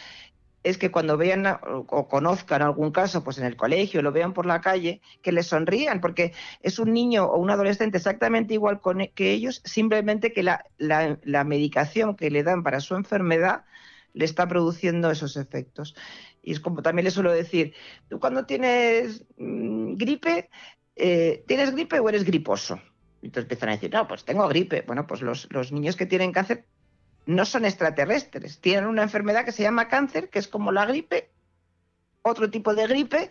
es 0.62 0.76
que 0.78 0.90
cuando 0.90 1.16
vean 1.16 1.46
o 1.46 2.08
conozcan 2.08 2.62
algún 2.62 2.90
caso, 2.90 3.22
pues 3.22 3.38
en 3.38 3.44
el 3.44 3.56
colegio, 3.56 4.02
lo 4.02 4.12
vean 4.12 4.32
por 4.32 4.44
la 4.46 4.60
calle, 4.60 5.00
que 5.22 5.32
les 5.32 5.46
sonrían, 5.46 6.00
porque 6.00 6.32
es 6.62 6.78
un 6.78 6.92
niño 6.92 7.24
o 7.24 7.38
un 7.38 7.50
adolescente 7.50 7.98
exactamente 7.98 8.54
igual 8.54 8.80
e, 8.98 9.12
que 9.12 9.32
ellos, 9.32 9.62
simplemente 9.64 10.32
que 10.32 10.42
la, 10.42 11.44
medicación 11.44 12.16
que 12.16 12.30
le 12.30 12.42
dan 12.42 12.62
para 12.62 12.80
su 12.80 12.96
enfermedad 12.96 13.64
le 14.14 14.24
está 14.24 14.48
produciendo 14.48 15.10
esos 15.10 15.36
efectos. 15.36 15.94
Y 16.42 16.52
es 16.52 16.60
como 16.60 16.82
también 16.82 17.04
le 17.04 17.10
suelo 17.12 17.32
decir, 17.32 17.74
tú 18.08 18.18
cuando 18.18 18.46
tienes 18.46 19.24
mm, 19.36 19.94
gripe, 19.94 20.50
eh, 20.98 21.44
¿tienes 21.46 21.72
gripe 21.72 22.00
o 22.00 22.08
eres 22.08 22.24
griposo? 22.24 22.80
Y 23.22 23.26
entonces 23.26 23.44
empiezan 23.44 23.70
a 23.70 23.72
decir, 23.72 23.92
no, 23.92 24.06
pues 24.06 24.24
tengo 24.24 24.46
gripe. 24.48 24.84
Bueno, 24.86 25.06
pues 25.06 25.22
los 25.22 25.72
niños 25.72 25.96
que 25.96 26.06
tienen 26.06 26.32
cáncer 26.32 26.64
no 27.28 27.44
son 27.44 27.66
extraterrestres, 27.66 28.58
tienen 28.58 28.86
una 28.86 29.02
enfermedad 29.02 29.44
que 29.44 29.52
se 29.52 29.62
llama 29.62 29.88
cáncer, 29.88 30.30
que 30.30 30.38
es 30.38 30.48
como 30.48 30.72
la 30.72 30.86
gripe, 30.86 31.28
otro 32.22 32.50
tipo 32.50 32.74
de 32.74 32.86
gripe, 32.86 33.30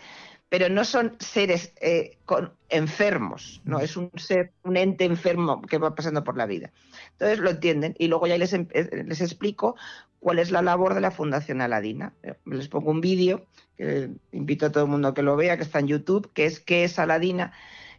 pero 0.50 0.70
no 0.70 0.86
son 0.86 1.16
seres 1.20 1.74
eh, 1.82 2.18
con, 2.26 2.54
enfermos, 2.70 3.62
no 3.66 3.80
es 3.80 3.98
un 3.98 4.12
ser, 4.16 4.52
un 4.64 4.78
ente 4.78 5.04
enfermo 5.04 5.62
que 5.62 5.78
va 5.78 5.96
pasando 5.96 6.24
por 6.24 6.38
la 6.38 6.46
vida. 6.46 6.72
Entonces 7.14 7.40
lo 7.40 7.50
entienden 7.50 7.96
y 8.00 8.08
luego 8.08 8.28
ya 8.28 8.38
les, 8.38 8.54
em, 8.54 8.68
eh, 8.72 9.04
les 9.06 9.22
explico 9.22 9.76
cuál 10.20 10.40
es 10.40 10.52
la 10.52 10.62
labor 10.62 10.94
de 10.94 11.02
la 11.02 11.12
Fundación 11.12 11.62
Aladina. 11.62 12.14
Eh, 12.24 12.36
les 12.46 12.70
pongo 12.70 12.92
un 12.92 13.02
vídeo 13.02 13.46
que 13.78 14.10
invito 14.32 14.68
a 14.68 14.72
todo 14.72 14.86
el 14.86 14.90
mundo 14.90 15.10
a 15.10 15.14
que 15.14 15.22
lo 15.22 15.36
vea, 15.36 15.58
que 15.58 15.64
está 15.64 15.80
en 15.80 15.88
YouTube, 15.88 16.32
que 16.34 16.46
es 16.46 16.60
qué 16.60 16.84
es 16.84 16.98
Aladina, 16.98 17.52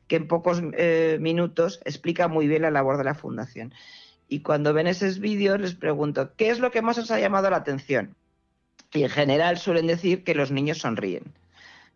que 0.08 0.16
en 0.16 0.26
pocos 0.26 0.62
minutos 1.20 1.80
explica 1.84 2.28
muy 2.28 2.48
bien 2.48 2.62
la 2.62 2.70
labor 2.70 2.96
de 2.96 3.04
la 3.04 3.14
Fundación. 3.14 3.74
Y 4.26 4.40
cuando 4.40 4.72
ven 4.72 4.86
esos 4.86 5.20
vídeos 5.20 5.60
les 5.60 5.74
pregunto, 5.74 6.32
¿qué 6.36 6.48
es 6.50 6.58
lo 6.58 6.70
que 6.70 6.82
más 6.82 6.98
os 6.98 7.10
ha 7.10 7.20
llamado 7.20 7.50
la 7.50 7.58
atención? 7.58 8.16
Y 8.92 9.02
en 9.02 9.10
general 9.10 9.58
suelen 9.58 9.86
decir 9.86 10.24
que 10.24 10.34
los 10.34 10.50
niños 10.50 10.78
sonríen. 10.78 11.34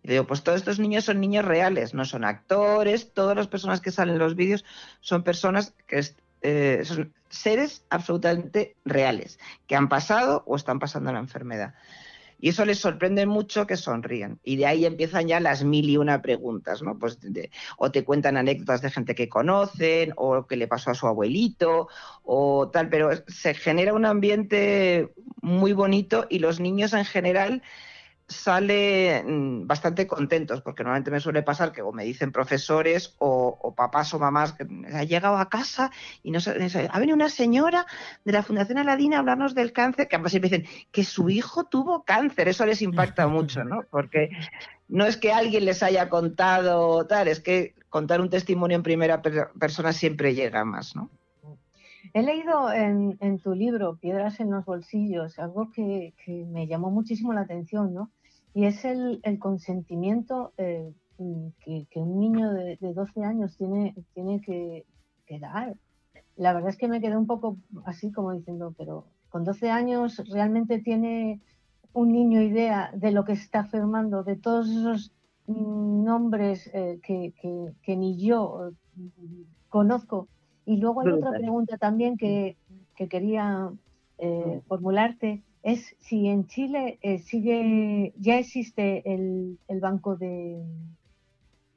Y 0.02 0.08
digo, 0.10 0.26
pues 0.26 0.42
todos 0.42 0.58
estos 0.58 0.78
niños 0.78 1.04
son 1.04 1.20
niños 1.20 1.44
reales, 1.44 1.94
no 1.94 2.04
son 2.04 2.24
actores, 2.24 3.12
todas 3.12 3.36
las 3.36 3.46
personas 3.46 3.80
que 3.80 3.92
salen 3.92 4.14
en 4.14 4.20
los 4.20 4.34
vídeos 4.34 4.64
son 5.00 5.22
personas 5.22 5.74
que 5.86 6.02
eh, 6.42 6.82
son 6.84 7.12
seres 7.28 7.84
absolutamente 7.88 8.76
reales, 8.84 9.38
que 9.66 9.76
han 9.76 9.88
pasado 9.88 10.42
o 10.46 10.56
están 10.56 10.80
pasando 10.80 11.12
la 11.12 11.20
enfermedad. 11.20 11.74
Y 12.42 12.48
eso 12.48 12.64
les 12.64 12.80
sorprende 12.80 13.24
mucho 13.24 13.68
que 13.68 13.76
sonrían. 13.76 14.40
Y 14.42 14.56
de 14.56 14.66
ahí 14.66 14.84
empiezan 14.84 15.28
ya 15.28 15.38
las 15.38 15.62
mil 15.62 15.88
y 15.88 15.96
una 15.96 16.22
preguntas, 16.22 16.82
¿no? 16.82 16.98
Pues 16.98 17.20
o 17.78 17.92
te 17.92 18.02
cuentan 18.02 18.36
anécdotas 18.36 18.82
de 18.82 18.90
gente 18.90 19.14
que 19.14 19.28
conocen, 19.28 20.12
o 20.16 20.48
que 20.48 20.56
le 20.56 20.66
pasó 20.66 20.90
a 20.90 20.94
su 20.94 21.06
abuelito, 21.06 21.86
o 22.24 22.68
tal, 22.68 22.88
pero 22.88 23.10
se 23.28 23.54
genera 23.54 23.94
un 23.94 24.04
ambiente 24.04 25.12
muy 25.40 25.72
bonito 25.72 26.26
y 26.28 26.40
los 26.40 26.58
niños 26.58 26.94
en 26.94 27.04
general 27.04 27.62
salen 28.32 29.66
bastante 29.66 30.06
contentos, 30.06 30.60
porque 30.60 30.82
normalmente 30.82 31.10
me 31.10 31.20
suele 31.20 31.42
pasar 31.42 31.72
que 31.72 31.82
o 31.82 31.92
me 31.92 32.04
dicen 32.04 32.32
profesores 32.32 33.14
o, 33.18 33.74
papás 33.76 34.12
o 34.14 34.18
mamás 34.18 34.52
que 34.52 34.66
ha 34.92 35.04
llegado 35.04 35.36
a 35.36 35.48
casa 35.48 35.90
y 36.22 36.30
no 36.30 36.38
ha 36.40 36.98
venido 36.98 37.14
una 37.14 37.28
señora 37.28 37.86
de 38.24 38.32
la 38.32 38.42
Fundación 38.42 38.78
Aladina 38.78 39.16
a 39.16 39.20
hablarnos 39.20 39.54
del 39.54 39.72
cáncer, 39.72 40.08
que 40.08 40.16
además 40.16 40.32
siempre 40.32 40.50
dicen 40.50 40.66
que 40.90 41.04
su 41.04 41.30
hijo 41.30 41.64
tuvo 41.64 42.04
cáncer, 42.04 42.48
eso 42.48 42.66
les 42.66 42.82
impacta 42.82 43.28
mucho, 43.28 43.64
¿no? 43.64 43.84
Porque 43.90 44.30
no 44.88 45.04
es 45.06 45.16
que 45.16 45.32
alguien 45.32 45.64
les 45.64 45.82
haya 45.82 46.08
contado 46.08 47.06
tal, 47.06 47.28
es 47.28 47.40
que 47.40 47.74
contar 47.88 48.20
un 48.20 48.30
testimonio 48.30 48.76
en 48.76 48.82
primera 48.82 49.22
persona 49.22 49.92
siempre 49.92 50.34
llega 50.34 50.64
más, 50.64 50.96
¿no? 50.96 51.10
He 52.14 52.22
leído 52.22 52.70
en, 52.70 53.38
tu 53.38 53.54
libro, 53.54 53.96
Piedras 53.96 54.38
en 54.40 54.50
los 54.50 54.66
bolsillos, 54.66 55.38
algo 55.38 55.70
que, 55.72 56.12
que, 56.24 56.44
me 56.44 56.66
llamó 56.66 56.90
muchísimo 56.90 57.32
la 57.32 57.42
atención, 57.42 57.94
¿no? 57.94 58.10
Y 58.54 58.66
es 58.66 58.84
el, 58.84 59.20
consentimiento 59.38 60.52
eh, 60.58 60.92
mm, 61.18 61.48
que, 61.64 61.86
un 62.00 62.18
niño 62.18 62.52
de, 62.52 62.76
12 62.80 63.24
años 63.24 63.56
tiene, 63.56 63.94
tiene 64.14 64.40
que, 64.40 64.84
dar. 65.40 65.74
La 66.36 66.52
verdad 66.52 66.68
es 66.68 66.76
que 66.76 66.88
me 66.88 67.00
quedé 67.00 67.16
un 67.16 67.26
poco 67.26 67.56
así 67.86 68.12
como 68.12 68.32
diciendo, 68.32 68.74
pero 68.76 69.06
con 69.30 69.44
12 69.44 69.70
años 69.70 70.22
realmente 70.30 70.78
tiene 70.78 71.40
un 71.94 72.12
niño 72.12 72.42
idea 72.42 72.90
de 72.94 73.12
lo 73.12 73.24
que 73.24 73.32
está 73.32 73.60
afirmando, 73.60 74.24
de 74.24 74.36
todos 74.36 74.68
esos 74.68 75.12
mm, 75.46 76.04
nombres 76.04 76.70
eh, 76.74 77.00
que, 77.02 77.96
ni 77.96 78.18
yo 78.18 78.72
mm, 78.96 79.42
conozco. 79.70 80.28
Y 80.66 80.76
luego 80.76 81.00
hay 81.00 81.12
otra 81.12 81.30
pregunta 81.30 81.78
también 81.78 82.18
que, 82.18 82.56
quería 83.08 83.72
eh, 84.18 84.60
formularte 84.68 85.42
es 85.62 85.94
si 86.00 86.28
en 86.28 86.46
Chile 86.46 86.98
eh, 87.02 87.18
sigue, 87.18 88.12
ya 88.18 88.38
existe 88.38 89.02
el, 89.06 89.58
banco 89.80 90.16
de... 90.16 90.62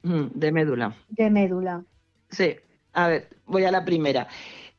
De 0.01 0.51
médula. 0.51 0.95
De 1.09 1.29
médula. 1.29 1.83
Sí, 2.29 2.55
a 2.93 3.07
ver, 3.07 3.29
voy 3.45 3.63
a 3.63 3.71
la 3.71 3.85
primera. 3.85 4.27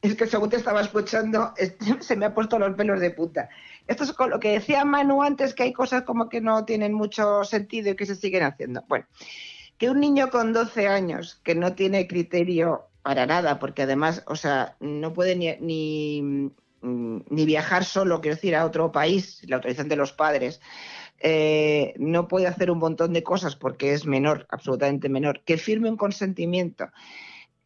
Es 0.02 0.14
que 0.14 0.26
según 0.26 0.50
te 0.50 0.56
estaba 0.56 0.80
escuchando, 0.80 1.52
se 2.00 2.16
me 2.16 2.26
ha 2.26 2.34
puesto 2.34 2.58
los 2.58 2.74
pelos 2.74 3.00
de 3.00 3.10
puta. 3.10 3.48
Esto 3.86 4.04
es 4.04 4.12
con 4.12 4.30
lo 4.30 4.40
que 4.40 4.52
decía 4.52 4.84
Manu 4.84 5.22
antes, 5.22 5.54
que 5.54 5.64
hay 5.64 5.72
cosas 5.72 6.02
como 6.02 6.28
que 6.28 6.40
no 6.40 6.64
tienen 6.64 6.92
mucho 6.92 7.44
sentido 7.44 7.90
y 7.90 7.96
que 7.96 8.06
se 8.06 8.16
siguen 8.16 8.42
haciendo. 8.42 8.84
Bueno, 8.88 9.06
que 9.78 9.90
un 9.90 10.00
niño 10.00 10.30
con 10.30 10.52
12 10.52 10.88
años 10.88 11.40
que 11.44 11.54
no 11.54 11.74
tiene 11.74 12.06
criterio 12.06 12.86
para 13.02 13.26
nada, 13.26 13.60
porque 13.60 13.82
además, 13.82 14.24
o 14.26 14.34
sea, 14.34 14.76
no 14.80 15.12
puede 15.12 15.36
ni 15.36 16.52
ni 16.86 17.44
viajar 17.44 17.84
solo, 17.84 18.20
quiero 18.20 18.36
decir, 18.36 18.54
a 18.54 18.64
otro 18.64 18.92
país, 18.92 19.42
la 19.48 19.56
autorización 19.56 19.88
de 19.88 19.96
los 19.96 20.12
padres, 20.12 20.60
eh, 21.18 21.94
no 21.98 22.28
puede 22.28 22.46
hacer 22.46 22.70
un 22.70 22.78
montón 22.78 23.12
de 23.12 23.22
cosas 23.22 23.56
porque 23.56 23.92
es 23.92 24.06
menor, 24.06 24.46
absolutamente 24.50 25.08
menor, 25.08 25.42
que 25.44 25.58
firme 25.58 25.90
un 25.90 25.96
consentimiento. 25.96 26.90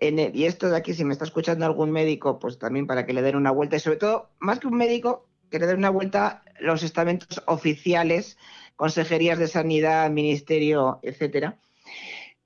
y 0.00 0.44
esto 0.44 0.70
de 0.70 0.76
aquí, 0.78 0.94
si 0.94 1.04
me 1.04 1.12
está 1.12 1.24
escuchando 1.24 1.66
algún 1.66 1.90
médico, 1.90 2.38
pues 2.38 2.58
también 2.58 2.86
para 2.86 3.04
que 3.04 3.12
le 3.12 3.20
den 3.22 3.36
una 3.36 3.50
vuelta, 3.50 3.76
y 3.76 3.80
sobre 3.80 3.98
todo, 3.98 4.30
más 4.38 4.58
que 4.58 4.66
un 4.66 4.76
médico, 4.76 5.26
que 5.50 5.58
le 5.58 5.66
den 5.66 5.78
una 5.78 5.90
vuelta 5.90 6.42
los 6.58 6.82
estamentos 6.82 7.42
oficiales, 7.46 8.38
consejerías 8.76 9.38
de 9.38 9.48
sanidad, 9.48 10.10
ministerio, 10.10 11.00
etcétera. 11.02 11.58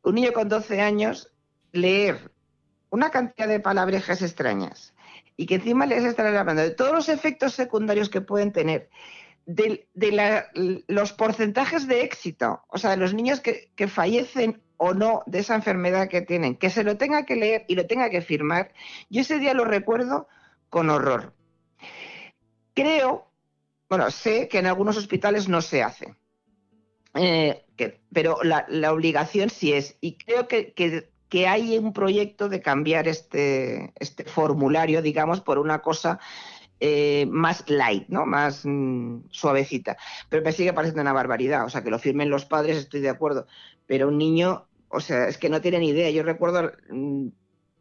Un 0.03 0.17
niño 0.17 0.33
con 0.33 0.49
12 0.49 0.81
años, 0.81 1.31
leer 1.71 2.33
una 2.91 3.11
cantidad 3.11 3.47
de 3.49 3.61
palabrejas 3.61 4.23
extrañas, 4.23 4.94
y 5.37 5.47
que 5.47 5.57
encima 5.57 5.87
les 5.87 6.05
estarán 6.05 6.37
hablando 6.37 6.63
de 6.63 6.71
todos 6.71 6.93
los 6.93 7.09
efectos 7.09 7.55
secundarios 7.55 8.09
que 8.09 8.21
pueden 8.21 8.53
tener, 8.53 8.89
de, 9.47 9.87
los 10.89 11.13
porcentajes 11.13 11.87
de 11.87 12.03
éxito, 12.03 12.63
o 12.69 12.79
sea, 12.79 12.91
de 12.91 12.97
los 12.97 13.15
niños 13.15 13.41
que, 13.41 13.89
fallecen 13.89 14.63
o 14.77 14.95
no 14.95 15.23
de 15.27 15.41
esa 15.41 15.55
enfermedad 15.55 16.09
que 16.09 16.23
tienen, 16.23 16.57
que 16.57 16.71
se 16.71 16.85
lo 16.85 16.97
tenga 16.97 17.25
que 17.25 17.37
leer 17.37 17.65
y 17.69 17.75
lo 17.75 17.87
tenga 17.87 18.11
que 18.11 18.23
firmar, 18.23 18.73
yo 19.11 19.21
ese 19.21 19.39
día 19.39 19.55
lo 19.55 19.65
recuerdo 19.65 20.29
con 20.71 20.91
horror. 20.91 21.35
Creo, 22.75 23.31
bueno, 23.89 24.11
sé 24.11 24.49
que 24.49 24.59
en 24.59 24.67
algunos 24.67 24.97
hospitales 24.97 25.49
no 25.49 25.63
se 25.63 25.83
hace, 25.83 26.15
eh, 27.15 27.65
pero 28.13 28.39
la, 28.43 28.93
obligación 28.93 29.51
sí 29.51 29.73
es, 29.73 29.97
y 30.01 30.17
creo 30.17 30.49
que, 30.49 30.73
que 30.73 31.14
que 31.35 31.49
hay 31.49 31.77
un 31.79 31.93
proyecto 31.93 32.49
de 32.49 32.63
cambiar 32.63 33.09
este, 33.09 33.93
este 33.99 34.23
formulario, 34.23 35.03
digamos, 35.03 35.41
por 35.41 35.59
una 35.59 35.81
cosa 35.81 36.21
eh, 36.79 37.27
más 37.29 37.69
light, 37.69 38.07
¿no? 38.07 38.25
Más 38.25 38.61
mm, 38.63 39.25
suavecita. 39.31 39.97
Pero 40.29 40.45
me 40.45 40.53
sigue 40.53 40.73
pareciendo 40.73 41.03
una 41.03 41.13
barbaridad. 41.13 41.65
O 41.65 41.71
sea, 41.71 41.83
que 41.83 41.91
lo 41.91 41.99
firmen 41.99 42.31
los 42.31 42.45
padres, 42.45 42.77
estoy 42.77 43.01
de 43.01 43.09
acuerdo. 43.09 43.49
Pero 43.85 44.07
un 44.07 44.17
niño, 44.17 44.69
o 44.87 45.01
sea, 45.01 45.27
es 45.27 45.37
que 45.37 45.49
no 45.49 45.61
tiene 45.61 45.81
ni 45.81 45.89
idea. 45.89 46.09
Yo 46.09 46.23
recuerdo 46.23 46.71
mm, 46.89 47.27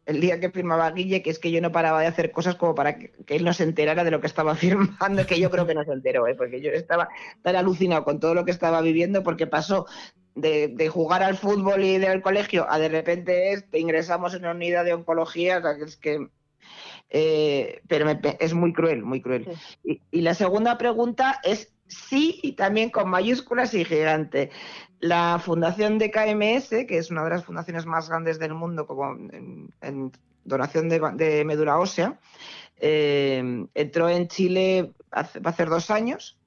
el 0.06 0.20
día 0.20 0.40
que 0.40 0.50
firmaba 0.50 0.90
Guille, 0.90 1.22
que 1.22 1.30
es 1.30 1.38
que 1.38 1.52
yo 1.52 1.60
no 1.60 1.70
paraba 1.70 2.00
de 2.00 2.08
hacer 2.08 2.32
cosas 2.32 2.56
como 2.56 2.74
para 2.74 2.98
que, 2.98 3.12
él 3.28 3.44
no 3.44 3.52
se 3.52 3.62
enterara 3.62 4.02
de 4.02 4.10
lo 4.10 4.20
que 4.20 4.26
estaba 4.26 4.56
firmando, 4.56 5.26
que 5.28 5.38
yo 5.38 5.48
creo 5.48 5.64
que 5.64 5.76
no 5.76 5.84
se 5.84 5.92
enteró, 5.92 6.26
¿eh? 6.26 6.34
porque 6.34 6.60
yo 6.60 6.72
estaba 6.72 7.08
tan 7.42 7.54
alucinado 7.54 8.02
con 8.02 8.18
todo 8.18 8.34
lo 8.34 8.44
que 8.44 8.50
estaba 8.50 8.80
viviendo, 8.80 9.22
porque 9.22 9.46
pasó 9.46 9.86
de, 10.34 10.88
jugar 10.88 11.22
al 11.22 11.36
fútbol 11.36 11.84
y 11.84 11.98
del 11.98 12.22
colegio 12.22 12.66
a 12.68 12.78
de 12.78 12.88
repente 12.88 13.64
te 13.70 13.78
ingresamos 13.78 14.34
en 14.34 14.40
una 14.40 14.52
unidad 14.52 14.84
de 14.84 14.94
oncología, 14.94 15.62
es 15.84 15.96
que 15.96 16.28
eh, 17.10 17.80
pero 17.86 18.06
es 18.40 18.54
muy 18.54 18.72
cruel, 18.72 19.02
muy 19.02 19.20
cruel. 19.20 19.48
Y, 19.84 20.20
la 20.20 20.34
segunda 20.34 20.78
pregunta 20.78 21.38
es 21.44 21.72
sí 21.86 22.40
y 22.42 22.52
también 22.52 22.90
con 22.90 23.08
mayúsculas 23.08 23.74
y 23.74 23.84
gigante. 23.84 24.50
La 25.00 25.38
fundación 25.38 25.98
de 25.98 26.10
KMS, 26.10 26.86
que 26.86 26.98
es 26.98 27.10
una 27.10 27.22
de 27.24 27.30
las 27.30 27.44
fundaciones 27.44 27.86
más 27.86 28.08
grandes 28.08 28.38
del 28.38 28.54
mundo 28.54 28.86
como 28.86 29.10
en, 29.10 30.12
donación 30.44 30.88
de, 30.88 31.44
médula 31.44 31.78
ósea, 31.78 32.18
eh, 32.78 33.66
entró 33.74 34.08
en 34.08 34.28
Chile 34.28 34.92
hace, 35.10 35.38
va 35.40 35.50
a 35.50 35.52
hacer 35.52 35.68
dos 35.68 35.90
años 35.90 36.38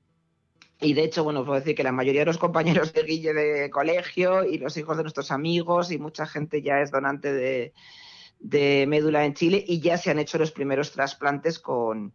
y 0.79 0.93
de 0.93 1.03
hecho, 1.03 1.23
bueno, 1.23 1.43
puedo 1.43 1.59
decir 1.59 1.75
que 1.75 1.83
la 1.83 1.91
mayoría 1.91 2.21
de 2.21 2.25
los 2.25 2.37
compañeros 2.37 2.93
de 2.93 3.03
Guille 3.03 3.33
de 3.33 3.69
colegio 3.69 4.43
y 4.43 4.59
los 4.59 4.77
hijos 4.77 4.97
de 4.97 5.03
nuestros 5.03 5.31
amigos 5.31 5.91
y 5.91 5.97
mucha 5.97 6.27
gente 6.27 6.61
ya 6.61 6.81
es 6.81 6.91
donante 6.91 7.33
de, 7.33 8.85
médula 8.87 9.25
en 9.25 9.33
Chile 9.33 9.63
y 9.67 9.79
ya 9.79 9.97
se 9.97 10.11
han 10.11 10.19
hecho 10.19 10.37
los 10.37 10.51
primeros 10.51 10.91
trasplantes 10.91 11.57
con, 11.57 12.13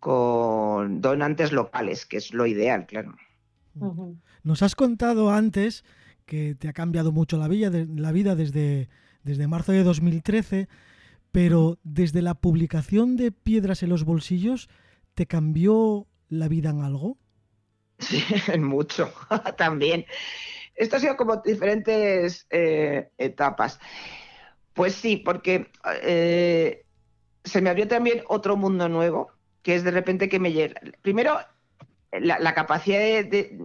con 0.00 1.00
donantes 1.00 1.52
locales, 1.52 2.06
que 2.06 2.16
es 2.16 2.34
lo 2.34 2.46
ideal, 2.46 2.86
claro. 2.86 3.14
Nos 4.42 4.62
has 4.62 4.74
contado 4.74 5.30
antes 5.30 5.84
que 6.24 6.56
te 6.56 6.68
ha 6.68 6.72
cambiado 6.72 7.12
mucho 7.12 7.36
la 7.36 7.46
vida, 7.46 7.70
la 7.70 8.10
vida 8.10 8.34
desde, 8.34 8.88
desde 9.22 9.46
marzo 9.46 9.70
de 9.70 9.84
2013, 9.84 10.68
pero 11.30 11.78
desde 11.84 12.22
la 12.22 12.34
publicación 12.34 13.16
de 13.16 13.30
Piedras 13.30 13.82
en 13.84 13.90
los 13.90 14.04
Bolsillos, 14.04 14.68
¿te 15.14 15.26
cambió 15.26 16.08
la 16.28 16.48
vida 16.48 16.70
en 16.70 16.80
algo? 16.80 17.18
Sí, 17.98 18.22
mucho, 18.58 19.12
también. 19.56 20.04
Esto 20.74 20.96
ha 20.96 21.00
sido 21.00 21.16
como 21.16 21.36
diferentes 21.38 22.46
eh, 22.50 23.08
etapas. 23.16 23.80
Pues 24.74 24.94
sí, 24.94 25.16
porque 25.16 25.70
eh, 26.02 26.84
se 27.44 27.62
me 27.62 27.70
abrió 27.70 27.88
también 27.88 28.22
otro 28.28 28.56
mundo 28.56 28.88
nuevo, 28.88 29.30
que 29.62 29.74
es 29.74 29.84
de 29.84 29.90
repente 29.90 30.28
que 30.28 30.38
me 30.38 30.52
llega. 30.52 30.78
Primero, 31.00 31.38
la, 32.12 32.54
capacidad 32.54 32.98
de, 32.98 33.58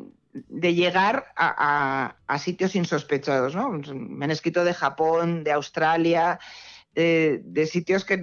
llegar 0.73 1.25
a, 1.35 2.15
sitios 2.39 2.75
insospechados, 2.75 3.55
¿no? 3.55 3.69
Me 3.93 4.25
han 4.25 4.31
escrito 4.31 4.63
de 4.63 4.73
Japón, 4.73 5.43
de 5.43 5.51
Australia, 5.51 6.39
de, 6.93 7.41
de 7.43 7.65
sitios 7.65 8.05
que 8.05 8.21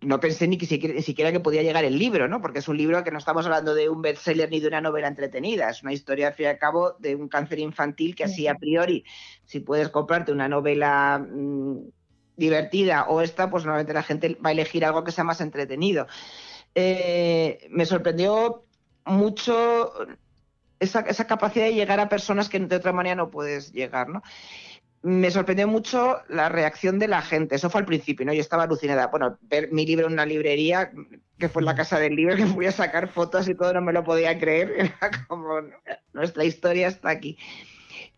no 0.00 0.20
pensé 0.20 0.46
ni, 0.46 0.58
siquiera, 0.60 0.94
ni 0.94 1.02
siquiera 1.02 1.32
que 1.32 1.40
podía 1.40 1.62
llegar 1.62 1.84
el 1.84 1.98
libro, 1.98 2.28
¿no? 2.28 2.40
Porque 2.40 2.60
es 2.60 2.68
un 2.68 2.76
libro 2.76 3.02
que 3.02 3.10
no 3.10 3.18
estamos 3.18 3.44
hablando 3.46 3.74
de 3.74 3.88
un 3.88 4.00
bestseller 4.00 4.50
ni 4.50 4.60
de 4.60 4.68
una 4.68 4.80
novela 4.80 5.08
entretenida, 5.08 5.70
es 5.70 5.82
una 5.82 5.92
historia, 5.92 6.28
al 6.28 6.34
fin 6.34 6.46
y 6.46 6.48
al 6.48 6.58
cabo, 6.58 6.92
de 6.98 7.16
un 7.16 7.28
cáncer 7.28 7.58
infantil 7.58 8.14
que 8.14 8.24
así 8.24 8.46
a 8.46 8.54
priori, 8.54 9.04
si 9.44 9.60
puedes 9.60 9.88
comprarte 9.88 10.30
una 10.30 10.48
novela 10.48 11.18
mm, 11.18 11.78
divertida 12.36 13.06
o 13.08 13.20
esta, 13.20 13.50
pues 13.50 13.64
normalmente 13.64 13.92
la 13.92 14.04
gente 14.04 14.38
va 14.44 14.50
a 14.50 14.52
elegir 14.52 14.84
algo 14.84 15.02
que 15.02 15.12
sea 15.12 15.24
más 15.24 15.40
entretenido. 15.40 16.06
Eh, 16.74 17.66
me 17.70 17.84
sorprendió 17.84 18.64
mucho 19.04 19.92
esa, 20.78 21.00
esa, 21.00 21.26
capacidad 21.26 21.64
de 21.64 21.74
llegar 21.74 21.98
a 21.98 22.08
personas 22.08 22.48
que 22.48 22.60
de 22.60 22.76
otra 22.76 22.92
manera 22.92 23.16
no 23.16 23.30
puedes 23.30 23.72
llegar, 23.72 24.08
¿no? 24.08 24.22
Me 25.02 25.30
sorprendió 25.30 25.68
mucho 25.68 26.18
la 26.28 26.48
reacción 26.48 26.98
de 26.98 27.08
la 27.08 27.22
gente. 27.22 27.54
Eso 27.54 27.70
fue 27.70 27.80
al 27.80 27.86
principio, 27.86 28.26
¿no? 28.26 28.32
Yo 28.32 28.40
estaba 28.40 28.64
alucinada. 28.64 29.06
Bueno, 29.06 29.38
ver 29.42 29.70
mi 29.72 29.86
libro 29.86 30.06
en 30.06 30.14
una 30.14 30.26
librería, 30.26 30.90
que 31.38 31.48
fue 31.48 31.62
en 31.62 31.66
la 31.66 31.76
casa 31.76 31.98
del 31.98 32.16
libro, 32.16 32.36
que 32.36 32.46
fui 32.46 32.66
a 32.66 32.72
sacar 32.72 33.08
fotos 33.08 33.48
y 33.48 33.54
todo, 33.54 33.72
no 33.72 33.80
me 33.80 33.92
lo 33.92 34.04
podía 34.04 34.38
creer. 34.38 34.70
Era 35.00 35.26
como, 35.28 35.60
nuestra 36.12 36.44
historia 36.44 36.88
está 36.88 37.10
aquí. 37.10 37.38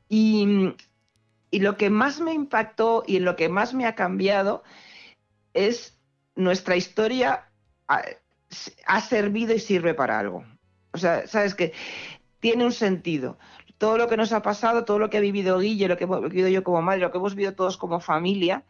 Y, 0.09 0.75
lo 1.53 1.77
que 1.77 1.91
más 1.91 2.21
me 2.21 2.33
impactó 2.33 3.03
y 3.07 3.19
lo 3.19 3.35
que 3.35 3.49
más 3.49 3.75
me 3.75 3.85
ha 3.85 3.97
cambiado 3.97 4.63
es 5.53 5.99
nuestra 6.37 6.77
historia 6.77 7.51
ha, 7.89 8.03
ha 8.87 9.01
servido 9.01 9.53
y 9.53 9.59
sirve 9.59 9.95
para 9.95 10.19
algo. 10.19 10.45
O 10.93 10.99
sea, 10.99 11.27
sabes 11.27 11.55
que 11.57 11.73
tiene 12.39 12.65
un 12.65 12.73
sentido 12.73 13.39
todo 13.81 13.97
lo 13.97 14.09
que 14.09 14.19
nos 14.19 14.35
ha 14.35 14.43
pasado, 14.43 14.85
todo 14.85 14.99
lo 14.99 15.09
que 15.09 15.17
ha 15.17 15.21
vivido 15.21 15.59
Guille, 15.59 15.89
lo 15.89 15.97
que 15.97 16.05
he 16.05 16.29
vivido 16.29 16.49
yo 16.49 16.63
como 16.63 16.83
madre, 16.83 17.01
lo 17.01 17.11
que 17.11 17.17
hemos 17.17 17.35
vivido 17.35 17.55
todos 17.55 17.79
como 17.79 17.99
familia, 17.99 18.63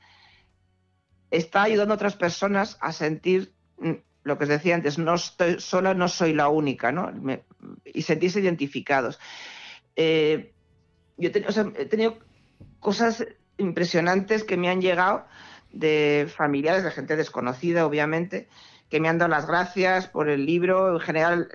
está 1.32 1.64
ayudando 1.64 1.94
a 1.94 1.96
otras 1.96 2.14
personas 2.14 2.78
a 2.80 2.92
sentir 2.92 3.52
mm, 3.78 3.94
lo 4.22 4.38
que 4.38 4.44
os 4.44 4.50
decía 4.50 4.76
antes, 4.76 4.98
no 4.98 5.14
estoy 5.16 5.58
sola, 5.58 5.94
no 5.94 6.06
soy 6.06 6.32
la 6.32 6.48
única, 6.48 6.92
¿no? 6.92 7.10
y 7.84 8.02
sentirse 8.02 8.38
identificados. 8.38 9.18
Eh, 9.96 10.54
yo 11.16 11.30
he 11.30 11.86
tenido 11.86 12.18
cosas 12.78 13.26
impresionantes 13.58 14.44
que 14.44 14.56
me 14.56 14.68
han 14.68 14.80
llegado 14.80 15.26
de 15.72 16.30
familiares, 16.32 16.84
de 16.84 16.92
gente 16.92 17.16
desconocida, 17.16 17.84
obviamente, 17.84 18.48
que 18.88 19.00
me 19.00 19.08
han 19.08 19.18
dado 19.18 19.30
las 19.32 19.48
gracias 19.48 20.06
por 20.06 20.28
el 20.28 20.46
libro. 20.46 20.94
En 20.94 21.00
general, 21.00 21.48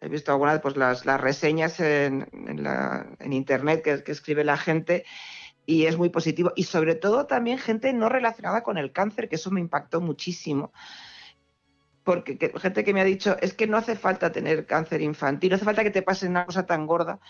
he 0.00 0.08
visto 0.08 0.32
algunas 0.32 0.60
pues 0.60 0.76
las, 0.76 1.04
reseñas 1.04 1.80
en, 1.80 2.26
internet 3.30 3.82
que, 3.82 4.12
escribe 4.12 4.44
la 4.44 4.56
gente 4.56 5.04
y 5.66 5.86
es 5.86 5.96
muy 5.96 6.08
positivo. 6.08 6.52
Y 6.56 6.64
sobre 6.64 6.94
todo 6.94 7.26
también 7.26 7.58
gente 7.58 7.92
no 7.92 8.08
relacionada 8.08 8.62
con 8.62 8.78
el 8.78 8.92
cáncer, 8.92 9.28
que 9.28 9.36
eso 9.36 9.50
me 9.50 9.60
impactó 9.60 10.00
muchísimo. 10.00 10.72
Porque 12.04 12.52
gente 12.58 12.84
que 12.84 12.94
me 12.94 13.02
ha 13.02 13.04
dicho, 13.04 13.36
es 13.40 13.52
que 13.52 13.66
no 13.66 13.76
hace 13.76 13.94
falta 13.94 14.32
tener 14.32 14.64
cáncer 14.64 15.02
infantil, 15.02 15.50
no 15.50 15.56
hace 15.56 15.64
falta 15.66 15.84
que 15.84 15.90
te 15.90 16.02
pase 16.02 16.26
una 16.26 16.46
cosa 16.46 16.64
tan 16.64 16.86
gorda 16.86 17.20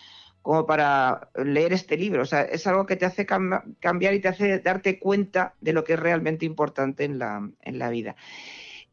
como 0.40 0.66
para 0.66 1.30
leer 1.34 1.72
este 1.72 1.96
libro. 1.96 2.22
O 2.22 2.26
sea, 2.26 2.42
es 2.42 2.64
algo 2.68 2.86
que 2.86 2.94
te 2.94 3.06
hace 3.06 3.26
cambiar 3.26 4.14
y 4.14 4.20
te 4.20 4.28
hace 4.28 4.60
darte 4.60 5.00
cuenta 5.00 5.54
de 5.60 5.72
lo 5.72 5.82
que 5.82 5.94
es 5.94 6.00
realmente 6.00 6.46
importante 6.46 7.04
en 7.04 7.18
la, 7.18 7.50
en 7.60 7.78
la 7.78 7.90
vida. 7.90 8.14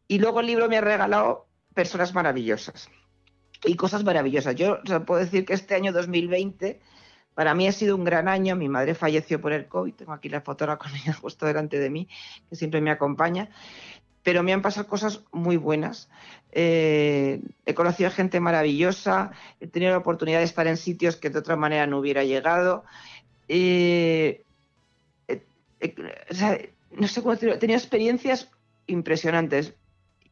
Y 0.08 0.18
luego 0.18 0.40
el 0.40 0.48
libro 0.48 0.68
me 0.68 0.78
ha 0.78 0.82
regalado 0.82 1.48
personas 1.76 2.16
maravillosas 2.16 2.90
y 3.64 3.76
cosas 3.76 4.04
maravillosas. 4.04 4.56
Yo 4.56 4.82
puedo 5.06 5.22
decir 5.22 5.46
que 5.46 5.54
este 5.54 5.76
año 5.76 5.94
2020 5.94 6.80
para 7.36 7.54
mí 7.54 7.68
ha 7.68 7.72
sido 7.72 7.96
un 7.96 8.04
gran 8.04 8.28
año. 8.28 8.56
Mi 8.56 8.70
madre 8.70 8.96
falleció 8.96 9.40
por 9.40 9.54
el 9.54 9.68
COVID. 9.68 9.94
Tengo 9.94 10.14
aquí 10.14 10.30
la 10.30 10.42
fotógrafa 10.42 10.80
con 10.80 10.96
ella 10.96 11.14
justo 11.22 11.46
delante 11.46 11.80
de 11.80 11.90
mí, 11.90 12.08
que 12.50 12.56
siempre 12.56 12.82
me 12.82 12.92
acompaña. 12.92 13.50
Pero 14.24 14.42
me 14.42 14.54
han 14.54 14.64
pasado 14.64 14.88
cosas 14.88 15.22
muy 15.32 15.58
buenas. 15.58 16.10
Eh, 16.52 17.42
he 17.66 17.74
conocido 17.76 18.08
a 18.08 18.12
gente 18.12 18.40
maravillosa. 18.40 19.32
He 19.60 19.68
tenido 19.68 19.92
la 19.92 20.00
oportunidad 20.00 20.40
de 20.40 20.46
estar 20.46 20.66
en 20.66 20.78
sitios 20.78 21.16
que 21.18 21.30
de 21.30 21.40
otra 21.40 21.56
manera 21.56 21.86
no 21.86 22.00
hubiera 22.00 22.24
llegado. 22.24 22.86
Eh, 23.48 24.44
no 26.92 27.08
sé 27.08 27.22
cómo 27.22 27.34
decirlo. 27.34 27.56
He 27.56 27.60
tenido 27.60 27.78
experiencias 27.78 28.50
impresionantes 28.88 29.76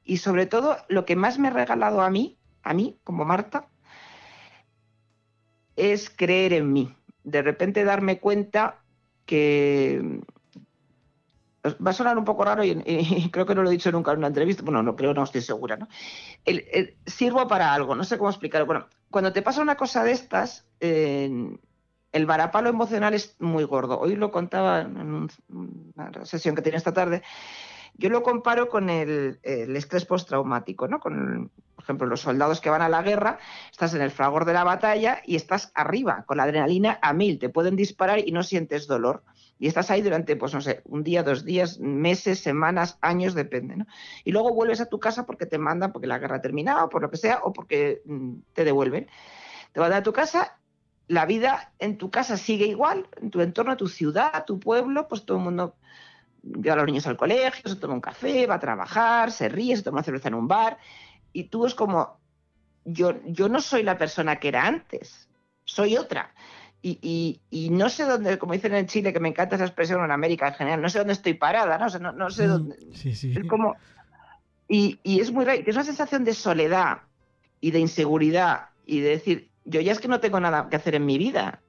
y 0.05 0.17
sobre 0.17 0.45
todo 0.45 0.78
lo 0.89 1.05
que 1.05 1.15
más 1.15 1.38
me 1.38 1.49
ha 1.49 1.51
regalado 1.51 2.01
a 2.01 2.09
mí, 2.09 2.38
a 2.64 2.74
mí 2.74 2.97
como 3.03 3.26
Marta, 3.26 3.68
es 5.76 6.09
creer 6.09 6.53
en 6.53 6.72
mí. 6.72 6.95
De 7.24 7.41
repente 7.41 7.84
darme 7.84 8.20
cuenta 8.20 8.84
que 9.26 10.22
va 11.66 11.91
a 11.91 11.93
sonar 11.93 12.18
un 12.18 12.26
poco 12.26 12.43
raro 12.43 12.64
y, 12.64 13.30
creo 13.32 13.45
que 13.45 13.55
no 13.55 13.64
lo 13.64 13.70
he 13.70 13.74
dicho 13.74 13.91
nunca 13.91 14.11
en 14.11 14.20
una 14.20 14.28
entrevista, 14.28 14.64
bueno, 14.64 14.84
no 14.84 14.95
creo, 14.95 15.14
no 15.14 15.24
estoy 15.24 15.41
segura, 15.41 15.78
¿no? 15.78 15.88
sirvo 17.05 17.47
para 17.47 17.74
algo, 17.74 17.95
no 17.95 18.03
sé 18.03 18.18
cómo 18.18 18.30
explicarlo. 18.30 18.66
Bueno, 18.66 18.88
cuando 19.09 19.32
te 19.32 19.41
pasa 19.41 19.61
una 19.61 19.76
cosa 19.76 20.03
de 20.03 20.11
estas, 20.11 20.68
el 20.80 22.26
varapalo 22.26 22.70
emocional 22.70 23.14
es 23.14 23.36
muy 23.39 23.64
gordo. 23.64 23.99
Hoy 23.99 24.16
lo 24.16 24.32
contaba 24.32 24.82
en 24.82 25.30
una 25.95 26.26
sesión 26.26 26.55
que 26.55 26.61
tenía 26.61 26.78
esta 26.78 26.93
tarde, 26.93 27.24
yo 27.95 28.09
lo 28.09 28.23
comparo 28.23 28.69
con 28.69 28.89
el, 28.89 29.39
estrés 29.43 30.05
postraumático, 30.05 30.87
¿no? 30.87 30.99
Con, 30.99 31.51
por 31.75 31.83
ejemplo, 31.83 32.07
los 32.07 32.21
soldados 32.21 32.59
que 32.59 32.69
van 32.69 32.81
a 32.81 32.89
la 32.89 33.01
guerra, 33.01 33.39
estás 33.71 33.93
en 33.93 34.01
el 34.01 34.11
fragor 34.11 34.45
de 34.45 34.53
la 34.53 34.63
batalla 34.63 35.21
y 35.25 35.35
estás 35.35 35.71
arriba, 35.75 36.23
con 36.25 36.37
la 36.37 36.43
adrenalina 36.43 36.99
a 37.01 37.13
mil, 37.13 37.39
te 37.39 37.49
pueden 37.49 37.75
disparar 37.75 38.19
y 38.19 38.31
no 38.31 38.43
sientes 38.43 38.87
dolor. 38.87 39.23
Y 39.59 39.67
estás 39.67 39.91
ahí 39.91 40.01
durante, 40.01 40.35
pues 40.35 40.53
no 40.53 40.61
sé, 40.61 40.81
un 40.85 41.03
día, 41.03 41.23
dos 41.23 41.45
días, 41.45 41.79
meses, 41.79 42.39
semanas, 42.39 42.97
años, 43.01 43.33
depende, 43.33 43.77
¿no? 43.77 43.85
Y 44.23 44.31
luego 44.31 44.53
vuelves 44.53 44.81
a 44.81 44.87
tu 44.87 44.99
casa 44.99 45.25
porque 45.25 45.45
te 45.45 45.57
mandan, 45.57 45.93
porque 45.93 46.07
la 46.07 46.19
guerra 46.19 46.37
ha 46.37 46.41
terminado, 46.41 46.89
por 46.89 47.01
lo 47.01 47.09
que 47.09 47.17
sea, 47.17 47.39
o 47.43 47.53
porque 47.53 48.01
mm, 48.05 48.33
te 48.53 48.65
devuelven. 48.65 49.07
Te 49.71 49.79
vas 49.79 49.91
a 49.91 50.03
tu 50.03 50.13
casa 50.13 50.57
la 51.07 51.25
vida 51.25 51.73
en 51.79 51.97
tu 51.97 52.09
casa 52.09 52.37
sigue 52.37 52.65
igual, 52.65 53.07
en 53.21 53.29
tu 53.29 53.41
entorno, 53.41 53.77
tu 53.77 53.87
ciudad, 53.87 54.45
tu 54.45 54.59
pueblo, 54.59 55.07
pues 55.07 55.25
todo 55.25 55.37
el 55.37 55.43
mundo 55.43 55.75
lleva 56.43 56.73
a 56.73 56.77
los 56.77 56.85
niños 56.85 57.07
al 57.07 57.17
colegio, 57.17 57.69
se 57.69 57.77
toma 57.77 57.93
un 57.93 58.01
café, 58.01 58.45
va 58.45 58.55
a 58.55 58.59
trabajar, 58.59 59.31
se 59.31 59.49
ríe, 59.49 59.75
se 59.75 59.83
toma 59.83 59.95
una 59.95 60.03
cerveza 60.03 60.27
en 60.27 60.35
un 60.35 60.47
bar, 60.47 60.77
y 61.31 61.45
tú 61.45 61.65
es 61.65 61.73
como, 61.73 62.19
yo, 62.85 63.15
yo 63.25 63.49
no 63.49 63.61
soy 63.61 63.83
la 63.83 63.97
persona 63.97 64.39
que 64.39 64.49
era 64.49 64.67
antes, 64.67 65.29
soy 65.63 65.97
otra. 65.97 66.33
Y, 66.85 67.39
y, 67.49 67.69
no 67.69 67.87
sé 67.87 68.03
dónde, 68.03 68.37
como 68.37 68.51
dicen 68.51 68.75
en 68.75 68.87
Chile, 68.87 69.13
que 69.13 69.21
me 69.21 69.29
encanta 69.29 69.55
esa 69.55 69.63
expresión 69.63 70.03
en 70.03 70.11
América 70.11 70.49
en 70.49 70.53
general, 70.53 70.81
no 70.81 70.89
sé 70.89 70.97
dónde 70.97 71.13
estoy 71.13 71.33
parada, 71.33 71.77
no, 71.77 72.11
no, 72.11 72.29
sé 72.29 72.45
mm, 72.45 72.49
dónde. 72.49 72.75
Sí, 72.93 73.15
sí. 73.15 73.33
Es 73.33 73.47
como. 73.47 73.77
Y, 74.67 74.99
y 75.01 75.21
es 75.21 75.31
muy 75.31 75.45
raro, 75.45 75.61
es 75.65 75.75
una 75.75 75.85
sensación 75.85 76.25
de 76.25 76.33
soledad 76.33 77.03
y 77.61 77.71
de 77.71 77.79
inseguridad 77.79 78.71
y 78.85 78.99
de 78.99 79.11
decir, 79.11 79.49
yo 79.63 79.79
ya 79.79 79.93
es 79.93 79.99
que 80.01 80.09
no 80.09 80.19
tengo 80.19 80.41
nada 80.41 80.67
que 80.69 80.75
hacer 80.75 80.95
en 80.95 81.05
mi 81.05 81.17
vida. 81.17 81.61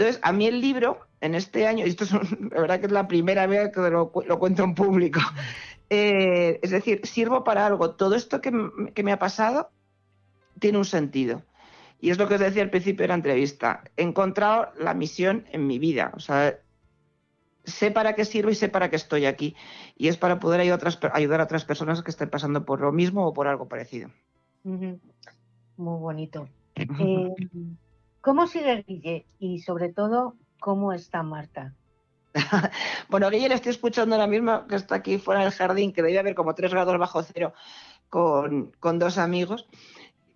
Entonces, 0.00 0.18
a 0.24 0.32
mí 0.32 0.46
el 0.46 0.62
libro 0.62 1.06
en 1.20 1.34
este 1.34 1.66
año, 1.66 1.84
y 1.84 1.90
esto 1.90 2.04
es 2.04 2.12
la 2.40 2.60
verdad 2.62 2.80
que 2.80 2.86
es 2.86 2.92
la 2.92 3.06
primera 3.06 3.46
vez 3.46 3.70
que 3.70 3.80
lo, 3.90 4.10
cuento 4.10 4.64
en 4.64 4.74
público, 4.74 5.20
eh, 5.90 6.58
es 6.62 6.70
decir, 6.70 7.02
sirvo 7.04 7.44
para 7.44 7.66
algo. 7.66 7.90
Todo 7.96 8.14
esto 8.14 8.40
que, 8.40 8.50
me 8.50 9.12
ha 9.12 9.18
pasado 9.18 9.68
tiene 10.58 10.78
un 10.78 10.86
sentido. 10.86 11.42
Y 12.00 12.08
es 12.08 12.16
lo 12.16 12.28
que 12.28 12.36
os 12.36 12.40
decía 12.40 12.62
al 12.62 12.70
principio 12.70 13.04
de 13.04 13.08
la 13.08 13.14
entrevista. 13.14 13.84
He 13.98 14.02
encontrado 14.02 14.72
la 14.78 14.94
misión 14.94 15.44
en 15.52 15.66
mi 15.66 15.78
vida. 15.78 16.12
O 16.16 16.20
sea, 16.20 16.58
sé 17.64 17.90
para 17.90 18.14
qué 18.14 18.24
sirvo 18.24 18.48
y 18.48 18.54
sé 18.54 18.70
para 18.70 18.88
qué 18.88 18.96
estoy 18.96 19.26
aquí. 19.26 19.54
Y 19.98 20.08
es 20.08 20.16
para 20.16 20.40
poder 20.40 20.60
ayudar 20.60 21.40
a 21.40 21.44
otras, 21.44 21.66
personas 21.66 22.02
que 22.02 22.10
estén 22.10 22.30
pasando 22.30 22.64
por 22.64 22.80
lo 22.80 22.90
mismo 22.90 23.26
o 23.26 23.34
por 23.34 23.48
algo 23.48 23.68
parecido. 23.68 24.08
Muy 24.64 24.98
bonito. 25.76 26.48
Eh, 26.76 27.34
¿Cómo 28.20 28.46
sigue 28.46 28.84
Guille? 28.86 29.26
Y 29.38 29.60
sobre 29.60 29.90
todo, 29.90 30.36
¿Cómo 30.60 30.92
está 30.92 31.22
Marta? 31.22 31.74
bueno, 33.08 33.30
Guille 33.30 33.48
le 33.48 33.54
estoy 33.54 33.70
escuchando 33.70 34.14
ahora 34.14 34.26
mismo, 34.26 34.66
que 34.68 34.76
está 34.76 34.96
aquí 34.96 35.18
fuera 35.18 35.42
del 35.42 35.52
jardín, 35.52 35.92
que 35.92 36.02
debe 36.02 36.18
haber 36.18 36.34
como 36.34 36.54
tres 36.54 36.70
grados 36.70 36.96
bajo 36.98 37.22
cero, 37.22 37.54
con, 38.10 38.72
dos 38.98 39.18
amigos 39.18 39.66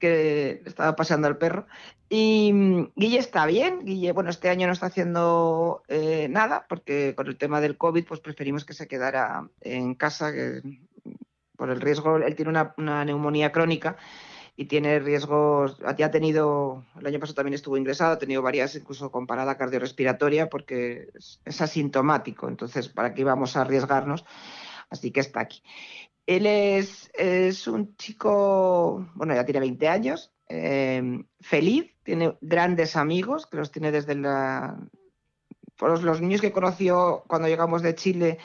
que 0.00 0.62
estaba 0.64 0.96
paseando 0.96 1.28
el 1.28 1.36
perro. 1.36 1.66
Y 2.08 2.52
mm, 2.52 2.92
Guille 2.96 3.18
está 3.18 3.44
bien. 3.44 3.84
Guille, 3.84 4.12
bueno, 4.12 4.30
este 4.30 4.48
año 4.48 4.66
no 4.66 4.72
está 4.72 4.86
haciendo 4.86 5.82
eh, 5.88 6.26
nada 6.30 6.64
porque 6.68 7.14
con 7.14 7.26
el 7.26 7.36
tema 7.36 7.60
del 7.60 7.76
COVID, 7.76 8.06
pues 8.06 8.20
preferimos 8.20 8.64
que 8.64 8.72
se 8.72 8.88
quedara 8.88 9.48
en 9.60 9.94
casa, 9.94 10.32
que 10.32 10.62
por 11.56 11.70
el 11.70 11.80
riesgo, 11.82 12.16
él 12.16 12.34
tiene 12.34 12.50
una 12.78 13.04
neumonía 13.04 13.52
crónica 13.52 13.96
y 14.56 14.66
tiene 14.66 15.00
riesgos, 15.00 15.78
ya 15.98 16.06
ha 16.06 16.10
tenido, 16.10 16.84
el 16.98 17.06
año 17.06 17.18
pasado 17.18 17.34
también 17.34 17.54
estuvo 17.54 17.76
ingresado, 17.76 18.12
ha 18.12 18.18
tenido 18.18 18.40
varias, 18.40 18.76
incluso 18.76 19.10
con 19.10 19.26
parada 19.26 19.56
cardiorrespiratoria, 19.56 20.48
porque 20.48 21.08
es, 21.14 21.60
asintomático, 21.60 22.48
entonces, 22.48 22.88
¿para 22.88 23.14
qué 23.14 23.24
vamos 23.24 23.56
a 23.56 23.62
arriesgarnos? 23.62 24.24
Así 24.90 25.10
que 25.10 25.20
está 25.20 25.40
aquí. 25.40 25.62
Él 26.26 26.46
es, 26.46 27.66
un 27.66 27.96
chico, 27.96 29.08
bueno, 29.14 29.34
ya 29.34 29.44
tiene 29.44 29.60
20 29.60 29.88
años, 29.88 30.32
eh, 30.48 31.24
feliz, 31.40 31.90
tiene 32.04 32.36
grandes 32.40 32.94
amigos, 32.96 33.46
que 33.46 33.56
los 33.56 33.72
tiene 33.72 33.90
desde 33.90 34.14
la... 34.14 34.78
Por 35.76 36.00
los 36.04 36.20
niños 36.20 36.40
que 36.40 36.52
conoció 36.52 37.24
cuando 37.26 37.48
llegamos 37.48 37.82
de 37.82 37.96
Chile 37.96 38.38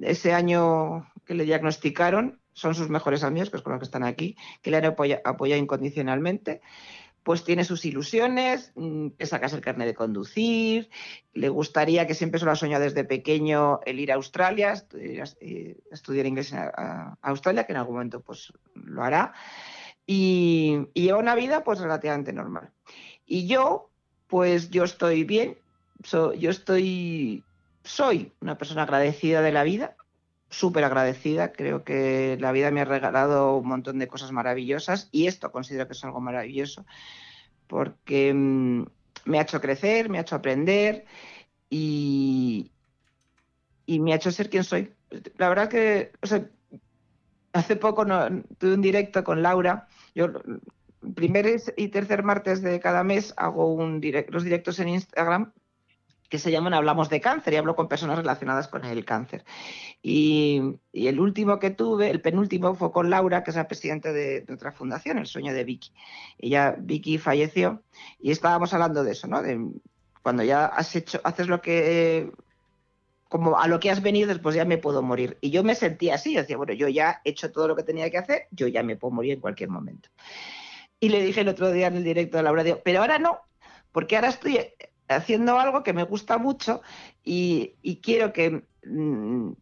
ese 0.00 0.32
año 0.32 1.08
que 1.24 1.34
le 1.34 1.44
diagnosticaron, 1.44 2.39
son 2.52 2.74
sus 2.74 2.88
mejores 2.88 3.24
amigos, 3.24 3.50
que 3.50 3.56
es 3.56 3.62
con 3.62 3.72
los 3.72 3.80
que 3.80 3.84
están 3.84 4.04
aquí, 4.04 4.36
que 4.62 4.70
le 4.70 4.78
han 4.78 4.84
apoyado, 4.84 5.56
incondicionalmente, 5.56 6.60
pues 7.22 7.44
tiene 7.44 7.64
sus 7.64 7.84
ilusiones, 7.84 8.72
mm, 8.74 9.08
que 9.10 9.26
sacas 9.26 9.52
el 9.52 9.60
carnet 9.60 9.86
de 9.86 9.94
conducir, 9.94 10.88
le 11.34 11.48
gustaría, 11.48 12.06
que 12.06 12.14
siempre 12.14 12.40
se 12.40 12.46
lo 12.46 12.52
ha 12.52 12.56
soñado 12.56 12.84
desde 12.84 13.04
pequeño, 13.04 13.80
el 13.84 14.00
ir 14.00 14.10
a 14.10 14.16
Australia, 14.16 14.72
estudiar, 14.72 16.26
inglés 16.26 16.52
a, 16.54 17.18
Australia, 17.22 17.64
que 17.64 17.72
en 17.72 17.78
algún 17.78 17.94
momento 17.94 18.20
pues 18.20 18.52
lo 18.74 19.02
hará, 19.02 19.34
y, 20.06 20.86
lleva 20.94 21.18
una 21.18 21.34
vida 21.34 21.62
pues 21.62 21.78
relativamente 21.78 22.32
normal. 22.32 22.70
Y 23.26 23.46
yo, 23.46 23.90
pues 24.26 24.70
yo 24.70 24.84
estoy 24.84 25.24
bien, 25.24 25.58
yo 26.10 26.50
estoy, 26.50 27.44
soy 27.84 28.32
una 28.40 28.56
persona 28.56 28.84
agradecida 28.84 29.42
de 29.42 29.52
la 29.52 29.62
vida, 29.62 29.96
súper 30.50 30.84
agradecida. 30.84 31.52
Creo 31.52 31.84
que 31.84 32.36
la 32.40 32.52
vida 32.52 32.70
me 32.70 32.82
ha 32.82 32.84
regalado 32.84 33.56
un 33.56 33.68
montón 33.68 33.98
de 33.98 34.08
cosas 34.08 34.32
maravillosas 34.32 35.08
y 35.12 35.26
esto 35.26 35.50
considero 35.52 35.86
que 35.86 35.94
es 35.94 36.04
algo 36.04 36.20
maravilloso 36.20 36.84
porque 37.66 38.34
mm, 38.34 38.84
me 39.24 39.38
ha 39.38 39.42
hecho 39.42 39.60
crecer, 39.60 40.10
me 40.10 40.18
ha 40.18 40.22
hecho 40.22 40.36
aprender 40.36 41.06
y, 41.70 42.72
y 43.86 44.00
me 44.00 44.12
ha 44.12 44.16
hecho 44.16 44.32
ser 44.32 44.50
quien 44.50 44.64
soy. 44.64 44.92
La 45.38 45.48
verdad 45.48 45.68
que, 45.68 46.12
hace 47.52 47.76
poco 47.76 48.04
tuve 48.58 48.74
un 48.74 48.82
directo 48.82 49.24
con 49.24 49.42
Laura. 49.42 49.88
Yo 50.14 50.28
primer 51.14 51.60
y 51.76 51.88
tercer 51.88 52.22
martes 52.22 52.60
de 52.60 52.78
cada 52.80 53.04
mes 53.04 53.32
hago 53.36 53.72
un 53.72 54.02
los 54.28 54.44
directos 54.44 54.78
en 54.80 54.88
Instagram 54.90 55.52
que 56.30 56.38
se 56.38 56.52
llaman 56.52 56.72
Hablamos 56.72 57.10
de 57.10 57.20
Cáncer 57.20 57.52
y 57.52 57.56
hablo 57.56 57.74
con 57.74 57.88
personas 57.88 58.16
relacionadas 58.16 58.68
con 58.68 58.84
el 58.84 59.04
cáncer. 59.04 59.44
Y, 60.00 60.62
el 60.92 61.20
último 61.20 61.58
que 61.58 61.70
tuve, 61.70 62.08
el 62.08 62.22
penúltimo, 62.22 62.74
fue 62.76 62.92
con 62.92 63.10
Laura, 63.10 63.42
que 63.42 63.50
es 63.50 63.56
la 63.56 63.66
presidenta 63.66 64.12
de, 64.12 64.46
otra 64.50 64.70
fundación, 64.70 65.18
El 65.18 65.26
Sueño 65.26 65.52
de 65.52 65.64
Vicky. 65.64 65.92
Ella, 66.38 66.76
Vicky, 66.78 67.18
falleció 67.18 67.82
y 68.20 68.30
estábamos 68.30 68.72
hablando 68.72 69.02
de 69.02 69.12
eso, 69.12 69.26
¿no? 69.26 69.42
De 69.42 69.60
cuando 70.22 70.44
ya 70.44 70.66
has 70.66 70.94
hecho, 70.94 71.20
haces 71.24 71.48
lo 71.48 71.60
que 71.60 72.30
como 73.28 73.58
a 73.58 73.68
lo 73.68 73.78
que 73.78 73.90
has 73.90 74.02
venido, 74.02 74.28
después 74.28 74.54
ya 74.54 74.64
me 74.64 74.78
puedo 74.78 75.02
morir. 75.02 75.36
Y 75.40 75.50
yo 75.50 75.64
me 75.64 75.74
sentía 75.74 76.14
así, 76.14 76.34
yo 76.34 76.40
decía, 76.40 76.56
bueno, 76.56 76.72
yo 76.74 76.88
ya 76.88 77.20
he 77.24 77.30
hecho 77.30 77.50
todo 77.50 77.68
lo 77.68 77.76
que 77.76 77.82
tenía 77.82 78.10
que 78.10 78.18
hacer, 78.18 78.46
yo 78.50 78.66
ya 78.68 78.82
me 78.82 78.96
puedo 78.96 79.12
morir 79.12 79.34
en 79.34 79.40
cualquier 79.40 79.68
momento. 79.68 80.08
Y 81.00 81.08
le 81.08 81.22
dije 81.22 81.40
el 81.40 81.48
otro 81.48 81.72
día 81.72 81.88
en 81.88 81.96
el 81.96 82.04
directo 82.04 82.36
de 82.36 82.42
Laura, 82.44 82.62
digo, 82.62 82.80
pero 82.84 83.00
ahora 83.00 83.18
no, 83.18 83.40
porque 83.92 84.16
ahora 84.16 84.28
estoy 84.28 84.58
haciendo 85.16 85.58
algo 85.58 85.82
que 85.82 85.92
me 85.92 86.04
gusta 86.04 86.38
mucho 86.38 86.82
y, 87.24 87.76
quiero 88.02 88.32
que 88.32 88.62
mm, 88.84 89.52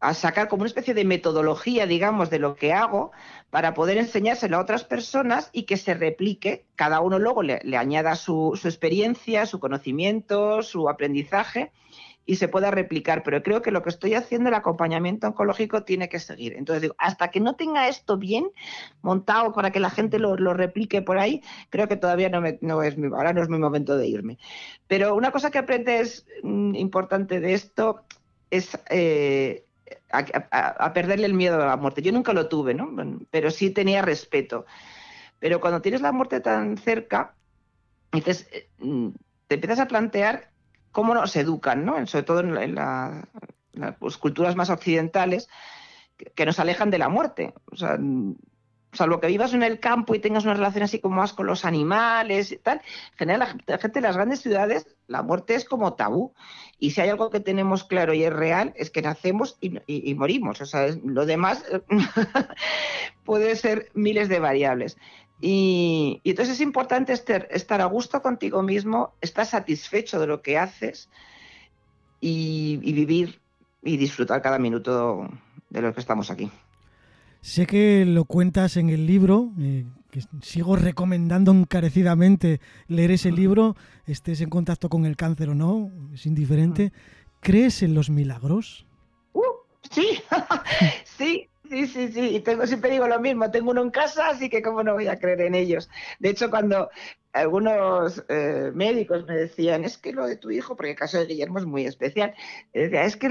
a 0.00 0.14
sacar 0.14 0.48
como 0.48 0.62
una 0.62 0.68
especie 0.68 0.94
de 0.94 1.04
metodología, 1.04 1.86
digamos, 1.86 2.30
de 2.30 2.38
lo 2.38 2.54
que 2.54 2.72
hago 2.72 3.12
para 3.50 3.74
poder 3.74 3.98
enseñárselo 3.98 4.56
a 4.56 4.60
otras 4.60 4.84
personas 4.84 5.50
y 5.52 5.64
que 5.64 5.76
se 5.76 5.94
replique, 5.94 6.66
cada 6.76 7.00
uno 7.00 7.18
luego 7.18 7.42
le, 7.42 7.60
añada 7.76 8.14
su, 8.16 8.58
su, 8.60 8.68
experiencia, 8.68 9.46
su 9.46 9.60
conocimiento, 9.60 10.62
su 10.62 10.88
aprendizaje 10.88 11.72
y 12.30 12.36
se 12.36 12.46
pueda 12.46 12.70
replicar. 12.70 13.24
Pero 13.24 13.42
creo 13.42 13.60
que 13.60 13.72
lo 13.72 13.82
que 13.82 13.88
estoy 13.88 14.14
haciendo, 14.14 14.50
el 14.50 14.54
acompañamiento 14.54 15.26
oncológico, 15.26 15.82
tiene 15.82 16.08
que 16.08 16.20
seguir. 16.20 16.54
Entonces 16.56 16.82
digo, 16.82 16.94
hasta 16.96 17.28
que 17.32 17.40
no 17.40 17.56
tenga 17.56 17.88
esto 17.88 18.18
bien 18.18 18.52
montado 19.02 19.52
para 19.52 19.72
que 19.72 19.80
la 19.80 19.90
gente 19.90 20.20
lo, 20.20 20.36
replique 20.54 21.02
por 21.02 21.18
ahí, 21.18 21.42
creo 21.70 21.88
que 21.88 21.96
todavía 21.96 22.28
no, 22.28 22.40
no 22.60 22.84
es 22.84 22.96
mi, 22.96 23.08
ahora 23.08 23.32
no 23.32 23.42
es 23.42 23.48
mi 23.48 23.58
momento 23.58 23.96
de 23.96 24.06
irme. 24.06 24.38
Pero 24.86 25.16
una 25.16 25.32
cosa 25.32 25.50
que 25.50 25.58
aprendes 25.58 26.24
mm, 26.44 26.76
importante 26.76 27.40
de 27.40 27.52
esto 27.52 28.04
es 28.48 28.78
eh, 28.90 29.64
a, 30.12 30.92
perderle 30.92 31.26
el 31.26 31.34
miedo 31.34 31.60
a 31.60 31.66
la 31.66 31.76
muerte. 31.76 32.00
Yo 32.00 32.12
nunca 32.12 32.32
lo 32.32 32.48
tuve, 32.48 32.74
¿no? 32.74 32.94
Pero 33.32 33.50
sí 33.50 33.70
tenía 33.70 34.02
respeto. 34.02 34.66
Pero 35.40 35.60
cuando 35.60 35.82
tienes 35.82 36.00
la 36.00 36.12
muerte 36.12 36.38
tan 36.38 36.76
cerca, 36.76 37.34
entonces 38.12 38.48
eh, 38.52 38.68
mm, 38.78 39.08
te 39.48 39.56
empiezas 39.56 39.80
a 39.80 39.88
plantear 39.88 40.50
cómo 40.92 41.14
nos 41.14 41.34
educan, 41.36 41.84
¿no? 41.84 42.06
sobre 42.06 42.24
todo 42.24 42.40
en, 42.40 42.74
las 42.74 43.24
pues, 43.98 44.16
culturas 44.16 44.56
más 44.56 44.70
occidentales, 44.70 45.48
que, 46.34 46.46
nos 46.46 46.58
alejan 46.58 46.90
de 46.90 46.98
la 46.98 47.08
muerte. 47.08 47.54
O 47.72 47.76
sea, 47.76 47.98
salvo 48.92 49.20
que 49.20 49.28
vivas 49.28 49.54
en 49.54 49.62
el 49.62 49.78
campo 49.78 50.14
y 50.14 50.18
tengas 50.18 50.44
una 50.44 50.54
relación 50.54 50.84
así 50.84 50.98
como 50.98 51.16
más 51.16 51.32
con 51.32 51.46
los 51.46 51.64
animales 51.64 52.52
y 52.52 52.56
tal, 52.56 52.78
en 53.12 53.18
general 53.18 53.62
la 53.66 53.78
gente 53.78 54.00
de 54.00 54.06
las 54.06 54.16
grandes 54.16 54.40
ciudades, 54.40 54.86
la 55.06 55.22
muerte 55.22 55.54
es 55.54 55.64
como 55.64 55.94
tabú. 55.94 56.34
Y 56.78 56.92
si 56.92 57.00
hay 57.00 57.10
algo 57.10 57.30
que 57.30 57.40
tenemos 57.40 57.84
claro 57.84 58.14
y 58.14 58.24
es 58.24 58.32
real, 58.32 58.72
es 58.76 58.90
que 58.90 59.02
nacemos 59.02 59.58
y, 59.60 60.14
morimos. 60.14 60.60
O 60.60 60.66
sea, 60.66 60.88
lo 61.04 61.26
demás 61.26 61.64
puede 63.24 63.54
ser 63.56 63.90
miles 63.94 64.28
de 64.28 64.40
variables. 64.40 64.96
Y, 65.40 66.20
entonces 66.24 66.56
es 66.56 66.60
importante 66.60 67.12
estar, 67.12 67.80
a 67.80 67.84
gusto 67.86 68.20
contigo 68.20 68.62
mismo, 68.62 69.14
estar 69.20 69.46
satisfecho 69.46 70.20
de 70.20 70.26
lo 70.26 70.42
que 70.42 70.58
haces 70.58 71.08
y, 72.20 72.76
vivir 72.76 73.40
y 73.82 73.96
disfrutar 73.96 74.42
cada 74.42 74.58
minuto 74.58 75.28
de 75.70 75.80
lo 75.80 75.94
que 75.94 76.00
estamos 76.00 76.30
aquí. 76.30 76.50
Sé 77.40 77.66
que 77.66 78.04
lo 78.04 78.26
cuentas 78.26 78.76
en 78.76 78.90
el 78.90 79.06
libro, 79.06 79.50
eh, 79.58 79.86
que 80.10 80.20
sigo 80.42 80.76
recomendando 80.76 81.52
encarecidamente 81.52 82.60
leer 82.86 83.12
ese 83.12 83.32
libro, 83.32 83.76
estés 84.06 84.42
en 84.42 84.50
contacto 84.50 84.90
con 84.90 85.06
el 85.06 85.16
cáncer 85.16 85.48
o 85.48 85.54
no, 85.54 85.90
es 86.12 86.26
indiferente. 86.26 86.92
¿Crees 87.40 87.82
en 87.82 87.94
los 87.94 88.10
milagros? 88.10 88.84
Uh, 89.32 89.42
sí, 89.90 90.20
sí, 91.16 91.48
Sí, 91.70 91.86
sí, 91.86 92.08
sí, 92.10 92.20
y 92.34 92.40
tengo, 92.40 92.66
siempre 92.66 92.90
digo 92.90 93.06
lo 93.06 93.20
mismo, 93.20 93.48
tengo 93.52 93.70
uno 93.70 93.82
en 93.82 93.90
casa, 93.92 94.28
así 94.30 94.50
que 94.50 94.60
cómo 94.60 94.82
no 94.82 94.94
voy 94.94 95.06
a 95.06 95.20
creer 95.20 95.40
en 95.42 95.54
ellos. 95.54 95.88
De 96.18 96.30
hecho, 96.30 96.50
cuando 96.50 96.90
algunos 97.32 98.24
eh, 98.28 98.72
médicos 98.74 99.24
me 99.28 99.36
decían, 99.36 99.84
es 99.84 99.96
que 99.96 100.12
lo 100.12 100.26
de 100.26 100.34
tu 100.36 100.50
hijo, 100.50 100.74
porque 100.74 100.90
el 100.90 100.96
caso 100.96 101.18
de 101.18 101.26
Guillermo 101.26 101.60
es 101.60 101.66
muy 101.66 101.86
especial, 101.86 102.34
decía, 102.74 103.04
es 103.04 103.16
que 103.16 103.28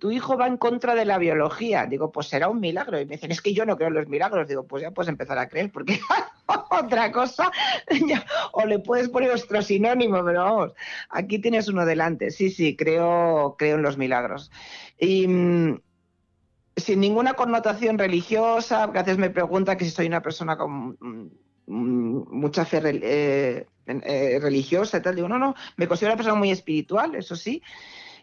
tu 0.00 0.10
hijo 0.10 0.36
va 0.36 0.48
en 0.48 0.56
contra 0.56 0.96
de 0.96 1.04
la 1.04 1.18
biología. 1.18 1.86
Digo, 1.86 2.10
pues 2.10 2.26
será 2.26 2.48
un 2.48 2.58
milagro. 2.58 2.98
Y 3.00 3.06
me 3.06 3.14
dicen, 3.14 3.30
es 3.30 3.40
que 3.40 3.54
yo 3.54 3.64
no 3.64 3.76
creo 3.76 3.88
en 3.88 3.94
los 3.94 4.08
milagros. 4.08 4.48
Digo, 4.48 4.66
pues 4.66 4.82
ya 4.82 4.90
puedes 4.90 5.08
empezar 5.08 5.38
a 5.38 5.48
creer, 5.48 5.70
porque 5.70 6.00
otra 6.70 7.12
cosa, 7.12 7.52
o 8.52 8.66
le 8.66 8.80
puedes 8.80 9.08
poner 9.08 9.30
otro 9.30 9.62
sinónimo, 9.62 10.24
pero 10.24 10.42
vamos, 10.44 10.72
aquí 11.10 11.38
tienes 11.38 11.68
uno 11.68 11.86
delante. 11.86 12.30
Sí, 12.32 12.50
sí, 12.50 12.76
creo, 12.76 13.54
creo 13.56 13.76
en 13.76 13.82
los 13.82 13.96
milagros. 13.98 14.50
Y 14.98 15.28
mm, 15.28 15.80
sin 16.78 17.00
ninguna 17.00 17.34
connotación 17.34 17.98
religiosa, 17.98 18.84
a 18.84 18.86
veces 18.88 19.18
me 19.18 19.30
pregunta 19.30 19.76
que 19.76 19.84
si 19.84 19.90
soy 19.90 20.06
una 20.06 20.22
persona 20.22 20.56
con 20.56 20.96
mm, 21.00 21.28
mucha 21.66 22.64
fe 22.64 22.80
eh, 22.84 23.66
eh, 23.86 24.38
religiosa 24.40 24.98
y 24.98 25.02
tal. 25.02 25.16
Digo, 25.16 25.28
no, 25.28 25.38
no, 25.38 25.54
me 25.76 25.88
considero 25.88 26.12
una 26.12 26.16
persona 26.16 26.38
muy 26.38 26.50
espiritual, 26.50 27.14
eso 27.14 27.36
sí. 27.36 27.62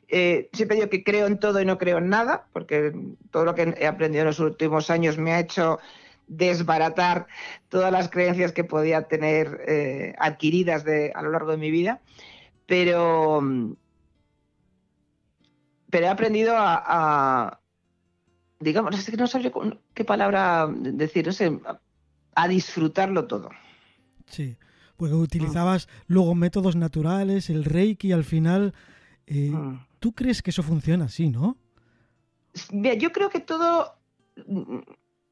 Eh, 0.08 0.50
siempre 0.54 0.78
digo 0.78 0.90
que 0.90 1.04
creo 1.04 1.28
en 1.28 1.40
todo 1.40 1.62
y 1.62 1.66
no 1.66 1.78
creo 1.78 1.98
en 1.98 2.10
nada, 2.10 2.48
porque 2.54 2.94
todo 3.32 3.46
lo 3.46 3.56
que 3.56 3.76
he 3.78 3.88
aprendido 3.88 4.22
en 4.22 4.28
los 4.28 4.40
últimos 4.40 4.90
años 4.90 5.18
me 5.18 5.34
ha 5.34 5.40
hecho 5.40 5.80
desbaratar 6.28 7.28
todas 7.70 7.92
las 7.92 8.10
creencias 8.10 8.52
que 8.52 8.64
podía 8.64 9.04
tener 9.04 10.16
adquiridas 10.18 10.84
a 11.14 11.22
lo 11.22 11.32
largo 11.32 11.52
de 11.52 11.58
mi 11.58 11.72
vida. 11.72 12.02
Pero, 12.66 13.44
pero 15.92 16.06
he 16.06 16.10
aprendido 16.10 16.56
a 16.58 17.60
digamos, 18.60 18.98
es 18.98 19.10
que 19.10 19.18
no 19.18 19.28
sabría 19.28 19.52
qué 19.94 20.06
palabra 20.06 20.68
decir, 20.70 21.26
no 21.28 21.34
sé, 21.34 21.60
a 22.36 22.48
disfrutarlo 22.48 23.26
todo. 23.26 23.50
Sí, 24.28 24.58
porque 24.98 25.16
utilizabas 25.16 25.88
luego 26.08 26.36
métodos 26.36 26.76
naturales, 26.76 27.50
el 27.50 27.66
reiki 27.66 28.12
al 28.12 28.24
final. 28.24 28.74
Eh, 29.28 29.52
mm. 29.52 29.86
¿Tú 30.00 30.14
crees 30.14 30.42
que 30.42 30.52
eso 30.52 30.64
funciona 30.64 31.06
así, 31.06 31.30
no? 31.30 31.58
yo 32.72 33.12
creo 33.12 33.30
que 33.30 33.40
todo. 33.40 33.98
Mm, 34.48 34.80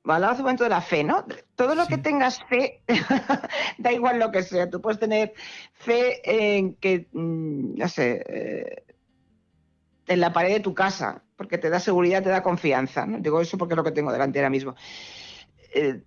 hace 0.06 0.42
un 0.42 0.44
momento 0.44 0.64
de 0.66 0.70
la 0.70 0.82
fe, 0.82 1.04
¿no? 1.04 1.26
Todo 1.56 1.76
lo 1.76 1.88
que 1.88 1.98
tengas 1.98 2.44
fe, 2.46 2.84
da 3.78 3.94
igual 3.94 4.20
lo 4.20 4.32
que 4.32 4.44
sea. 4.44 4.70
Tú 4.70 4.82
puedes 4.82 5.00
tener 5.00 5.34
fe 5.74 6.58
en 6.58 6.76
que, 6.76 7.08
mm, 7.14 7.78
no 7.78 7.88
sé, 7.88 8.24
eh, 8.28 8.93
en 10.08 10.20
la 10.20 10.34
pared 10.34 10.54
de 10.54 10.60
tu 10.60 10.74
casa, 10.74 11.24
porque 11.36 11.58
te 11.58 11.70
da 11.70 11.80
seguridad, 11.80 12.24
te 12.24 12.30
da 12.30 12.44
confianza. 12.44 13.06
Digo 13.20 13.42
eso 13.42 13.58
porque 13.58 13.74
es 13.74 13.78
lo 13.78 13.84
que 13.84 13.92
tengo 13.92 14.12
delante 14.12 14.40
ahora 14.40 14.50
mismo. 14.50 14.76
Eh, 15.74 16.02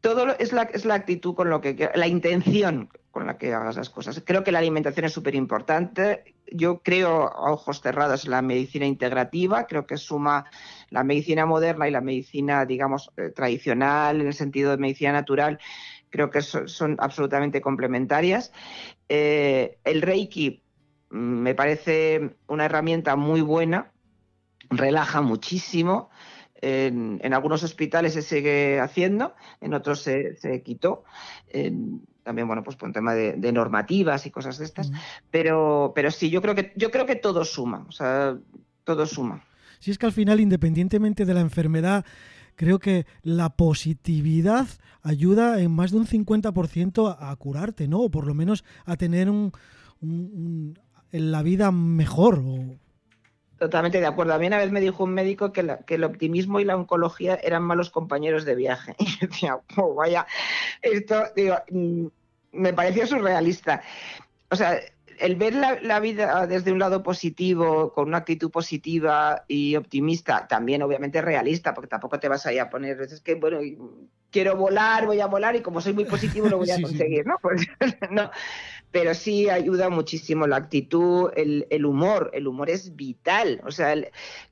todo 0.00 0.36
es 0.38 0.52
la, 0.52 0.62
es 0.62 0.84
la 0.84 0.94
actitud 0.94 1.34
con 1.34 1.50
lo 1.50 1.60
que, 1.60 1.90
la 1.94 2.06
intención 2.06 2.90
con 3.10 3.26
la 3.26 3.38
que 3.38 3.54
hagas 3.54 3.76
las 3.76 3.88
cosas. 3.88 4.22
Creo 4.24 4.44
que 4.44 4.52
la 4.52 4.58
alimentación 4.58 5.06
es 5.06 5.12
súper 5.12 5.34
importante. 5.34 6.36
Yo 6.52 6.82
creo 6.82 7.22
a 7.22 7.50
ojos 7.50 7.80
cerrados 7.80 8.26
en 8.26 8.32
la 8.32 8.42
medicina 8.42 8.84
integrativa, 8.84 9.66
creo 9.66 9.86
que 9.86 9.96
suma 9.96 10.44
la 10.90 11.02
medicina 11.02 11.46
moderna 11.46 11.88
y 11.88 11.90
la 11.92 12.02
medicina, 12.02 12.66
digamos, 12.66 13.10
eh, 13.16 13.30
tradicional, 13.34 14.20
en 14.20 14.26
el 14.26 14.34
sentido 14.34 14.70
de 14.70 14.76
medicina 14.76 15.12
natural, 15.12 15.58
creo 16.10 16.30
que 16.30 16.42
son, 16.42 16.96
absolutamente 16.98 17.60
complementarias. 17.60 18.52
Eh, 19.08 19.78
el 19.84 20.02
Reiki 20.02 20.62
me 21.10 21.54
parece 21.54 22.36
una 22.46 22.64
herramienta 22.64 23.16
muy 23.16 23.40
buena, 23.40 23.92
relaja 24.70 25.20
muchísimo. 25.20 26.10
En, 26.60 27.20
algunos 27.34 27.62
hospitales 27.62 28.14
se 28.14 28.22
sigue 28.22 28.80
haciendo, 28.80 29.34
en 29.60 29.74
otros 29.74 30.00
se, 30.00 30.62
quitó. 30.64 31.04
también, 32.22 32.46
bueno, 32.46 32.64
pues 32.64 32.76
por 32.76 32.88
un 32.88 32.94
tema 32.94 33.14
de, 33.14 33.52
normativas 33.52 34.26
y 34.26 34.30
cosas 34.30 34.58
de 34.58 34.64
estas. 34.64 34.90
Pero, 35.30 35.92
pero 35.94 36.10
sí, 36.10 36.30
yo 36.30 36.40
creo 36.42 36.54
que 36.54 36.72
yo 36.76 36.90
creo 36.90 37.06
que 37.06 37.16
todo 37.16 37.44
suma. 37.44 37.84
O 37.88 37.92
sea, 37.92 38.36
todo 38.84 39.06
suma. 39.06 39.44
Si 39.80 39.90
es 39.90 39.98
que 39.98 40.06
al 40.06 40.12
final, 40.12 40.40
independientemente 40.40 41.24
de 41.24 41.34
la 41.34 41.40
enfermedad, 41.40 42.04
creo 42.56 42.78
que 42.78 43.06
la 43.22 43.50
positividad 43.50 44.66
ayuda 45.02 45.60
en 45.60 45.70
más 45.70 45.92
de 45.92 45.98
un 45.98 46.06
50% 46.06 47.16
a 47.18 47.36
curarte, 47.36 47.86
¿no? 47.86 48.00
O 48.00 48.10
por 48.10 48.26
lo 48.26 48.34
menos 48.34 48.64
a 48.84 48.96
tener 48.96 49.30
un, 49.30 49.52
en 50.02 50.74
la 51.20 51.42
vida 51.42 51.70
mejor. 51.70 52.42
Totalmente 53.58 54.00
de 54.00 54.06
acuerdo. 54.06 54.34
A 54.34 54.38
mí 54.38 54.46
una 54.46 54.58
vez 54.58 54.70
me 54.70 54.80
dijo 54.80 55.04
un 55.04 55.14
médico 55.14 55.52
que, 55.52 55.60
el 55.86 56.04
optimismo 56.04 56.60
y 56.60 56.64
la 56.64 56.76
oncología 56.76 57.36
eran 57.42 57.62
malos 57.62 57.90
compañeros 57.90 58.44
de 58.44 58.54
viaje. 58.54 58.94
Y 58.98 59.06
yo 59.06 59.26
decía, 59.26 59.58
oh, 59.76 59.94
vaya, 59.94 60.26
esto, 60.82 61.24
digo, 61.34 61.56
mm, 61.70 62.06
me 62.52 62.72
pareció 62.72 63.06
surrealista. 63.06 63.82
O 64.50 64.56
sea, 64.56 64.78
el 65.18 65.36
ver 65.36 65.54
la, 65.54 66.00
vida 66.00 66.46
desde 66.46 66.72
un 66.72 66.78
lado 66.78 67.02
positivo, 67.02 67.92
con 67.92 68.08
una 68.08 68.18
actitud 68.18 68.50
positiva 68.50 69.44
y 69.48 69.76
optimista, 69.76 70.46
también 70.46 70.82
obviamente 70.82 71.22
realista, 71.22 71.72
porque 71.72 71.88
tampoco 71.88 72.20
te 72.20 72.28
vas 72.28 72.44
a 72.46 72.52
ir 72.52 72.60
a 72.60 72.68
poner, 72.68 73.00
es 73.00 73.20
que, 73.20 73.34
bueno, 73.34 73.58
quiero 74.30 74.56
volar, 74.56 75.06
voy 75.06 75.20
a 75.20 75.26
volar 75.26 75.56
y 75.56 75.62
como 75.62 75.80
soy 75.80 75.94
muy 75.94 76.04
positivo 76.04 76.48
lo 76.48 76.58
voy 76.58 76.70
a 76.70 76.76
conseguir, 76.82 77.26
¿no? 77.26 77.36
Pues, 77.42 77.66
no 78.10 78.30
pero 78.90 79.14
sí 79.14 79.50
ayuda 79.50 79.90
muchísimo 79.90 80.46
la 80.46 80.56
actitud, 80.56 81.30
el, 81.36 81.84
humor. 81.84 82.30
El 82.32 82.46
humor 82.46 82.70
es 82.70 82.96
vital. 82.96 83.60
O 83.66 83.70
sea, 83.70 83.94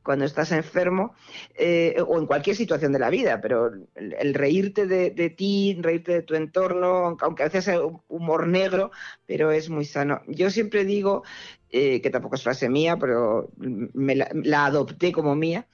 cuando 0.03 0.24
estás 0.24 0.53
enfermo 0.53 1.14
eh, 1.55 1.97
o 2.07 2.18
en 2.18 2.26
cualquier 2.26 2.57
situación 2.57 2.93
de 2.93 2.99
la 2.99 3.11
vida, 3.11 3.41
pero 3.41 3.70
el, 3.95 4.35
reírte 4.35 4.87
de, 4.87 5.30
ti, 5.30 5.78
reírte 5.80 6.12
de 6.12 6.22
tu 6.22 6.35
entorno, 6.35 7.16
aunque 7.20 7.43
a 7.43 7.47
veces 7.47 7.68
es 7.68 7.80
humor 8.09 8.47
negro, 8.47 8.91
pero 9.26 9.51
es 9.51 9.70
muy 9.70 9.85
sano. 9.85 10.20
Yo 10.26 10.51
siempre 10.51 10.85
digo, 10.85 11.22
eh, 11.70 12.03
que 12.03 12.11
tampoco 12.11 12.35
es 12.35 12.43
frase 12.43 12.68
mía, 12.68 12.99
pero 12.99 13.51
me 13.57 14.14
la, 14.14 14.66
adopté 14.66 15.12
como 15.12 15.35
mía, 15.35 15.66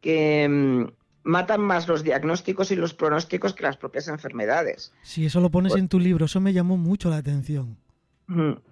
que 0.00 0.48
mm, 0.48 0.84
matan 1.24 1.60
más 1.60 1.88
los 1.88 2.04
diagnósticos 2.04 2.70
y 2.70 2.76
los 2.76 2.94
pronósticos 2.94 3.54
que 3.54 3.64
las 3.64 3.76
propias 3.76 4.08
enfermedades. 4.08 4.92
Sí, 5.02 5.26
eso 5.26 5.40
lo 5.40 5.50
pones 5.50 5.74
en 5.74 5.88
tu 5.88 5.98
libro, 5.98 6.26
eso 6.26 6.40
me 6.40 6.52
llamó 6.52 6.76
mucho 6.76 7.10
la 7.10 7.16
atención. 7.16 7.83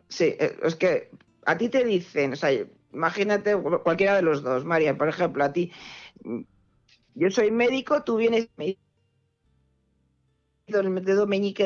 Sí, 0.08 0.36
eh, 0.38 0.56
es 0.62 0.76
que 0.76 1.10
a 1.44 1.56
ti 1.56 1.68
te 1.68 1.84
dicen, 1.84 2.32
o 2.32 2.36
sea, 2.36 2.50
imagínate 2.92 3.56
cualquiera 3.56 4.16
de 4.16 4.22
los 4.22 4.42
dos, 4.42 4.64
María, 4.64 4.96
por 4.96 5.08
ejemplo, 5.08 5.44
a 5.44 5.52
ti, 5.52 5.72
yo 7.14 7.30
soy 7.30 7.50
médico, 7.50 8.02
tú 8.04 8.16
vienes, 8.16 8.48
me 8.56 8.76
dedo 10.66 11.26
meñique 11.26 11.64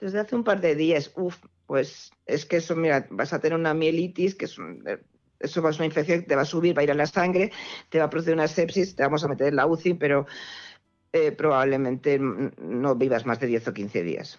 desde 0.00 0.20
hace 0.20 0.36
un 0.36 0.44
par 0.44 0.60
de 0.60 0.74
días, 0.74 1.12
uf, 1.16 1.36
pues 1.66 2.10
es 2.26 2.46
que 2.46 2.56
eso, 2.56 2.74
mira, 2.74 3.06
vas 3.10 3.32
a 3.32 3.40
tener 3.40 3.58
una 3.58 3.74
mielitis, 3.74 4.34
que 4.34 4.46
es 4.46 4.56
eso 5.40 5.60
va 5.60 5.70
a 5.70 5.72
ser 5.72 5.80
una 5.80 5.86
infección, 5.86 6.24
te 6.24 6.36
va 6.36 6.42
a 6.42 6.46
subir, 6.46 6.76
va 6.76 6.80
a 6.80 6.84
ir 6.84 6.90
a 6.90 6.94
la 6.94 7.06
sangre, 7.06 7.52
te 7.90 7.98
va 7.98 8.04
a 8.04 8.10
producir 8.10 8.32
una 8.32 8.48
sepsis, 8.48 8.96
te 8.96 9.02
vamos 9.02 9.24
a 9.24 9.28
meter 9.28 9.48
en 9.48 9.56
la 9.56 9.66
UCI, 9.66 9.94
pero 9.94 10.26
eh, 11.12 11.32
probablemente 11.32 12.18
no 12.18 12.94
vivas 12.94 13.26
más 13.26 13.40
de 13.40 13.48
10 13.48 13.68
o 13.68 13.74
15 13.74 14.02
días 14.02 14.38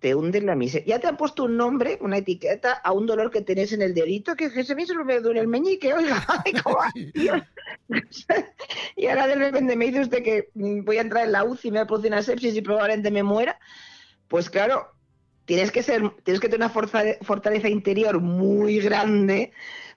te 0.00 0.14
hunden 0.14 0.46
la 0.46 0.54
miseria. 0.54 0.96
Ya 0.96 1.00
te 1.00 1.06
han 1.06 1.16
puesto 1.16 1.44
un 1.44 1.56
nombre, 1.56 1.98
una 2.00 2.18
etiqueta 2.18 2.72
a 2.72 2.92
un 2.92 3.06
dolor 3.06 3.30
que 3.30 3.42
tenés 3.42 3.72
en 3.72 3.82
el 3.82 3.94
dedito, 3.94 4.34
que 4.34 4.50
se 4.50 4.74
me 4.74 4.84
me 5.04 5.20
duele 5.20 5.40
el 5.40 5.48
meñique, 5.48 5.92
oiga, 5.92 6.24
y 8.96 9.06
ahora 9.06 9.26
de 9.26 9.34
repente 9.34 9.76
me 9.76 9.86
dice 9.86 10.00
usted 10.00 10.22
que 10.22 10.48
voy 10.54 10.98
a 10.98 11.02
entrar 11.02 11.24
en 11.24 11.32
la 11.32 11.44
UCI, 11.44 11.70
me 11.70 11.78
va 11.78 11.84
a 11.84 11.86
producir 11.86 12.12
una 12.12 12.22
sepsis 12.22 12.56
y 12.56 12.62
probablemente 12.62 13.10
me 13.10 13.22
muera. 13.22 13.58
Pues 14.28 14.50
claro, 14.50 14.92
tienes 15.44 15.70
que 15.70 15.82
ser, 15.82 16.10
tienes 16.24 16.40
que 16.40 16.48
tener 16.48 16.68
una 16.68 17.16
fortaleza 17.22 17.68
interior 17.68 18.20
muy 18.20 18.80
grande 18.80 19.52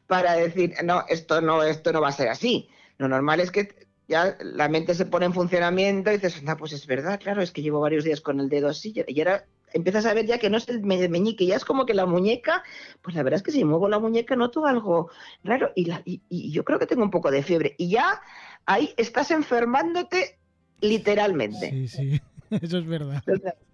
para 0.07 0.33
decir, 0.33 0.73
no, 0.83 1.03
esto 1.07 1.41
no, 1.41 1.63
esto 1.63 1.91
no 1.93 2.01
va 2.01 2.09
a 2.09 2.13
ser 2.13 2.29
así. 2.29 2.69
Lo 2.97 3.07
normal 3.07 3.39
es 3.39 3.51
que 3.51 3.87
ya 4.07 4.37
la 4.41 4.67
mente 4.69 4.95
se 4.95 5.05
pone 5.05 5.27
en 5.27 5.33
funcionamiento 5.33 6.11
y 6.11 6.15
dices, 6.15 6.41
no, 6.43 6.57
pues 6.57 6.73
es 6.73 6.85
verdad, 6.87 7.19
claro, 7.19 7.41
es 7.41 7.51
que 7.51 7.61
llevo 7.61 7.79
varios 7.79 8.03
días 8.03 8.21
con 8.21 8.39
el 8.39 8.49
dedo 8.49 8.67
así 8.67 8.93
y 9.07 9.19
ahora 9.21 9.45
empiezas 9.73 10.05
a 10.05 10.13
ver 10.13 10.25
ya 10.25 10.37
que 10.37 10.49
no 10.49 10.57
es 10.57 10.67
el 10.69 10.81
meñique, 10.81 11.45
ya 11.45 11.55
es 11.55 11.65
como 11.65 11.85
que 11.85 11.93
la 11.93 12.05
muñeca, 12.05 12.63
pues 13.01 13.15
la 13.15 13.23
verdad 13.23 13.37
es 13.37 13.43
que 13.43 13.51
si 13.51 13.63
muevo 13.63 13.89
la 13.89 13.99
muñeca 13.99 14.35
noto 14.35 14.65
algo 14.65 15.09
raro 15.43 15.71
y, 15.75 15.85
la, 15.85 16.01
y, 16.05 16.51
yo 16.51 16.63
creo 16.63 16.79
que 16.79 16.85
tengo 16.85 17.03
un 17.03 17.11
poco 17.11 17.31
de 17.31 17.43
fiebre 17.43 17.75
y 17.77 17.89
ya 17.89 18.21
ahí 18.65 18.93
estás 18.97 19.31
enfermándote 19.31 20.39
literalmente. 20.81 21.69
Sí, 21.69 21.87
sí, 21.87 22.21
eso 22.61 22.77
es 22.77 22.87
verdad. 22.87 23.23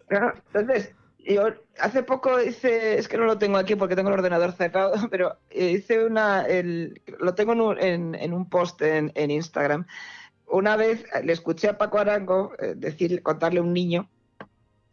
Entonces, 0.10 0.93
yo 1.28 1.48
hace 1.80 2.04
poco 2.04 2.41
hice, 2.41 2.98
es 2.98 3.08
que 3.08 3.18
no 3.18 3.26
lo 3.26 3.38
tengo 3.38 3.58
aquí 3.58 3.76
porque 3.76 3.96
tengo 3.96 4.10
el 4.10 4.16
ordenador 4.16 4.52
cerrado, 4.54 4.93
pero 5.12 5.38
hice 5.52 6.06
una, 6.06 6.46
lo 7.20 7.36
tengo 7.36 7.54
en 7.78 8.34
un, 8.34 8.50
post 8.50 8.82
en, 8.82 9.12
Instagram. 9.16 9.86
Una 10.48 10.76
vez 10.76 11.04
le 11.24 11.34
escuché 11.34 11.70
a 11.70 11.78
Paco 11.78 11.98
Arango 11.98 12.54
eh, 12.60 12.74
decir, 12.76 13.24
contarle 13.24 13.60
a 13.60 13.64
un 13.64 13.74
niño 13.74 14.10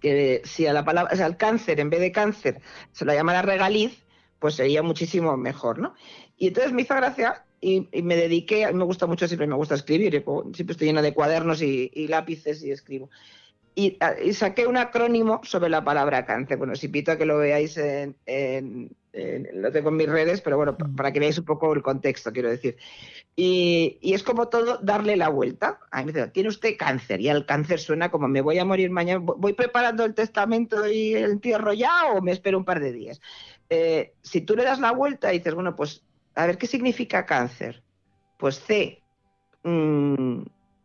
que 0.02 0.42
si 0.44 0.66
a 0.66 0.72
la 0.72 0.84
palabra, 0.84 1.14
o 1.14 1.16
sea, 1.16 1.26
al 1.26 1.36
cáncer, 1.36 1.80
en 1.80 1.88
vez 1.88 2.00
de 2.00 2.12
cáncer, 2.12 2.60
se 2.90 3.04
lo 3.04 3.14
llamara 3.14 3.40
regaliz, 3.40 4.04
pues 4.38 4.56
sería 4.56 4.82
muchísimo 4.82 5.36
mejor, 5.36 5.78
¿no? 5.78 5.94
Y 6.36 6.48
entonces 6.48 6.72
me 6.72 6.82
hizo 6.82 6.96
gracia 6.96 7.44
y, 7.60 7.88
me 8.02 8.16
dediqué, 8.16 8.64
a 8.64 8.72
mí 8.72 8.78
me 8.78 8.84
gusta 8.84 9.06
mucho, 9.06 9.28
siempre 9.28 9.46
me 9.46 9.54
gusta 9.54 9.76
escribir, 9.76 10.24
siempre 10.52 10.72
estoy 10.72 10.88
llena 10.88 11.00
de 11.00 11.14
cuadernos 11.14 11.62
y, 11.62 12.08
lápices 12.08 12.62
y 12.64 12.72
escribo. 12.72 13.08
Y, 13.74 13.98
saqué 14.34 14.66
un 14.66 14.76
acrónimo 14.76 15.40
sobre 15.44 15.70
la 15.70 15.82
palabra 15.82 16.26
cáncer. 16.26 16.58
Bueno, 16.58 16.74
si 16.74 16.88
pito 16.88 17.12
a 17.12 17.16
que 17.16 17.24
lo 17.24 17.38
veáis 17.38 17.76
en, 17.78 18.16
lo 19.54 19.72
tengo 19.72 19.88
en 19.88 19.96
mis 19.96 20.08
redes, 20.08 20.40
pero 20.40 20.56
bueno, 20.56 20.76
mm. 20.78 20.94
para 20.94 21.12
que 21.12 21.20
veáis 21.20 21.38
un 21.38 21.44
poco 21.44 21.72
el 21.72 21.82
contexto, 21.82 22.32
quiero 22.32 22.50
decir. 22.50 22.76
Y, 23.34 23.98
es 24.02 24.22
como 24.22 24.48
todo 24.48 24.78
darle 24.82 25.16
la 25.16 25.30
vuelta. 25.30 25.80
A 25.90 26.00
mí 26.00 26.06
me 26.06 26.12
dice, 26.12 26.28
tiene 26.28 26.50
usted 26.50 26.76
cáncer 26.78 27.20
y 27.20 27.28
el 27.28 27.46
cáncer 27.46 27.80
suena 27.80 28.10
como 28.10 28.28
me 28.28 28.42
voy 28.42 28.58
a 28.58 28.64
morir 28.64 28.90
mañana, 28.90 29.20
voy 29.20 29.54
preparando 29.54 30.04
el 30.04 30.14
testamento 30.14 30.86
y 30.86 31.14
el 31.14 31.32
entierro 31.32 31.72
ya 31.72 32.12
o 32.12 32.20
me 32.20 32.32
espero 32.32 32.58
un 32.58 32.64
par 32.64 32.80
de 32.80 32.92
días. 32.92 33.20
Eh, 33.70 34.12
si 34.22 34.42
tú 34.42 34.54
le 34.54 34.64
das 34.64 34.80
la 34.80 34.92
vuelta 34.92 35.32
y 35.32 35.38
dices, 35.38 35.54
bueno, 35.54 35.74
pues 35.74 36.04
a 36.34 36.46
ver 36.46 36.58
qué 36.58 36.66
significa 36.66 37.24
cáncer. 37.24 37.82
Pues 38.36 38.60
C, 38.60 39.02
mm, 39.62 40.42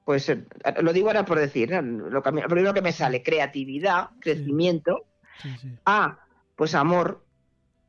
pues 0.08 0.30
eh, 0.30 0.42
lo 0.82 0.94
digo 0.94 1.10
ahora 1.10 1.26
por 1.26 1.38
decir, 1.38 1.70
lo, 1.70 2.24
primero 2.24 2.74
que 2.74 2.82
me 2.82 2.94
sale, 2.94 3.22
creatividad, 3.22 4.12
crecimiento. 4.22 5.06
A, 5.86 6.20
pues 6.56 6.74
amor, 6.76 7.26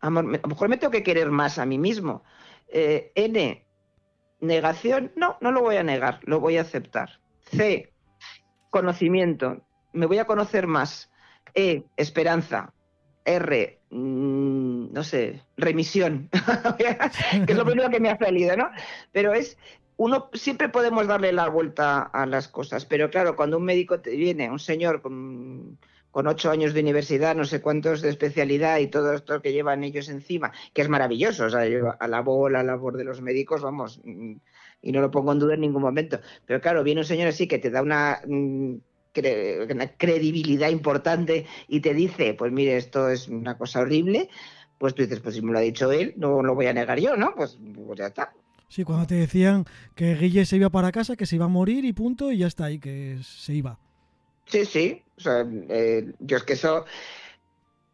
a 0.01 0.11
lo 0.11 0.25
mejor 0.25 0.69
me 0.69 0.79
tengo 0.79 0.91
que 0.91 1.05
querer 1.05 1.31
más 1.31 1.61
a 1.61 1.65
mí 1.65 1.79
mismo. 1.79 2.25
Eh, 2.67 3.13
N, 3.15 3.65
negación, 4.41 5.13
no, 5.15 5.37
no 5.41 5.53
lo 5.53 5.61
voy 5.61 5.77
a 5.77 5.85
negar, 5.85 6.19
lo 6.25 6.41
voy 6.41 6.57
a 6.57 6.63
aceptar. 6.63 7.21
C, 7.53 7.93
conocimiento, 8.71 9.65
me 9.93 10.07
voy 10.07 10.19
a 10.19 10.25
conocer 10.25 10.67
más. 10.67 11.13
E, 11.55 11.85
esperanza. 11.97 12.75
R, 13.25 13.81
mm, 13.91 14.93
no 14.93 15.05
sé, 15.05 15.45
remisión, 15.57 16.31
que 16.79 17.53
es 17.53 17.57
lo 17.57 17.65
primero 17.65 17.91
que 17.91 18.01
me 18.01 18.11
ha 18.11 18.19
salido, 18.19 18.57
¿no? 18.57 18.71
Pero 19.13 19.35
es, 19.35 19.57
uno 19.99 20.31
siempre 20.33 20.71
podemos 20.71 21.07
darle 21.07 21.33
la 21.33 21.49
vuelta 21.49 22.01
a 22.01 22.25
las 22.25 22.49
cosas, 22.49 22.87
pero 22.87 23.11
claro, 23.11 23.37
cuando 23.37 23.59
un 23.59 23.65
médico 23.65 24.01
te 24.01 24.17
viene, 24.17 24.51
un 24.51 24.59
señor 24.59 25.03
con 25.03 25.79
con 26.11 26.27
ocho 26.27 26.51
años 26.51 26.75
de 26.75 26.81
universidad, 26.81 27.37
no 27.37 27.45
sé 27.45 27.61
cuántos 27.61 28.01
de 28.01 28.09
especialidad 28.09 28.79
y 28.79 28.89
todo 28.89 29.13
esto 29.13 29.43
que 29.43 29.53
llevan 29.53 29.85
ellos 29.85 30.09
encima, 30.09 30.53
que 30.73 30.83
es 30.83 30.89
maravilloso, 30.89 31.45
o 31.45 31.51
sea, 31.51 31.67
yo 31.67 31.95
alabo 32.01 32.49
la 32.49 32.63
labor 32.63 32.97
de 32.97 33.05
los 33.05 33.21
médicos, 33.21 33.63
vamos, 33.63 34.01
mm, 34.05 34.33
y 34.83 34.93
no 34.93 35.01
lo 35.01 35.11
pongo 35.11 35.33
en 35.33 35.39
duda 35.39 35.55
en 35.55 35.61
ningún 35.61 35.83
momento. 35.83 36.21
Pero 36.47 36.61
claro, 36.61 36.83
viene 36.83 37.03
un 37.03 37.05
señor 37.05 37.29
así 37.29 37.47
que 37.47 37.59
te 37.59 37.71
da 37.71 37.83
una, 37.83 38.21
mm, 38.27 38.75
una 39.71 39.97
credibilidad 39.97 40.71
importante 40.71 41.47
y 41.67 41.81
te 41.81 41.95
dice, 41.95 42.35
pues 42.35 42.53
mire, 42.53 42.77
esto 42.77 43.09
es 43.11 43.29
una 43.29 43.59
cosa 43.59 43.81
horrible, 43.81 44.29
pues 44.79 44.95
tú 44.95 45.03
dices, 45.03 45.21
pues 45.21 45.35
si 45.35 45.43
me 45.43 45.53
lo 45.53 45.59
ha 45.59 45.63
dicho 45.63 45.91
él, 45.93 46.15
no 46.17 46.43
lo 46.43 46.55
voy 46.55 46.67
a 46.67 46.73
negar 46.73 47.01
yo, 47.01 47.17
¿no? 47.17 47.35
Pues, 47.35 47.59
pues 47.87 47.99
ya 47.99 48.07
está. 48.07 48.33
Sí, 48.69 48.85
cuando 48.85 49.07
te 49.07 49.15
decían 49.15 49.65
que 49.95 50.15
Guille 50.15 50.45
se 50.45 50.57
iba 50.57 50.69
para 50.69 50.93
casa, 50.93 51.17
que 51.17 51.25
se 51.27 51.37
iba 51.37 51.47
a 51.47 51.49
morir 51.49 51.87
y 51.87 51.95
punto, 51.95 52.31
y 52.31 52.39
ya 52.39 52.47
está 52.47 52.67
ahí, 52.67 52.79
que 52.79 53.19
se 53.23 53.55
iba. 53.55 53.79
Sí, 54.45 54.65
sí. 54.67 55.03
O 55.17 55.21
sea, 55.21 55.47
eh, 55.69 56.13
yo 56.21 56.37
es 56.37 56.43
que 56.45 56.53
eso. 56.53 56.85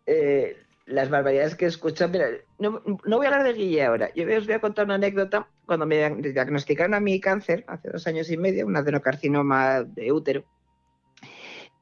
Eh, 0.07 0.57
las 0.87 1.11
barbaridades 1.11 1.55
que 1.55 1.67
escucho. 1.67 2.09
Mira, 2.09 2.27
no, 2.59 2.83
no, 3.05 3.17
voy 3.17 3.27
a 3.27 3.31
hablar 3.31 3.45
de 3.45 3.55
Guille 3.55 3.85
ahora. 3.85 4.13
Yo 4.15 4.25
os 4.37 4.47
voy 4.47 4.55
a 4.55 4.61
contar 4.61 4.85
una 4.85 4.97
anécdota. 4.97 5.49
Cuando 5.65 5.87
me 5.87 6.11
diagnosticaron 6.11 6.95
a 6.95 7.01
mi 7.01 7.21
cáncer, 7.21 7.65
hace 7.69 7.91
dos 7.91 8.07
años 8.07 8.31
y 8.31 8.37
medio, 8.37 8.67
un 8.67 8.77
adenocarcinoma 8.77 9.83
de 9.83 10.13
útero, 10.13 10.45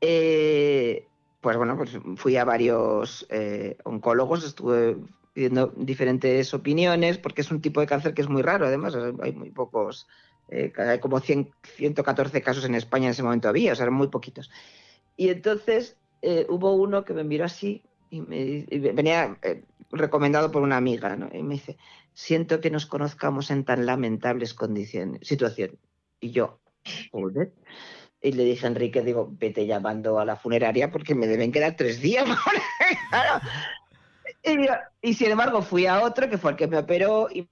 eh, 0.00 1.08
pues 1.40 1.56
bueno, 1.56 1.76
pues 1.76 1.98
fui 2.16 2.36
a 2.36 2.44
varios 2.44 3.26
oncólogos, 3.82 4.44
estuve 4.44 4.96
pidiendo 5.32 5.72
diferentes 5.76 6.52
opiniones, 6.54 7.18
porque 7.18 7.40
es 7.40 7.50
un 7.50 7.60
tipo 7.60 7.80
de 7.80 7.86
cáncer 7.86 8.14
que 8.14 8.22
es 8.22 8.28
muy 8.28 8.42
raro, 8.42 8.66
además, 8.66 8.94
hay 9.22 9.32
muy 9.32 9.50
pocos, 9.50 10.06
eh, 10.48 10.72
hay 10.76 10.98
como 10.98 11.20
100, 11.20 11.50
114 11.76 12.42
casos 12.42 12.64
en 12.64 12.74
España 12.74 13.06
en 13.06 13.12
ese 13.12 13.22
momento 13.22 13.48
había, 13.48 13.72
o 13.72 13.76
sea, 13.76 13.84
eran 13.84 13.94
muy 13.94 14.08
poquitos. 14.08 14.50
Y 15.16 15.28
entonces 15.28 15.96
eh, 16.20 16.46
hubo 16.48 16.74
uno 16.74 17.04
que 17.04 17.14
me 17.14 17.24
miró 17.24 17.44
así 17.44 17.82
y, 18.10 18.20
me, 18.20 18.66
venía 18.92 19.38
recomendado 19.90 20.50
por 20.50 20.62
una 20.62 20.76
amiga, 20.76 21.16
¿no? 21.16 21.30
Y 21.32 21.42
me 21.42 21.54
dice, 21.54 21.76
siento 22.12 22.60
que 22.60 22.70
nos 22.70 22.86
conozcamos 22.86 23.50
en 23.50 23.64
tan 23.64 23.86
lamentables 23.86 24.54
condiciones, 24.54 25.26
situación. 25.26 25.78
Y 26.20 26.30
yo, 26.30 26.60
joder. 27.10 27.52
Y 28.20 28.32
le 28.32 28.44
dije 28.44 28.66
a 28.66 28.68
Enrique, 28.68 29.02
digo, 29.02 29.28
vete 29.32 29.66
llamando 29.66 30.18
a 30.18 30.24
la 30.24 30.36
funeraria 30.36 30.90
porque 30.92 31.14
me 31.14 31.26
deben 31.26 31.50
quedar 31.50 31.76
tres 31.76 32.00
días. 32.00 32.24
y, 35.02 35.14
sin 35.14 35.30
embargo 35.30 35.62
fui 35.62 35.86
a 35.86 36.00
otro 36.00 36.28
que 36.28 36.38
fue 36.38 36.52
el 36.52 36.56
que 36.56 36.66
me 36.66 36.78
operó 36.78 37.28
y 37.30 37.48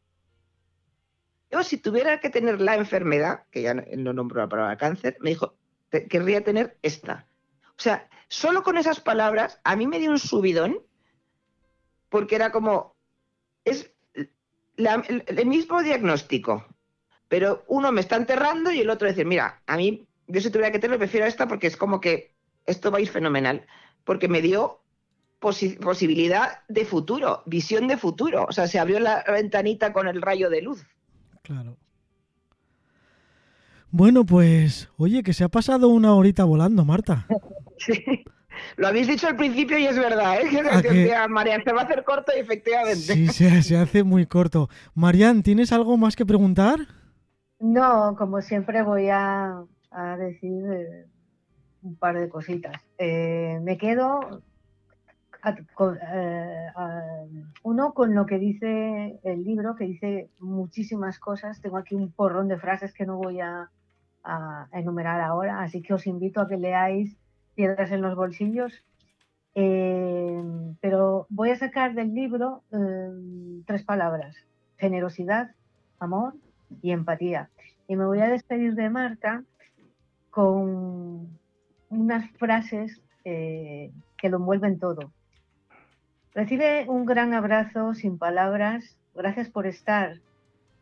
yo 1.50 1.62
si 1.62 1.78
tuviera 1.78 2.20
que 2.20 2.30
tener 2.30 2.60
la 2.60 2.76
enfermedad, 2.76 3.44
que 3.50 3.62
ya 3.62 3.74
no 3.74 4.12
nombró 4.12 4.40
la 4.40 4.48
palabra 4.48 4.76
cáncer, 4.76 5.16
me 5.20 5.30
dijo, 5.30 5.54
querría 6.08 6.44
tener 6.44 6.78
esta. 6.82 7.26
O 7.70 7.82
sea, 7.82 8.08
solo 8.28 8.62
con 8.62 8.78
esas 8.78 9.00
palabras 9.00 9.60
a 9.64 9.74
mí 9.74 9.88
me 9.88 9.98
dio 9.98 10.12
un 10.12 10.20
subidón 10.20 10.80
porque 12.08 12.36
era 12.36 12.52
como, 12.52 12.94
es 13.64 13.92
el, 14.76 15.46
mismo 15.46 15.82
diagnóstico, 15.82 16.66
pero 17.28 17.64
uno 17.66 17.90
me 17.90 18.00
está 18.00 18.16
enterrando 18.16 18.70
y 18.70 18.80
el 18.80 18.90
otro 18.90 19.08
decir, 19.08 19.26
mira, 19.26 19.60
a 19.66 19.76
mí 19.76 20.06
yo 20.28 20.40
si 20.40 20.50
tuviera 20.50 20.70
que 20.70 20.78
tenerlo, 20.78 20.98
prefiero 20.98 21.26
esta 21.26 21.48
porque 21.48 21.66
es 21.66 21.76
como 21.76 22.00
que 22.00 22.32
esto 22.66 22.90
va 22.90 22.98
a 22.98 23.00
ir 23.00 23.08
fenomenal, 23.08 23.66
porque 24.04 24.28
me 24.28 24.40
dio 24.40 24.80
posibilidad 25.40 26.60
de 26.68 26.84
futuro, 26.84 27.42
visión 27.46 27.88
de 27.88 27.96
futuro. 27.96 28.46
O 28.48 28.52
sea, 28.52 28.66
se 28.66 28.78
abrió 28.78 29.00
la 29.00 29.24
ventanita 29.26 29.92
con 29.92 30.06
el 30.06 30.22
rayo 30.22 30.50
de 30.50 30.62
luz. 30.62 30.86
Claro. 31.42 31.76
Bueno, 33.90 34.24
pues, 34.24 34.88
oye, 34.96 35.22
que 35.22 35.32
se 35.32 35.42
ha 35.42 35.48
pasado 35.48 35.88
una 35.88 36.14
horita 36.14 36.44
volando, 36.44 36.84
Marta. 36.84 37.26
Sí. 37.78 38.04
Lo 38.76 38.88
habéis 38.88 39.06
dicho 39.06 39.26
al 39.26 39.36
principio 39.36 39.78
y 39.78 39.86
es 39.86 39.96
verdad, 39.96 40.38
¿eh? 40.38 40.50
Que, 40.82 41.16
Marian, 41.30 41.64
se 41.64 41.72
va 41.72 41.80
a 41.80 41.84
hacer 41.84 42.04
corto 42.04 42.30
y 42.36 42.40
efectivamente. 42.40 43.14
Sí, 43.14 43.28
se, 43.28 43.62
se 43.62 43.78
hace 43.78 44.04
muy 44.04 44.26
corto. 44.26 44.68
Marian, 44.92 45.42
¿tienes 45.42 45.72
algo 45.72 45.96
más 45.96 46.14
que 46.14 46.26
preguntar? 46.26 46.78
No, 47.58 48.14
como 48.18 48.42
siempre 48.42 48.82
voy 48.82 49.08
a 49.08 49.64
a 49.90 50.16
decir 50.16 50.64
eh, 50.72 51.06
un 51.82 51.96
par 51.96 52.18
de 52.18 52.28
cositas. 52.28 52.80
Eh, 52.98 53.58
me 53.62 53.76
quedo 53.78 54.42
eh, 55.44 56.66
uno 57.62 57.94
con 57.94 58.14
lo 58.14 58.26
que 58.26 58.38
dice 58.38 59.18
el 59.22 59.44
libro, 59.44 59.76
que 59.76 59.84
dice 59.84 60.30
muchísimas 60.40 61.18
cosas. 61.18 61.60
Tengo 61.60 61.76
aquí 61.76 61.94
un 61.94 62.12
porrón 62.12 62.48
de 62.48 62.58
frases 62.58 62.92
que 62.92 63.06
no 63.06 63.16
voy 63.16 63.40
a, 63.40 63.70
enumerar 64.72 65.22
ahora, 65.22 65.62
así 65.62 65.80
que 65.80 65.94
os 65.94 66.06
invito 66.06 66.42
a 66.42 66.48
que 66.48 66.58
leáis 66.58 67.16
Piedras 67.54 67.90
en 67.90 68.02
los 68.02 68.14
bolsillos. 68.14 68.84
pero 69.54 71.26
voy 71.30 71.50
a 71.50 71.56
sacar 71.56 71.94
del 71.94 72.14
libro 72.14 72.62
tres 73.66 73.82
palabras, 73.82 74.36
generosidad, 74.76 75.52
amor 75.98 76.34
y 76.82 76.90
empatía. 76.92 77.48
Y 77.88 77.96
me 77.96 78.04
voy 78.04 78.20
a 78.20 78.28
despedir 78.28 78.74
de 78.74 78.90
Marta 78.90 79.42
con 80.30 81.28
unas 81.90 82.30
frases 82.38 83.00
eh, 83.24 83.90
que 84.16 84.28
lo 84.28 84.38
envuelven 84.38 84.78
todo. 84.78 85.12
Recibe 86.34 86.86
un 86.88 87.06
gran 87.06 87.34
abrazo 87.34 87.94
sin 87.94 88.18
palabras. 88.18 88.96
Gracias 89.14 89.48
por 89.48 89.66
estar 89.66 90.20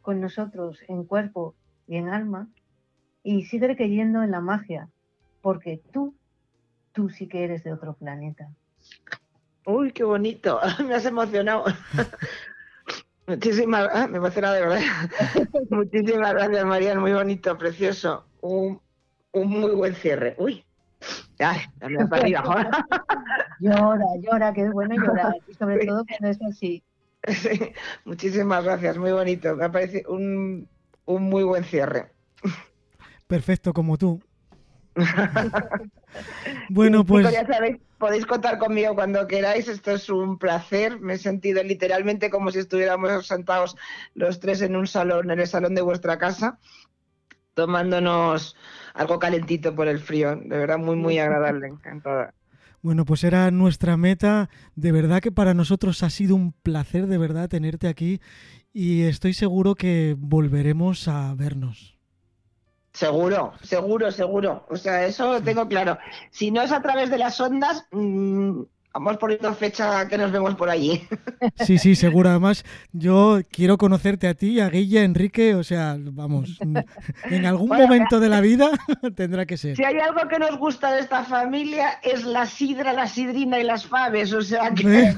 con 0.03 0.21
nosotros 0.21 0.79
en 0.89 1.05
cuerpo 1.05 1.55
y 1.87 1.97
en 1.97 2.09
alma. 2.09 2.49
Y 3.23 3.45
sigue 3.47 3.75
creyendo 3.77 4.23
en 4.23 4.31
la 4.31 4.41
magia, 4.41 4.89
porque 5.41 5.81
tú, 5.93 6.15
tú 6.93 7.09
sí 7.09 7.29
que 7.29 7.45
eres 7.45 7.65
de 7.65 7.73
otro 7.73 7.95
planeta. 7.95 8.49
Uy, 9.65 9.93
qué 9.93 10.05
bonito. 10.05 10.61
Me 10.87 10.95
has 10.95 11.07
emocionado. 11.07 11.65
Muchísimas, 13.27 13.91
ah, 13.93 14.07
me 14.07 14.17
emociona 14.17 14.55
de 14.55 14.61
verdad. 14.63 14.81
Muchísimas 15.71 16.33
gracias, 16.33 16.65
María, 16.65 16.99
muy 16.99 17.13
bonito, 17.13 17.59
precioso. 17.59 18.25
Un, 18.41 18.81
un 19.33 19.49
muy 19.49 19.73
buen 19.73 19.95
cierre. 19.95 20.35
Uy, 20.39 20.65
ay, 21.39 21.61
para 22.09 22.23
arriba. 22.23 22.71
llora, 23.61 24.07
llora, 24.21 24.53
que 24.53 24.63
es 24.63 24.73
bueno 24.73 24.95
llorar, 24.97 25.35
y 25.49 25.55
sobre 25.55 25.87
todo 25.87 26.05
cuando 26.07 26.29
es 26.29 26.39
así. 26.43 26.83
muchísimas 28.05 28.65
gracias, 28.65 28.97
muy 28.97 29.13
bonito. 29.13 29.57
Me 29.57 29.65
ha 29.65 29.73
parecido 29.73 30.13
un, 30.13 30.69
un 31.05 31.23
muy 31.25 31.45
buen 31.45 31.65
cierre. 31.65 32.13
Perfecto, 33.27 33.73
como 33.73 33.99
tú. 33.99 34.21
bueno, 36.71 37.05
pues. 37.05 37.31
ya 37.31 37.47
sabéis, 37.47 37.79
podéis 37.99 38.27
contar 38.27 38.59
conmigo 38.59 38.95
cuando 38.95 39.27
queráis. 39.27 39.69
Esto 39.69 39.93
es 39.93 40.09
un 40.09 40.39
placer. 40.39 40.99
Me 41.01 41.15
he 41.15 41.19
sentido 41.19 41.63
literalmente 41.63 42.31
como 42.31 42.51
si 42.51 42.61
estuviéramos 42.61 43.27
sentados 43.27 43.77
los 44.15 44.41
tres 44.41 44.63
en 44.63 44.77
un 44.77 44.87
salón, 44.87 45.31
en 45.31 45.41
el 45.41 45.47
salón 45.47 45.75
de 45.75 45.83
vuestra 45.83 46.19
casa, 46.19 46.59
tomándonos 47.55 48.57
algo 48.99 49.19
calentito 49.19 49.75
por 49.75 49.89
el 49.89 50.01
frío. 50.01 50.37
De 50.37 50.59
verdad, 50.59 50.77
muy, 50.77 50.97
muy 50.97 51.19
agradable, 51.19 51.69
encantada. 51.73 52.35
Bueno, 52.83 53.05
pues 53.05 53.25
era 53.25 53.51
nuestra 53.51 53.97
meta. 53.97 54.51
De 54.75 54.93
verdad 54.93 55.21
que 55.21 55.33
para 55.33 55.55
nosotros 55.55 56.03
ha 56.03 56.11
sido 56.11 56.35
un 56.35 56.53
placer, 56.53 57.07
de 57.07 57.19
verdad, 57.19 57.49
tenerte 57.49 57.89
aquí 57.89 58.21
y 58.73 59.03
estoy 59.03 59.35
seguro 59.35 59.75
que 59.75 60.15
volveremos 60.19 61.09
a 61.09 61.35
vernos. 61.35 61.97
Seguro, 62.93 63.53
seguro, 63.63 64.11
seguro. 64.11 64.67
O 64.69 64.77
sea, 64.77 65.07
eso 65.07 65.33
lo 65.33 65.43
tengo 65.43 65.69
claro. 65.69 65.99
Si 66.31 66.51
no 66.51 66.63
es 66.63 66.73
a 66.73 66.83
través 66.83 67.11
de 67.11 67.19
las 67.19 67.41
ondas, 67.41 67.87
mmm, 67.93 68.63
Vamos 68.99 69.17
poniendo 69.19 69.55
fecha 69.55 70.09
que 70.09 70.19
nos 70.19 70.33
vemos 70.33 70.57
por 70.57 70.69
allí. 70.69 71.07
Sí, 71.65 71.79
sí, 71.79 71.95
seguro. 71.95 72.31
Además, 72.31 72.65
yo 72.93 73.39
quiero 73.51 73.79
conocerte 73.79 74.27
a 74.27 74.35
ti, 74.35 74.59
a 74.59 74.69
Guilla, 74.69 75.05
Enrique, 75.05 75.55
o 75.55 75.63
sea, 75.63 75.97
vamos, 75.99 76.59
en 77.31 77.47
algún 77.47 77.69
momento 77.69 78.19
de 78.19 78.29
la 78.29 78.41
vida 78.49 78.71
tendrá 79.15 79.47
que 79.47 79.57
ser. 79.57 79.77
Si 79.77 79.85
hay 79.85 79.99
algo 79.99 80.27
que 80.29 80.41
nos 80.41 80.59
gusta 80.59 80.93
de 80.93 81.01
esta 81.01 81.23
familia 81.23 82.01
es 82.03 82.25
la 82.25 82.47
sidra, 82.47 82.93
la 82.93 83.07
sidrina 83.07 83.61
y 83.61 83.65
las 83.65 83.87
faves, 83.87 84.33
o 84.33 84.43
sea 84.43 84.73
que... 84.75 85.15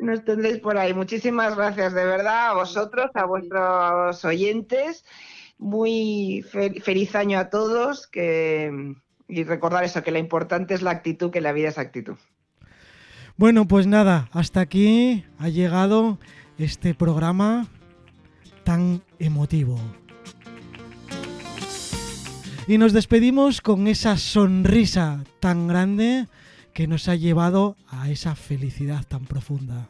nos 0.00 0.24
tendréis 0.24 0.58
por 0.58 0.78
ahí. 0.78 0.92
Muchísimas 0.92 1.56
gracias, 1.56 1.92
de 1.94 2.04
verdad, 2.04 2.50
a 2.50 2.54
vosotros, 2.54 3.10
a 3.14 3.24
vuestros 3.24 4.24
oyentes. 4.24 5.04
Muy 5.58 6.44
feliz 6.50 7.14
año 7.14 7.38
a 7.38 7.50
todos, 7.50 8.08
que 8.08 8.96
y 9.30 9.44
recordar 9.44 9.84
eso, 9.84 10.02
que 10.02 10.10
lo 10.10 10.18
importante 10.18 10.74
es 10.74 10.82
la 10.82 10.90
actitud, 10.90 11.30
que 11.30 11.40
la 11.40 11.52
vida 11.52 11.68
es 11.68 11.78
actitud. 11.78 12.16
Bueno, 13.36 13.66
pues 13.66 13.86
nada, 13.86 14.28
hasta 14.32 14.60
aquí 14.60 15.24
ha 15.38 15.48
llegado 15.48 16.18
este 16.58 16.94
programa 16.94 17.68
tan 18.64 19.02
emotivo. 19.18 19.80
Y 22.66 22.78
nos 22.78 22.92
despedimos 22.92 23.60
con 23.60 23.88
esa 23.88 24.16
sonrisa 24.16 25.24
tan 25.40 25.66
grande 25.66 26.28
que 26.72 26.86
nos 26.86 27.08
ha 27.08 27.14
llevado 27.14 27.76
a 27.88 28.10
esa 28.10 28.34
felicidad 28.34 29.04
tan 29.08 29.24
profunda. 29.24 29.88